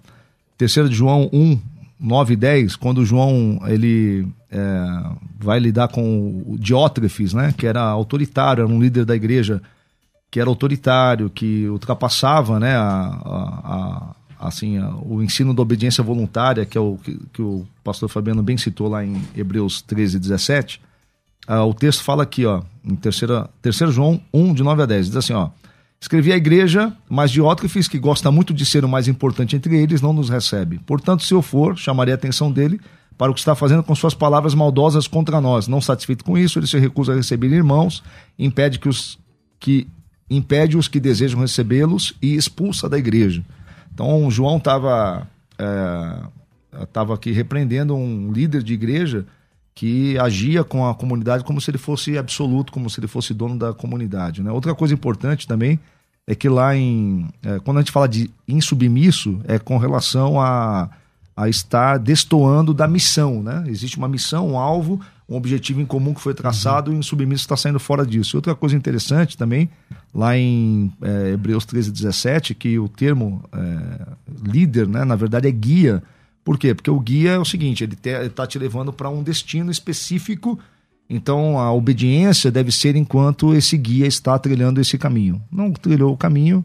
3 0.56 0.88
de 0.88 0.94
João 0.94 1.28
1, 1.32 1.58
9 1.98 2.34
e 2.34 2.36
10, 2.36 2.76
quando 2.76 3.04
João 3.04 3.58
ele 3.66 4.28
é, 4.48 4.86
vai 5.40 5.58
lidar 5.58 5.88
com 5.88 6.44
o 6.46 6.56
Diótrefes, 6.56 7.34
né, 7.34 7.52
que 7.56 7.66
era 7.66 7.80
autoritário, 7.80 8.62
era 8.62 8.72
um 8.72 8.80
líder 8.80 9.04
da 9.04 9.16
igreja 9.16 9.60
que 10.30 10.40
era 10.40 10.48
autoritário, 10.48 11.30
que 11.30 11.68
ultrapassava 11.68 12.58
né, 12.58 12.76
a, 12.76 12.82
a, 12.82 14.14
a 14.40 14.48
assim, 14.48 14.78
a, 14.78 14.94
o 15.02 15.22
ensino 15.22 15.54
da 15.54 15.62
obediência 15.62 16.02
voluntária, 16.02 16.64
que 16.64 16.76
é 16.76 16.80
o 16.80 16.98
que, 17.02 17.18
que, 17.32 17.42
o 17.42 17.66
pastor 17.82 18.08
Fabiano 18.08 18.42
bem 18.42 18.56
citou 18.56 18.88
lá 18.88 19.04
em 19.04 19.20
Hebreus 19.34 19.82
13, 19.82 20.18
17. 20.18 20.80
Ah, 21.46 21.64
o 21.64 21.72
texto 21.72 22.02
fala 22.02 22.22
aqui, 22.22 22.44
ó, 22.44 22.62
em 22.84 22.96
3 22.96 23.92
João 23.92 24.20
1, 24.32 24.54
de 24.54 24.62
9 24.62 24.82
a 24.82 24.86
10, 24.86 25.06
diz 25.06 25.16
assim, 25.16 25.32
ó. 25.32 25.50
Escrevi 25.98 26.30
à 26.30 26.36
igreja, 26.36 26.92
mas 27.08 27.30
Diótrefes, 27.30 27.88
que 27.88 27.98
gosta 27.98 28.30
muito 28.30 28.52
de 28.52 28.66
ser 28.66 28.84
o 28.84 28.88
mais 28.88 29.08
importante 29.08 29.56
entre 29.56 29.76
eles, 29.76 30.02
não 30.02 30.12
nos 30.12 30.28
recebe. 30.28 30.78
Portanto, 30.86 31.24
se 31.24 31.32
eu 31.32 31.40
for, 31.40 31.76
chamarei 31.76 32.12
a 32.12 32.16
atenção 32.16 32.52
dele 32.52 32.78
para 33.16 33.30
o 33.30 33.34
que 33.34 33.40
está 33.40 33.54
fazendo 33.54 33.82
com 33.82 33.94
suas 33.94 34.12
palavras 34.12 34.54
maldosas 34.54 35.08
contra 35.08 35.40
nós. 35.40 35.66
Não 35.66 35.80
satisfeito 35.80 36.22
com 36.22 36.36
isso, 36.36 36.58
ele 36.58 36.66
se 36.66 36.78
recusa 36.78 37.12
a 37.12 37.16
receber 37.16 37.50
irmãos, 37.50 38.02
impede 38.38 38.78
que 38.78 38.88
os 38.88 39.18
que 39.58 39.88
impede 40.28 40.76
os 40.76 40.88
que 40.88 41.00
desejam 41.00 41.40
recebê-los 41.40 42.14
e 42.20 42.34
expulsa 42.34 42.88
da 42.88 42.98
igreja. 42.98 43.44
Então, 43.92 44.30
João 44.30 44.58
estava 44.58 45.26
é, 45.58 46.86
tava 46.92 47.14
aqui 47.14 47.32
repreendendo 47.32 47.94
um 47.94 48.32
líder 48.32 48.62
de 48.62 48.74
igreja 48.74 49.24
que 49.74 50.18
agia 50.18 50.64
com 50.64 50.86
a 50.86 50.94
comunidade 50.94 51.44
como 51.44 51.60
se 51.60 51.70
ele 51.70 51.78
fosse 51.78 52.16
absoluto, 52.16 52.72
como 52.72 52.88
se 52.88 52.98
ele 52.98 53.06
fosse 53.06 53.34
dono 53.34 53.58
da 53.58 53.72
comunidade. 53.72 54.42
Né? 54.42 54.50
Outra 54.50 54.74
coisa 54.74 54.94
importante 54.94 55.46
também 55.46 55.78
é 56.26 56.34
que 56.34 56.48
lá 56.48 56.74
em. 56.74 57.28
É, 57.42 57.58
quando 57.60 57.78
a 57.78 57.80
gente 57.80 57.92
fala 57.92 58.08
de 58.08 58.30
insubmisso, 58.48 59.40
é 59.44 59.58
com 59.58 59.76
relação 59.76 60.40
a, 60.40 60.90
a 61.36 61.48
estar 61.48 61.98
destoando 61.98 62.72
da 62.72 62.88
missão. 62.88 63.42
Né? 63.42 63.64
Existe 63.68 63.98
uma 63.98 64.08
missão, 64.08 64.52
um 64.52 64.58
alvo, 64.58 65.00
um 65.28 65.36
objetivo 65.36 65.80
em 65.80 65.86
comum 65.86 66.14
que 66.14 66.20
foi 66.20 66.34
traçado 66.34 66.90
uhum. 66.90 66.98
e 66.98 67.00
o 67.00 67.02
submisso 67.02 67.42
está 67.42 67.56
saindo 67.56 67.80
fora 67.80 68.06
disso. 68.06 68.36
Outra 68.36 68.54
coisa 68.54 68.76
interessante 68.76 69.36
também, 69.36 69.68
lá 70.14 70.36
em 70.36 70.92
é, 71.02 71.32
Hebreus 71.32 71.64
13, 71.64 71.90
17, 71.90 72.54
que 72.54 72.78
o 72.78 72.88
termo 72.88 73.42
é, 73.52 74.06
líder, 74.48 74.86
né, 74.86 75.04
na 75.04 75.16
verdade, 75.16 75.48
é 75.48 75.50
guia. 75.50 76.02
Por 76.44 76.58
quê? 76.58 76.74
Porque 76.74 76.90
o 76.90 77.00
guia 77.00 77.32
é 77.32 77.38
o 77.38 77.44
seguinte, 77.44 77.82
ele 77.82 77.96
está 78.26 78.46
te 78.46 78.56
levando 78.56 78.92
para 78.92 79.10
um 79.10 79.22
destino 79.22 79.68
específico, 79.68 80.56
então 81.10 81.58
a 81.58 81.72
obediência 81.72 82.50
deve 82.50 82.70
ser 82.70 82.94
enquanto 82.94 83.52
esse 83.52 83.76
guia 83.76 84.06
está 84.06 84.38
trilhando 84.38 84.80
esse 84.80 84.96
caminho. 84.96 85.42
Não 85.50 85.72
trilhou 85.72 86.12
o 86.12 86.16
caminho, 86.16 86.64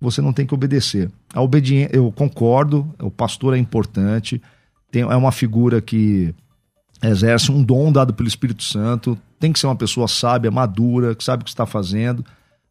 você 0.00 0.22
não 0.22 0.32
tem 0.32 0.46
que 0.46 0.54
obedecer. 0.54 1.10
A 1.34 1.42
obediência, 1.42 1.94
eu 1.94 2.10
concordo, 2.10 2.90
o 2.98 3.10
pastor 3.10 3.54
é 3.54 3.58
importante, 3.58 4.40
tem, 4.90 5.02
é 5.02 5.16
uma 5.16 5.32
figura 5.32 5.82
que 5.82 6.34
exerce 7.02 7.50
um 7.50 7.62
dom 7.62 7.90
dado 7.90 8.12
pelo 8.12 8.28
Espírito 8.28 8.62
Santo, 8.62 9.18
tem 9.38 9.52
que 9.52 9.58
ser 9.58 9.66
uma 9.66 9.76
pessoa 9.76 10.06
sábia, 10.06 10.50
madura, 10.50 11.14
que 11.14 11.24
sabe 11.24 11.42
o 11.42 11.44
que 11.44 11.50
está 11.50 11.64
fazendo, 11.64 12.24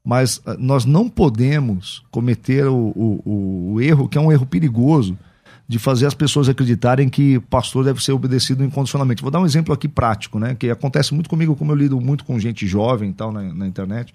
mas 0.04 0.42
ah, 0.46 0.56
nós 0.58 0.86
não 0.86 1.10
podemos 1.10 2.04
cometer 2.12 2.66
o, 2.68 2.94
o, 2.96 3.74
o 3.74 3.82
erro, 3.82 4.08
que 4.08 4.18
é 4.18 4.22
um 4.22 4.32
erro 4.32 4.46
perigoso, 4.46 5.18
de 5.68 5.78
fazer 5.78 6.08
as 6.08 6.16
pessoas 6.16 6.50
acreditarem 6.50 7.08
que 7.08 7.40
pastor 7.42 7.86
deve 7.86 8.04
ser 8.04 8.12
obedecido 8.12 8.64
incondicionalmente. 8.64 9.22
Vou 9.22 9.30
dar 9.30 9.40
um 9.40 9.46
exemplo 9.46 9.72
aqui 9.72 9.88
prático, 9.88 10.40
né? 10.40 10.56
Que 10.56 10.72
acontece 10.72 11.14
muito 11.14 11.30
comigo, 11.30 11.56
como 11.56 11.72
eu 11.72 11.76
lido 11.76 12.02
muito 12.02 12.26
com 12.26 12.40
gente 12.40 12.66
jovem 12.66 13.12
e 13.12 13.14
tal 13.14 13.32
na, 13.32 13.54
na 13.54 13.68
internet. 13.68 14.14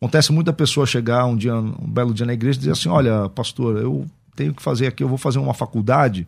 Acontece 0.00 0.32
muito 0.32 0.48
a 0.48 0.52
pessoa 0.52 0.86
chegar 0.86 1.24
um 1.24 1.36
dia, 1.36 1.56
um 1.56 1.90
belo 1.90 2.14
dia 2.14 2.24
na 2.24 2.32
igreja 2.32 2.56
e 2.56 2.60
dizer 2.60 2.72
assim: 2.72 2.88
Olha, 2.88 3.28
pastor, 3.28 3.78
eu 3.78 4.06
tenho 4.36 4.54
que 4.54 4.62
fazer 4.62 4.86
aqui, 4.86 5.02
eu 5.02 5.08
vou 5.08 5.18
fazer 5.18 5.40
uma 5.40 5.54
faculdade 5.54 6.26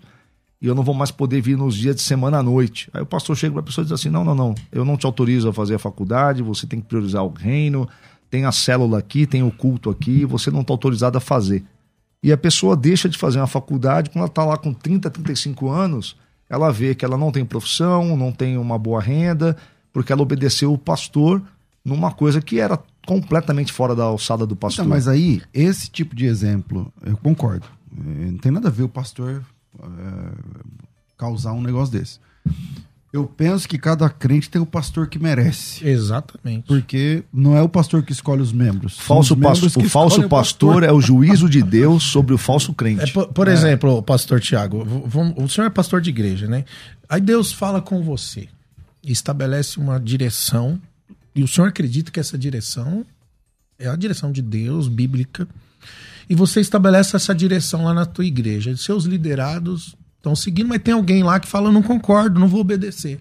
e 0.60 0.66
eu 0.66 0.74
não 0.74 0.82
vou 0.82 0.94
mais 0.94 1.10
poder 1.10 1.40
vir 1.40 1.56
nos 1.56 1.74
dias 1.74 1.96
de 1.96 2.02
semana 2.02 2.38
à 2.38 2.42
noite. 2.42 2.88
Aí 2.92 3.02
o 3.02 3.06
pastor 3.06 3.36
chega 3.36 3.52
para 3.52 3.60
a 3.60 3.64
pessoa 3.64 3.82
e 3.82 3.86
diz 3.86 3.92
assim: 3.92 4.08
não, 4.08 4.24
não, 4.24 4.34
não, 4.34 4.54
eu 4.72 4.84
não 4.84 4.96
te 4.96 5.06
autorizo 5.06 5.48
a 5.48 5.52
fazer 5.52 5.74
a 5.74 5.78
faculdade, 5.78 6.42
você 6.42 6.66
tem 6.66 6.80
que 6.80 6.86
priorizar 6.86 7.24
o 7.24 7.28
reino, 7.28 7.88
tem 8.30 8.44
a 8.44 8.52
célula 8.52 8.98
aqui, 8.98 9.26
tem 9.26 9.42
o 9.42 9.50
culto 9.50 9.90
aqui, 9.90 10.24
você 10.24 10.50
não 10.50 10.62
está 10.62 10.72
autorizado 10.72 11.18
a 11.18 11.20
fazer. 11.20 11.64
E 12.22 12.32
a 12.32 12.36
pessoa 12.38 12.74
deixa 12.74 13.08
de 13.08 13.18
fazer 13.18 13.38
uma 13.38 13.46
faculdade, 13.46 14.08
quando 14.08 14.20
ela 14.20 14.26
está 14.26 14.44
lá 14.44 14.56
com 14.56 14.72
30, 14.72 15.10
35 15.10 15.68
anos, 15.68 16.16
ela 16.48 16.72
vê 16.72 16.94
que 16.94 17.04
ela 17.04 17.18
não 17.18 17.30
tem 17.30 17.44
profissão, 17.44 18.16
não 18.16 18.32
tem 18.32 18.56
uma 18.56 18.78
boa 18.78 19.00
renda, 19.00 19.56
porque 19.92 20.10
ela 20.10 20.22
obedeceu 20.22 20.72
o 20.72 20.78
pastor 20.78 21.42
numa 21.84 22.10
coisa 22.10 22.40
que 22.40 22.58
era 22.58 22.78
completamente 23.06 23.72
fora 23.72 23.94
da 23.94 24.04
alçada 24.04 24.46
do 24.46 24.56
pastor. 24.56 24.84
Então, 24.84 24.96
mas 24.96 25.06
aí, 25.06 25.42
esse 25.52 25.90
tipo 25.90 26.16
de 26.16 26.24
exemplo, 26.24 26.90
eu 27.04 27.16
concordo. 27.18 27.66
Não 27.92 28.38
tem 28.38 28.50
nada 28.50 28.68
a 28.68 28.70
ver 28.70 28.84
o 28.84 28.88
pastor 28.88 29.44
é, 29.82 30.32
causar 31.16 31.52
um 31.52 31.62
negócio 31.62 31.98
desse. 31.98 32.18
Eu 33.12 33.26
penso 33.26 33.68
que 33.68 33.78
cada 33.78 34.10
crente 34.10 34.50
tem 34.50 34.60
o 34.60 34.66
pastor 34.66 35.06
que 35.06 35.20
merece. 35.20 35.86
Exatamente. 35.86 36.66
Porque 36.66 37.22
não 37.32 37.56
é 37.56 37.62
o 37.62 37.68
pastor 37.68 38.02
que 38.02 38.10
escolhe 38.10 38.42
os 38.42 38.52
membros. 38.52 38.98
Falso 38.98 39.34
os 39.34 39.38
membros 39.40 39.76
o 39.76 39.88
falso 39.88 40.28
pastor 40.28 40.82
é 40.82 40.90
o 40.90 41.00
juízo 41.00 41.48
de 41.48 41.62
Deus 41.62 42.02
sobre 42.02 42.34
o 42.34 42.38
falso 42.38 42.74
crente. 42.74 43.10
É, 43.10 43.12
por, 43.12 43.28
por 43.28 43.46
é. 43.46 43.52
exemplo, 43.52 44.02
pastor 44.02 44.40
Tiago, 44.40 44.84
o 45.36 45.48
senhor 45.48 45.68
é 45.68 45.70
pastor 45.70 46.00
de 46.00 46.10
igreja, 46.10 46.48
né? 46.48 46.64
Aí 47.08 47.20
Deus 47.20 47.52
fala 47.52 47.80
com 47.80 48.02
você, 48.02 48.48
estabelece 49.04 49.78
uma 49.78 50.00
direção, 50.00 50.80
e 51.36 51.44
o 51.44 51.46
senhor 51.46 51.68
acredita 51.68 52.10
que 52.10 52.18
essa 52.18 52.36
direção 52.36 53.06
é 53.78 53.86
a 53.86 53.94
direção 53.94 54.32
de 54.32 54.42
Deus, 54.42 54.88
bíblica, 54.88 55.46
e 56.28 56.34
você 56.34 56.60
estabelece 56.60 57.16
essa 57.16 57.34
direção 57.34 57.84
lá 57.84 57.94
na 57.94 58.06
tua 58.06 58.24
igreja. 58.24 58.76
Seus 58.76 59.04
liderados 59.04 59.94
estão 60.16 60.34
seguindo, 60.34 60.68
mas 60.68 60.82
tem 60.82 60.94
alguém 60.94 61.22
lá 61.22 61.38
que 61.38 61.46
fala: 61.46 61.70
não 61.70 61.82
concordo, 61.82 62.40
não 62.40 62.48
vou 62.48 62.60
obedecer. 62.60 63.20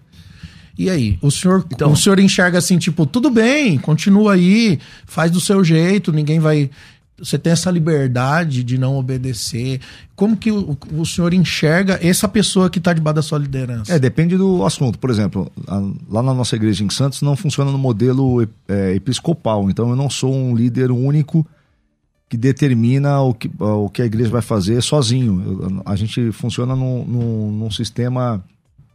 E 0.76 0.90
aí, 0.90 1.18
o 1.22 1.30
senhor, 1.30 1.64
então, 1.70 1.92
o 1.92 1.96
senhor 1.96 2.18
enxerga 2.18 2.58
assim, 2.58 2.78
tipo, 2.78 3.06
tudo 3.06 3.30
bem, 3.30 3.78
continua 3.78 4.34
aí, 4.34 4.80
faz 5.06 5.30
do 5.30 5.40
seu 5.40 5.62
jeito, 5.62 6.12
ninguém 6.12 6.40
vai. 6.40 6.68
Você 7.16 7.38
tem 7.38 7.52
essa 7.52 7.70
liberdade 7.70 8.64
de 8.64 8.76
não 8.76 8.96
obedecer. 8.98 9.80
Como 10.16 10.36
que 10.36 10.50
o, 10.50 10.76
o 10.94 11.06
senhor 11.06 11.32
enxerga 11.32 11.96
essa 12.02 12.26
pessoa 12.26 12.68
que 12.68 12.78
está 12.78 12.92
debaixo 12.92 13.14
da 13.14 13.22
sua 13.22 13.38
liderança? 13.38 13.94
É, 13.94 14.00
depende 14.00 14.36
do 14.36 14.64
assunto. 14.64 14.98
Por 14.98 15.10
exemplo, 15.10 15.50
a, 15.68 15.80
lá 16.08 16.24
na 16.24 16.34
nossa 16.34 16.56
igreja 16.56 16.82
em 16.82 16.90
Santos 16.90 17.22
não 17.22 17.36
funciona 17.36 17.70
no 17.70 17.78
modelo 17.78 18.42
é, 18.66 18.96
episcopal. 18.96 19.70
Então 19.70 19.90
eu 19.90 19.96
não 19.96 20.10
sou 20.10 20.34
um 20.34 20.56
líder 20.56 20.90
único 20.90 21.46
que 22.28 22.36
determina 22.36 23.20
o 23.20 23.34
que, 23.34 23.50
o 23.58 23.88
que 23.88 24.02
a 24.02 24.06
igreja 24.06 24.30
vai 24.30 24.42
fazer 24.42 24.82
sozinho. 24.82 25.82
A 25.84 25.94
gente 25.94 26.32
funciona 26.32 26.74
num, 26.74 27.04
num, 27.04 27.52
num 27.52 27.70
sistema 27.70 28.42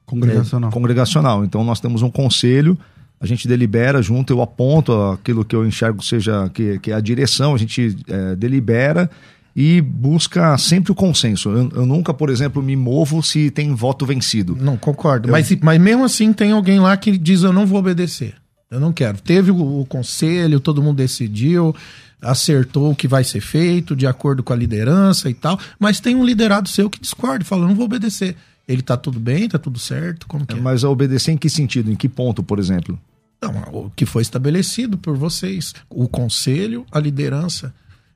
congregacional. 0.06 0.70
É, 0.70 0.74
congregacional. 0.74 1.46
Então 1.46 1.64
nós 1.64 1.80
temos 1.80 2.02
um 2.02 2.10
conselho, 2.10 2.78
a 3.20 3.26
gente 3.26 3.48
delibera 3.48 4.02
junto, 4.02 4.34
eu 4.34 4.42
aponto 4.42 4.94
aquilo 5.12 5.46
que 5.46 5.56
eu 5.56 5.66
enxergo 5.66 6.04
seja 6.04 6.50
que, 6.50 6.80
que 6.80 6.92
é 6.92 6.96
a 6.96 7.00
direção, 7.00 7.54
a 7.54 7.58
gente 7.58 7.96
é, 8.08 8.36
delibera 8.36 9.10
e 9.56 9.82
busca 9.82 10.58
sempre 10.58 10.92
o 10.92 10.96
consenso. 10.96 11.50
Eu, 11.50 11.70
eu, 11.76 11.86
nunca, 11.86 12.14
por 12.14 12.30
exemplo, 12.30 12.62
me 12.64 12.76
movo 12.76 13.22
se 13.22 13.52
tem 13.52 13.74
voto 13.74 14.06
vencido. 14.06 14.56
Não, 14.56 14.78
concordo. 14.78 15.28
Eu... 15.28 15.32
Mas, 15.32 15.52
mas 15.62 15.80
mesmo 15.80 16.06
assim 16.06 16.32
tem 16.34 16.52
alguém 16.52 16.80
lá 16.80 16.96
que 16.96 17.18
diz 17.18 17.44
eu 17.44 17.54
não 17.54 17.66
vou 17.66 17.80
obedecer. 17.80 18.36
Eu 18.70 18.80
não 18.80 18.94
quero. 18.94 19.20
Teve 19.20 19.52
o, 19.52 19.82
o 19.82 19.86
conselho, 19.86 20.60
todo 20.60 20.82
mundo 20.82 20.98
decidiu 20.98 21.76
acertou 22.22 22.92
o 22.92 22.96
que 22.96 23.08
vai 23.08 23.24
ser 23.24 23.42
feito 23.42 23.96
de 23.96 24.06
acordo 24.06 24.44
com 24.44 24.54
a 24.54 24.56
liderança 24.56 25.30
e 25.30 25.34
tal, 25.34 25.60
mas 25.80 26.00
tem 26.00 26.16
um 26.16 26.26
liderado 26.26 26.68
seu 26.70 26.90
que 26.90 27.00
discorda, 27.00 27.46
fala, 27.46 27.68
não 27.68 27.76
vou 27.76 27.86
obedecer. 27.86 28.36
Ele 28.68 28.82
tá 28.82 28.96
tudo 28.96 29.20
bem, 29.20 29.50
tá 29.50 29.58
tudo 29.58 29.80
certo, 29.80 30.28
como 30.28 30.46
que 30.46 30.56
é? 30.56 30.60
Mas 30.60 30.84
a 30.84 30.90
obedecer 30.90 31.32
em 31.32 31.38
que 31.38 31.50
sentido? 31.50 31.92
Em 31.92 31.96
que 31.96 32.08
ponto, 32.08 32.44
por 32.44 32.60
exemplo? 32.60 33.00
Não, 33.42 33.52
o 33.72 33.90
que 33.96 34.06
foi 34.06 34.22
estabelecido 34.22 34.98
por 34.98 35.16
vocês, 35.16 35.74
o 35.90 36.08
conselho, 36.08 36.86
a 36.92 37.00
liderança. 37.00 37.74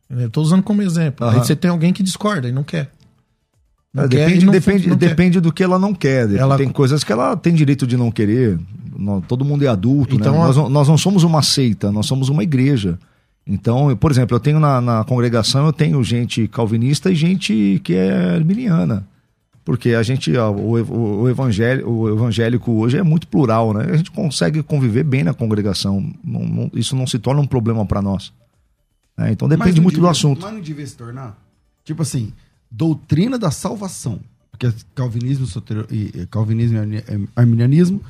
Eu 0.10 0.30
tô 0.30 0.41
usando 0.41 0.62
como 0.62 0.82
exemplo. 0.82 1.26
Uhum. 1.26 1.34
Aí 1.34 1.39
você 1.39 1.56
tem 1.56 1.72
alguém 1.72 1.91
que 1.91 2.04
discorda 2.04 2.47
e 2.47 2.51
não 2.51 2.64
quer. 2.64 2.91
Não 3.91 4.08
depende, 4.08 4.39
quer, 4.39 4.45
não 4.45 4.51
depende, 4.51 4.89
não 4.89 4.97
depende 4.97 5.39
do 5.39 5.51
que 5.51 5.64
ela 5.64 5.80
não 5.80 5.93
quer. 5.93 6.30
Ela... 6.36 6.58
Tem 6.58 6.70
coisas 6.70 7.04
que 7.04 7.12
ela 7.12 7.36
tem 7.38 7.54
direito 7.54 7.88
de 7.88 7.95
não 7.95 8.12
querer. 8.12 8.60
Todo 9.28 9.46
mundo 9.46 9.64
é 9.64 9.68
adulto, 9.68 10.16
então, 10.16 10.34
né? 10.34 10.39
nós, 10.39 10.56
nós 10.70 10.88
não 10.88 10.98
somos 10.98 11.24
uma 11.24 11.41
seita, 11.41 11.91
nós 11.91 12.06
somos 12.06 12.30
uma 12.30 12.44
igreja. 12.44 12.98
Então, 13.46 13.89
eu, 13.89 13.98
por 13.98 14.12
exemplo, 14.12 14.36
eu 14.36 14.39
tenho 14.39 14.60
na, 14.60 14.80
na, 14.80 15.04
congregação, 15.04 15.66
eu 15.66 15.74
tenho 15.74 16.02
gente 16.04 16.48
calvinista 16.48 17.12
e 17.12 17.16
gente 17.16 17.82
que 17.84 17.94
é 17.94 18.36
arminiana. 18.36 19.06
Porque 19.66 19.94
a 19.94 20.04
gente, 20.04 20.36
ó, 20.36 20.52
o, 20.52 21.22
o, 21.22 21.30
evangelho, 21.30 21.89
o 21.89 22.10
evangélico 22.10 22.72
hoje 22.72 22.98
é 22.98 23.04
muito 23.04 23.28
plural, 23.28 23.74
né? 23.74 23.86
A 23.89 23.98
gente 23.98 24.12
consegue 24.12 24.62
conviver 24.62 25.04
bem 25.04 25.24
na 25.24 25.34
congregação. 25.34 26.14
Não, 26.24 26.41
não, 26.41 26.72
isso 26.74 26.96
não 26.96 27.08
se 27.08 27.18
torna 27.18 27.41
um 27.41 27.48
problema 27.48 27.86
para 27.86 28.02
nós. 28.02 28.34
É, 29.18 29.32
então 29.32 29.48
depende 29.48 29.80
muito 29.80 29.96
devia, 29.96 30.08
do 30.08 30.12
assunto. 30.12 30.41
Mas 30.41 30.54
não 30.54 30.62
devia 30.62 30.86
se 30.86 30.98
tornar? 30.98 31.38
Tipo 31.86 32.02
assim, 32.02 32.34
doutrina 32.70 33.38
da 33.38 33.52
salvação. 33.52 34.20
Porque 34.52 34.72
calvinismo, 34.94 35.48
e, 35.89 36.28
calvinismo 36.28 36.78
e 36.78 37.28
arminianismo 37.36 38.02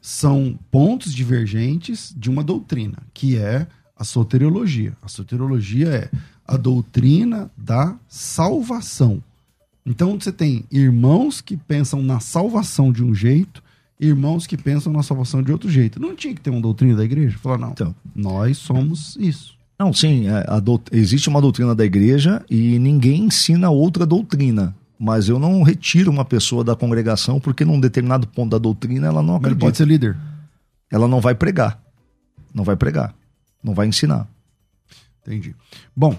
são 0.00 0.58
pontos 0.70 1.14
divergentes 1.14 2.14
de 2.16 2.30
uma 2.30 2.42
doutrina, 2.42 2.98
que 3.12 3.36
é 3.36 3.66
a 3.96 4.04
soteriologia. 4.04 4.96
A 5.02 5.08
soteriologia 5.08 5.88
é 5.88 6.10
a 6.46 6.56
doutrina 6.56 7.50
da 7.56 7.96
salvação. 8.08 9.22
Então 9.84 10.18
você 10.18 10.30
tem 10.30 10.64
irmãos 10.70 11.40
que 11.40 11.56
pensam 11.56 12.02
na 12.02 12.20
salvação 12.20 12.92
de 12.92 13.02
um 13.02 13.14
jeito, 13.14 13.62
irmãos 13.98 14.46
que 14.46 14.56
pensam 14.56 14.92
na 14.92 15.02
salvação 15.02 15.42
de 15.42 15.50
outro 15.50 15.68
jeito. 15.68 16.00
Não 16.00 16.14
tinha 16.14 16.34
que 16.34 16.40
ter 16.40 16.50
uma 16.50 16.60
doutrina 16.60 16.94
da 16.94 17.04
igreja? 17.04 17.38
Falar, 17.38 17.58
não, 17.58 17.70
então, 17.70 17.94
nós 18.14 18.58
somos 18.58 19.16
isso. 19.18 19.58
Não, 19.78 19.92
sim, 19.92 20.26
é, 20.28 20.60
dout... 20.60 20.84
existe 20.92 21.28
uma 21.28 21.40
doutrina 21.40 21.74
da 21.74 21.84
igreja 21.84 22.44
e 22.50 22.78
ninguém 22.78 23.24
ensina 23.24 23.70
outra 23.70 24.04
doutrina. 24.04 24.74
Mas 24.98 25.28
eu 25.28 25.38
não 25.38 25.62
retiro 25.62 26.10
uma 26.10 26.24
pessoa 26.24 26.64
da 26.64 26.74
congregação 26.74 27.38
porque 27.38 27.64
num 27.64 27.78
determinado 27.78 28.26
ponto 28.26 28.50
da 28.50 28.58
doutrina 28.58 29.06
ela 29.06 29.22
não 29.22 29.36
acredita. 29.36 29.64
Mas 29.64 29.70
pode 29.70 29.76
ser 29.76 29.86
líder. 29.86 30.16
Ela 30.90 31.06
não 31.06 31.20
vai 31.20 31.34
pregar. 31.34 31.80
Não 32.52 32.64
vai 32.64 32.76
pregar. 32.76 33.14
Não 33.62 33.74
vai 33.74 33.86
ensinar. 33.86 34.26
Entendi. 35.22 35.54
Bom, 35.94 36.16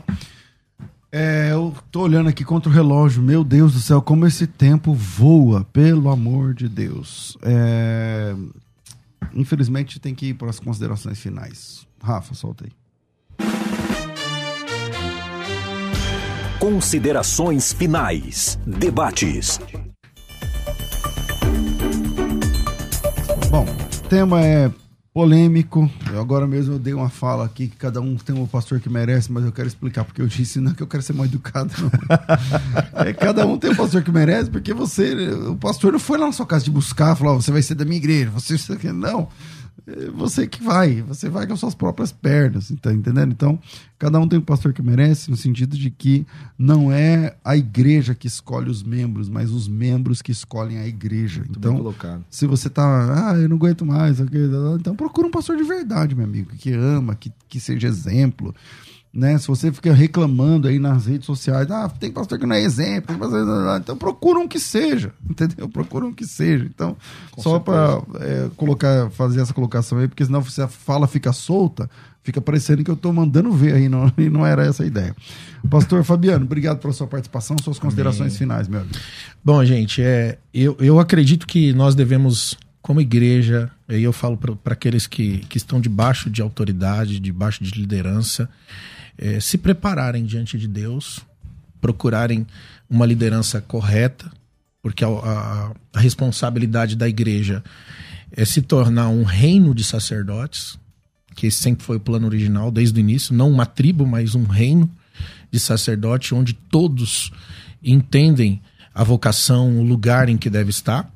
é, 1.11 1.49
eu 1.51 1.75
tô 1.91 2.01
olhando 2.01 2.29
aqui 2.29 2.45
contra 2.45 2.69
o 2.69 2.73
relógio. 2.73 3.21
Meu 3.21 3.43
Deus 3.43 3.73
do 3.73 3.79
céu, 3.79 4.01
como 4.01 4.27
esse 4.27 4.45
tempo 4.45 4.93
voa, 4.93 5.65
pelo 5.73 6.09
amor 6.09 6.53
de 6.53 6.69
Deus. 6.69 7.37
É, 7.41 8.35
infelizmente 9.33 9.99
tem 9.99 10.13
que 10.13 10.27
ir 10.27 10.33
para 10.35 10.49
as 10.49 10.59
considerações 10.59 11.19
finais. 11.19 11.87
Rafa, 12.01 12.33
solta 12.33 12.65
aí. 12.65 12.71
Considerações 16.59 17.71
finais. 17.71 18.59
Debates. 18.67 19.61
Bom, 23.49 23.63
o 23.63 24.09
tema 24.09 24.41
é 24.45 24.69
polêmico. 25.13 25.89
Eu 26.11 26.19
agora 26.19 26.45
mesmo 26.45 26.75
eu 26.75 26.79
dei 26.79 26.93
uma 26.93 27.09
fala 27.09 27.45
aqui 27.45 27.69
que 27.69 27.77
cada 27.77 28.01
um 28.01 28.17
tem 28.17 28.35
um 28.35 28.45
pastor 28.45 28.81
que 28.81 28.89
merece, 28.89 29.31
mas 29.31 29.45
eu 29.45 29.53
quero 29.53 29.69
explicar 29.69 30.03
porque 30.03 30.21
eu 30.21 30.27
disse 30.27 30.59
não 30.59 30.71
é 30.71 30.73
que 30.73 30.83
eu 30.83 30.87
quero 30.87 31.01
ser 31.01 31.13
mal 31.13 31.25
educado, 31.25 31.73
não. 31.79 31.89
é, 33.07 33.13
cada 33.13 33.47
um 33.47 33.57
tem 33.57 33.71
um 33.71 33.75
pastor 33.75 34.03
que 34.03 34.11
merece, 34.11 34.49
porque 34.49 34.73
você, 34.73 35.13
o 35.29 35.55
pastor 35.55 35.93
não 35.93 35.99
foi 35.99 36.17
lá 36.17 36.25
na 36.25 36.33
sua 36.33 36.45
casa 36.45 36.65
de 36.65 36.71
buscar, 36.71 37.15
falar, 37.15 37.35
você 37.35 37.51
vai 37.51 37.61
ser 37.61 37.75
da 37.75 37.85
minha 37.85 37.97
igreja, 37.97 38.31
você 38.31 38.57
não 38.91 39.29
você 40.13 40.47
que 40.47 40.63
vai, 40.63 41.01
você 41.01 41.29
vai 41.29 41.47
com 41.47 41.53
as 41.53 41.59
suas 41.59 41.75
próprias 41.75 42.11
pernas, 42.11 42.71
tá 42.81 42.93
entendendo? 42.93 43.31
Então, 43.31 43.59
cada 43.97 44.19
um 44.19 44.27
tem 44.27 44.39
um 44.39 44.43
pastor 44.43 44.73
que 44.73 44.81
merece, 44.81 45.29
no 45.29 45.37
sentido 45.37 45.77
de 45.77 45.89
que 45.89 46.25
não 46.57 46.91
é 46.91 47.35
a 47.43 47.55
igreja 47.55 48.15
que 48.15 48.27
escolhe 48.27 48.69
os 48.69 48.83
membros, 48.83 49.29
mas 49.29 49.51
os 49.51 49.67
membros 49.67 50.21
que 50.21 50.31
escolhem 50.31 50.77
a 50.77 50.87
igreja. 50.87 51.41
Muito 51.41 51.57
então, 51.57 51.75
se 52.29 52.45
você 52.45 52.69
tá, 52.69 53.31
ah, 53.31 53.37
eu 53.37 53.49
não 53.49 53.57
aguento 53.57 53.85
mais, 53.85 54.19
então 54.19 54.95
procura 54.95 55.27
um 55.27 55.31
pastor 55.31 55.57
de 55.57 55.63
verdade, 55.63 56.15
meu 56.15 56.25
amigo, 56.25 56.51
que 56.51 56.71
ama, 56.73 57.15
que, 57.15 57.31
que 57.47 57.59
seja 57.59 57.87
exemplo, 57.87 58.53
né? 59.13 59.37
Se 59.37 59.47
você 59.47 59.71
fica 59.71 59.91
reclamando 59.91 60.67
aí 60.67 60.77
nas 60.77 61.07
redes 61.07 61.25
sociais, 61.25 61.69
ah, 61.71 61.89
tem 61.89 62.11
pastor 62.11 62.37
que 62.37 62.45
não 62.45 62.55
é 62.55 62.61
exemplo, 62.61 63.15
então 63.77 63.97
procura 63.97 64.39
um 64.39 64.47
que 64.47 64.59
seja, 64.59 65.11
entendeu? 65.27 65.67
Procura 65.67 66.05
um 66.05 66.13
que 66.13 66.25
seja. 66.25 66.65
Então, 66.65 66.95
Com 67.31 67.41
só 67.41 67.59
para 67.59 68.01
é, 68.19 68.49
colocar, 68.55 69.09
fazer 69.11 69.41
essa 69.41 69.53
colocação 69.53 69.97
aí, 69.97 70.07
porque 70.07 70.25
senão 70.25 70.43
se 70.43 70.61
a 70.61 70.67
fala 70.67 71.07
fica 71.07 71.33
solta, 71.33 71.89
fica 72.23 72.39
parecendo 72.39 72.83
que 72.83 72.91
eu 72.91 72.95
estou 72.95 73.11
mandando 73.11 73.51
ver 73.51 73.73
aí, 73.73 73.89
não, 73.89 74.11
e 74.17 74.29
não 74.29 74.45
era 74.45 74.65
essa 74.65 74.83
a 74.83 74.85
ideia. 74.85 75.15
Pastor 75.69 76.03
Fabiano, 76.03 76.45
obrigado 76.45 76.79
pela 76.79 76.93
sua 76.93 77.07
participação, 77.07 77.57
suas 77.61 77.79
considerações 77.79 78.31
Amém. 78.31 78.37
finais, 78.37 78.67
meu 78.67 78.81
amigo. 78.81 78.95
Bom, 79.43 79.63
gente, 79.65 80.01
é, 80.01 80.37
eu, 80.53 80.77
eu 80.79 80.99
acredito 80.99 81.47
que 81.47 81.73
nós 81.73 81.95
devemos 81.95 82.57
como 82.81 83.01
igreja, 83.01 83.69
aí 83.87 84.03
eu 84.03 84.13
falo 84.13 84.37
para 84.37 84.73
aqueles 84.73 85.05
que, 85.05 85.39
que 85.49 85.57
estão 85.57 85.81
debaixo 85.81 86.29
de 86.29 86.41
autoridade, 86.41 87.19
debaixo 87.19 87.63
de 87.63 87.71
liderança, 87.71 88.49
é, 89.19 89.39
se 89.41 89.57
prepararem 89.57 90.25
diante 90.25 90.57
de 90.57 90.67
Deus, 90.67 91.19
procurarem 91.81 92.47
uma 92.89 93.05
liderança 93.05 93.59
correta, 93.59 94.31
porque 94.81 95.03
a, 95.03 95.09
a, 95.09 95.71
a 95.93 95.99
responsabilidade 95.99 96.95
da 96.95 97.07
igreja 97.07 97.61
é 98.31 98.45
se 98.45 98.61
tornar 98.61 99.09
um 99.09 99.23
reino 99.23 99.75
de 99.75 99.83
sacerdotes, 99.83 100.79
que 101.35 101.47
esse 101.47 101.61
sempre 101.61 101.83
foi 101.83 101.97
o 101.97 101.99
plano 101.99 102.27
original 102.27 102.71
desde 102.71 102.97
o 102.97 103.01
início, 103.01 103.35
não 103.35 103.51
uma 103.51 103.65
tribo, 103.65 104.07
mas 104.07 104.35
um 104.35 104.45
reino 104.45 104.89
de 105.51 105.59
sacerdote 105.59 106.33
onde 106.33 106.53
todos 106.53 107.31
entendem 107.83 108.61
a 108.95 109.03
vocação, 109.03 109.79
o 109.79 109.83
lugar 109.83 110.29
em 110.29 110.37
que 110.37 110.49
deve 110.49 110.69
estar, 110.69 111.11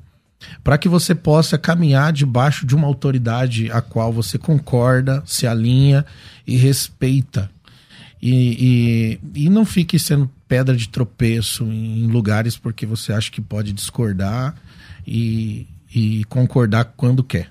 para 0.62 0.76
que 0.76 0.88
você 0.88 1.14
possa 1.14 1.56
caminhar 1.56 2.12
debaixo 2.12 2.66
de 2.66 2.74
uma 2.74 2.86
autoridade 2.86 3.70
a 3.70 3.80
qual 3.80 4.12
você 4.12 4.36
concorda, 4.36 5.22
se 5.24 5.46
alinha 5.46 6.04
e 6.46 6.56
respeita 6.56 7.50
e, 8.26 9.18
e, 9.34 9.44
e 9.44 9.50
não 9.50 9.66
fique 9.66 9.98
sendo 9.98 10.30
pedra 10.48 10.74
de 10.74 10.88
tropeço 10.88 11.62
em 11.64 12.06
lugares 12.06 12.56
porque 12.56 12.86
você 12.86 13.12
acha 13.12 13.30
que 13.30 13.38
pode 13.38 13.70
discordar 13.70 14.54
e, 15.06 15.66
e 15.94 16.24
concordar 16.24 16.94
quando 16.96 17.22
quer. 17.22 17.50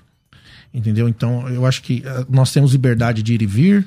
Entendeu? 0.72 1.08
Então, 1.08 1.48
eu 1.48 1.64
acho 1.64 1.80
que 1.80 2.02
eh, 2.04 2.26
nós 2.28 2.50
temos 2.50 2.72
liberdade 2.72 3.22
de 3.22 3.34
ir 3.34 3.42
e 3.42 3.46
vir. 3.46 3.86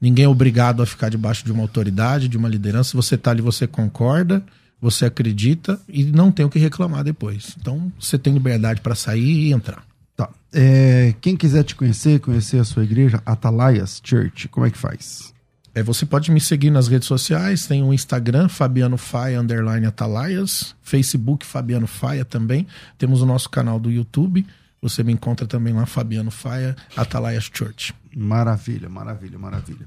Ninguém 0.00 0.24
é 0.24 0.28
obrigado 0.28 0.82
a 0.82 0.86
ficar 0.86 1.10
debaixo 1.10 1.44
de 1.44 1.52
uma 1.52 1.62
autoridade, 1.62 2.26
de 2.26 2.36
uma 2.36 2.48
liderança. 2.48 2.96
Você 2.96 3.14
está 3.14 3.30
ali, 3.30 3.40
você 3.40 3.64
concorda, 3.68 4.42
você 4.80 5.04
acredita 5.04 5.80
e 5.88 6.02
não 6.02 6.32
tem 6.32 6.44
o 6.44 6.50
que 6.50 6.58
reclamar 6.58 7.04
depois. 7.04 7.54
Então, 7.60 7.92
você 8.00 8.18
tem 8.18 8.32
liberdade 8.32 8.80
para 8.80 8.96
sair 8.96 9.46
e 9.46 9.52
entrar. 9.52 9.84
Tá. 10.16 10.28
É, 10.52 11.14
quem 11.20 11.36
quiser 11.36 11.62
te 11.62 11.76
conhecer, 11.76 12.18
conhecer 12.18 12.58
a 12.58 12.64
sua 12.64 12.82
igreja, 12.82 13.22
Atalaias 13.24 14.02
Church, 14.04 14.48
como 14.48 14.66
é 14.66 14.72
que 14.72 14.78
faz? 14.78 15.35
É, 15.76 15.82
você 15.82 16.06
pode 16.06 16.30
me 16.30 16.40
seguir 16.40 16.70
nas 16.70 16.88
redes 16.88 17.06
sociais, 17.06 17.66
tem 17.66 17.82
o 17.82 17.92
Instagram, 17.92 18.48
Fabiano 18.48 18.96
Faia, 18.96 19.38
underline 19.38 19.84
Atalaias, 19.84 20.74
Facebook 20.80 21.44
Fabiano 21.44 21.86
Faia 21.86 22.24
também, 22.24 22.66
temos 22.96 23.20
o 23.20 23.26
nosso 23.26 23.50
canal 23.50 23.78
do 23.78 23.90
YouTube, 23.90 24.46
você 24.80 25.04
me 25.04 25.12
encontra 25.12 25.46
também 25.46 25.74
lá, 25.74 25.84
Fabiano 25.84 26.30
Faia, 26.30 26.74
Atalaias 26.96 27.50
Church. 27.52 27.94
Maravilha, 28.16 28.88
maravilha, 28.88 29.38
maravilha. 29.38 29.86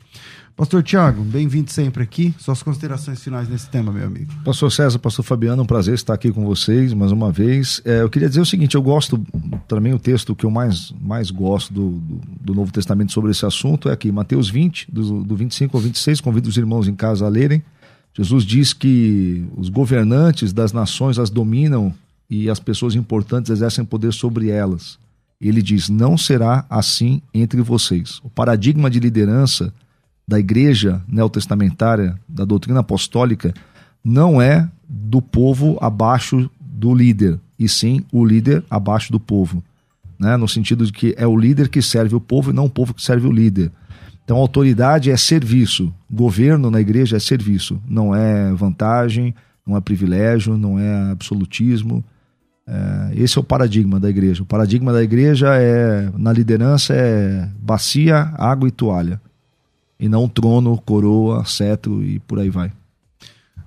Pastor 0.60 0.84
Tiago, 0.84 1.24
bem-vindo 1.24 1.72
sempre 1.72 2.04
aqui. 2.04 2.36
Suas 2.38 2.62
considerações 2.62 3.24
finais 3.24 3.48
nesse 3.48 3.70
tema, 3.70 3.94
meu 3.94 4.06
amigo. 4.06 4.30
Pastor 4.44 4.70
César, 4.70 5.00
Pastor 5.00 5.24
Fabiano, 5.24 5.64
um 5.64 5.66
prazer 5.66 5.94
estar 5.94 6.14
aqui 6.14 6.34
com 6.34 6.46
vocês 6.46 6.94
mais 6.94 7.14
uma 7.14 7.32
vez. 7.32 7.82
É, 7.86 8.02
eu 8.02 8.10
queria 8.10 8.28
dizer 8.28 8.42
o 8.42 8.46
seguinte: 8.46 8.76
eu 8.76 8.82
gosto 8.82 9.18
também 9.70 9.94
o 9.94 9.98
texto 9.98 10.36
que 10.36 10.46
eu 10.46 10.52
mais, 10.52 10.94
mais 11.00 11.32
gosto 11.32 11.74
do, 11.74 11.92
do, 11.92 12.22
do 12.42 12.54
Novo 12.54 12.74
Testamento 12.74 13.14
sobre 13.14 13.32
esse 13.32 13.46
assunto 13.46 13.88
é 13.88 13.94
aqui, 13.94 14.12
Mateus 14.12 14.50
20, 14.50 14.92
do, 14.92 15.24
do 15.24 15.34
25 15.34 15.78
ao 15.78 15.82
26. 15.82 16.20
Convido 16.20 16.50
os 16.50 16.58
irmãos 16.58 16.90
em 16.90 16.94
casa 16.94 17.26
a 17.26 17.30
lerem. 17.30 17.64
Jesus 18.14 18.44
diz 18.44 18.74
que 18.74 19.48
os 19.56 19.70
governantes 19.70 20.52
das 20.52 20.74
nações 20.74 21.18
as 21.18 21.30
dominam 21.30 21.94
e 22.30 22.50
as 22.50 22.60
pessoas 22.60 22.96
importantes 22.96 23.50
exercem 23.50 23.86
poder 23.86 24.12
sobre 24.12 24.50
elas. 24.50 25.00
Ele 25.40 25.62
diz: 25.62 25.88
não 25.88 26.18
será 26.18 26.66
assim 26.70 27.22
entre 27.34 27.62
vocês. 27.62 28.20
O 28.26 28.30
paradigma 28.30 28.90
de 28.90 29.00
liderança 29.00 29.74
da 30.30 30.40
igreja 30.40 31.02
neotestamentária, 31.08 32.16
da 32.30 32.46
doutrina 32.46 32.82
apostólica, 32.82 33.52
não 34.04 34.40
é 34.40 34.70
do 34.88 35.24
povo 35.24 35.80
abaixo 35.82 36.48
do 36.62 36.94
líder, 36.94 37.40
e 37.58 37.68
sim 37.68 38.06
o 38.12 38.24
líder 38.24 38.64
abaixo 38.70 39.12
do 39.12 39.20
povo. 39.20 39.64
Né? 40.20 40.38
No 40.38 40.48
sentido 40.48 40.86
de 40.86 40.94
que 40.94 41.16
é 41.18 41.26
o 41.26 41.36
líder 41.36 41.68
que 41.68 41.82
serve 41.82 42.16
o 42.16 42.22
povo 42.22 42.52
e 42.52 42.54
não 42.54 42.66
o 42.66 42.70
povo 42.70 42.94
que 42.94 43.02
serve 43.02 43.28
o 43.28 43.32
líder. 43.32 43.72
Então, 44.24 44.38
autoridade 44.38 45.10
é 45.10 45.18
serviço, 45.18 45.92
governo 46.12 46.70
na 46.70 46.80
igreja 46.80 47.18
é 47.18 47.20
serviço, 47.20 47.82
não 47.88 48.16
é 48.16 48.54
vantagem, 48.54 49.34
não 49.66 49.76
é 49.76 49.82
privilégio, 49.82 50.56
não 50.56 50.78
é 50.78 51.12
absolutismo. 51.12 52.06
É, 52.68 53.14
esse 53.16 53.36
é 53.36 53.42
o 53.42 53.44
paradigma 53.44 54.00
da 54.00 54.08
igreja. 54.08 54.44
O 54.44 54.46
paradigma 54.46 54.94
da 54.94 55.02
igreja 55.02 55.56
é 55.56 56.12
na 56.16 56.32
liderança 56.32 56.94
é 56.94 57.50
bacia, 57.60 58.32
água 58.38 58.68
e 58.68 58.72
toalha 58.72 59.20
e 60.00 60.08
não 60.08 60.28
trono, 60.28 60.78
coroa, 60.78 61.44
cetro 61.46 62.04
e 62.04 62.20
por 62.20 62.40
aí 62.40 62.50
vai. 62.50 62.72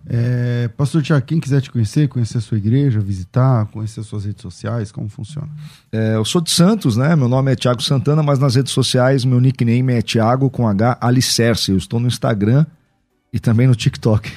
É, 0.07 0.69
Pastor 0.77 1.03
Tiago, 1.03 1.25
quem 1.25 1.39
quiser 1.39 1.61
te 1.61 1.71
conhecer, 1.71 2.09
conhecer 2.09 2.39
a 2.39 2.41
sua 2.41 2.59
igreja, 2.59 2.99
visitar, 2.99 3.67
conhecer 3.67 4.03
suas 4.03 4.25
redes 4.25 4.43
sociais, 4.43 4.91
como 4.91 5.09
funciona? 5.09 5.49
É, 5.93 6.17
eu 6.17 6.25
sou 6.25 6.41
de 6.41 6.51
Santos, 6.51 6.97
né? 6.97 7.15
Meu 7.15 7.29
nome 7.29 7.53
é 7.53 7.57
Tiago 7.57 7.83
Santana, 7.83 8.23
mas 8.23 8.39
nas 8.39 8.57
redes 8.57 8.73
sociais 8.73 9.25
meu 9.25 9.41
nickname 9.41 9.93
é 9.93 10.03
Tiago 10.03 10.51
com 10.51 10.67
H 10.67 10.99
Alicerce. 11.01 11.71
Eu 11.71 11.77
estou 11.77 12.01
no 12.01 12.09
Instagram 12.09 12.67
e 13.33 13.39
também 13.39 13.67
no 13.67 13.77
TikTok. 13.77 14.31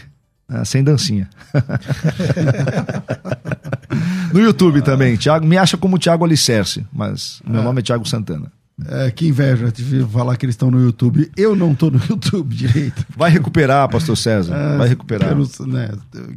Né? 0.47 0.63
sem 0.63 0.83
dancinha. 0.83 1.27
no 4.31 4.39
YouTube 4.39 4.83
também. 4.83 5.17
Thiago, 5.17 5.45
me 5.45 5.57
acha 5.57 5.77
como 5.77 5.97
Tiago 5.97 6.23
Alicerce, 6.23 6.85
mas 6.93 7.41
meu 7.47 7.61
é. 7.61 7.63
nome 7.63 7.79
é 7.79 7.83
Tiago 7.83 8.07
Santana. 8.07 8.51
É, 8.87 9.09
que 9.09 9.25
inveja 9.25 9.71
de 9.71 10.03
falar 10.03 10.35
que 10.35 10.45
eles 10.45 10.53
estão 10.53 10.69
no 10.69 10.81
YouTube. 10.81 11.31
Eu 11.37 11.55
não 11.55 11.71
estou 11.71 11.89
no 11.89 11.97
YouTube 12.09 12.53
direito. 12.53 13.05
Vai 13.15 13.31
recuperar, 13.31 13.87
pastor 13.89 14.17
César. 14.17 14.53
É, 14.53 14.77
vai 14.77 14.89
recuperar. 14.89 15.31
Eu, 15.31 15.65
né, 15.65 15.91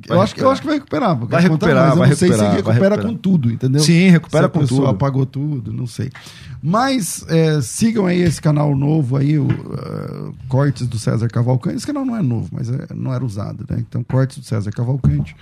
eu 0.09 0.21
acho, 0.21 0.37
que, 0.37 0.43
eu 0.43 0.49
acho 0.49 0.61
que 0.61 0.67
vai 0.69 0.77
recuperar. 0.77 1.17
Vai 1.17 1.43
recuperar, 1.43 1.97
vai 1.97 2.09
recuperar. 2.09 2.09
Não 2.09 2.17
sei 2.17 2.33
se 2.33 2.57
recupera 2.57 2.95
recuperar. 2.95 3.05
com 3.05 3.15
tudo, 3.17 3.51
entendeu? 3.51 3.81
Sim, 3.81 4.11
recupera 4.11 4.49
com 4.49 4.65
tudo. 4.65 4.87
apagou 4.87 5.27
tudo, 5.27 5.73
não 5.73 5.87
sei. 5.87 6.13
Mas 6.63 7.25
é, 7.29 7.61
sigam 7.61 8.07
aí 8.07 8.21
esse 8.21 8.41
canal 8.41 8.77
novo 8.77 9.17
aí, 9.17 9.37
o 9.37 9.47
uh, 9.47 10.35
Cortes 10.49 10.87
do 10.87 10.99
César 10.99 11.27
Cavalcante. 11.29 11.77
Esse 11.77 11.87
canal 11.87 12.05
não 12.05 12.17
é 12.17 12.23
novo, 12.23 12.49
mas 12.53 12.71
é, 12.71 12.87
não 12.95 13.13
era 13.13 13.25
usado, 13.25 13.65
né? 13.69 13.79
Então, 13.81 14.05
Cortes 14.05 14.39
do 14.39 14.45
César 14.45 14.71
Cavalcante. 14.71 15.35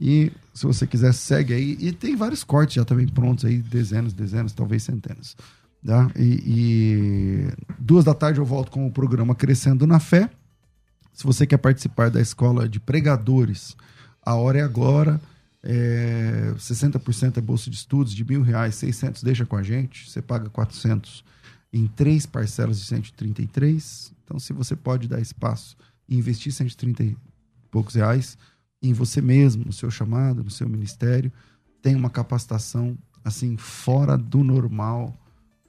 E 0.00 0.32
se 0.54 0.66
você 0.66 0.86
quiser, 0.86 1.12
segue 1.12 1.52
aí. 1.52 1.76
E 1.78 1.92
tem 1.92 2.16
vários 2.16 2.42
cortes 2.42 2.76
já 2.76 2.84
também 2.84 3.06
prontos 3.06 3.44
aí, 3.44 3.58
dezenas, 3.58 4.14
dezenas, 4.14 4.52
talvez 4.54 4.82
centenas. 4.82 5.36
Tá? 5.84 6.10
E, 6.14 6.42
e, 6.46 7.52
duas 7.78 8.04
da 8.04 8.14
tarde 8.14 8.38
eu 8.38 8.44
volto 8.44 8.70
com 8.70 8.86
o 8.86 8.92
programa 8.92 9.34
Crescendo 9.34 9.86
na 9.86 9.98
Fé. 9.98 10.30
Se 11.12 11.24
você 11.24 11.46
quer 11.46 11.56
participar 11.56 12.10
da 12.10 12.20
escola 12.20 12.68
de 12.68 12.78
pregadores, 12.78 13.76
a 14.22 14.34
hora 14.34 14.58
é 14.58 14.62
agora. 14.62 15.20
É, 15.62 16.54
60% 16.56 17.36
é 17.36 17.40
bolsa 17.40 17.68
de 17.68 17.76
estudos, 17.76 18.14
de 18.14 18.24
mil 18.24 18.42
reais, 18.42 18.74
600 18.76 19.22
deixa 19.22 19.44
com 19.44 19.56
a 19.56 19.62
gente. 19.62 20.08
Você 20.08 20.22
paga 20.22 20.48
400 20.48 21.24
em 21.72 21.86
três 21.86 22.26
parcelas 22.26 22.78
de 22.78 22.86
133. 22.86 24.12
Então, 24.24 24.38
se 24.38 24.52
você 24.52 24.76
pode 24.76 25.08
dar 25.08 25.20
espaço 25.20 25.76
e 26.08 26.16
investir 26.16 26.52
130 26.52 27.04
e 27.04 27.16
poucos 27.70 27.94
reais 27.94 28.36
em 28.82 28.92
você 28.92 29.20
mesmo, 29.20 29.64
no 29.64 29.72
seu 29.72 29.90
chamado, 29.90 30.42
no 30.42 30.50
seu 30.50 30.68
ministério, 30.68 31.32
tem 31.82 31.94
uma 31.94 32.10
capacitação 32.10 32.96
assim 33.24 33.56
fora 33.56 34.16
do 34.16 34.42
normal 34.42 35.19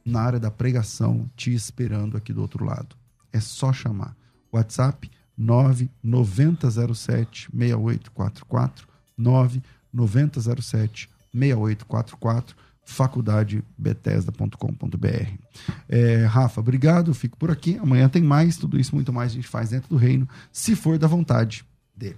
na 0.06 0.22
área 0.22 0.40
da 0.40 0.52
pregação 0.52 1.28
te 1.36 1.54
esperando 1.54 2.18
aqui 2.18 2.34
do 2.34 2.42
outro 2.42 2.66
lado. 2.66 2.96
É 3.32 3.40
só 3.40 3.72
chamar. 3.72 4.18
WhatsApp 4.52 5.10
99007 5.38 7.50
6844 7.52 8.88
99007 9.18 11.10
6844 11.34 12.56
faculdadebethesda.com.br. 12.84 15.32
É, 15.88 16.26
Rafa, 16.26 16.60
obrigado, 16.60 17.14
fico 17.14 17.38
por 17.38 17.52
aqui. 17.52 17.78
Amanhã 17.78 18.10
tem 18.10 18.22
mais, 18.22 18.58
tudo 18.58 18.78
isso 18.80 18.94
muito 18.96 19.14
mais 19.14 19.32
a 19.32 19.36
gente 19.36 19.48
faz 19.48 19.70
dentro 19.70 19.88
do 19.90 19.96
reino, 19.96 20.28
se 20.52 20.76
for 20.76 20.98
da 20.98 21.08
vontade 21.08 21.64
dele. 21.96 22.18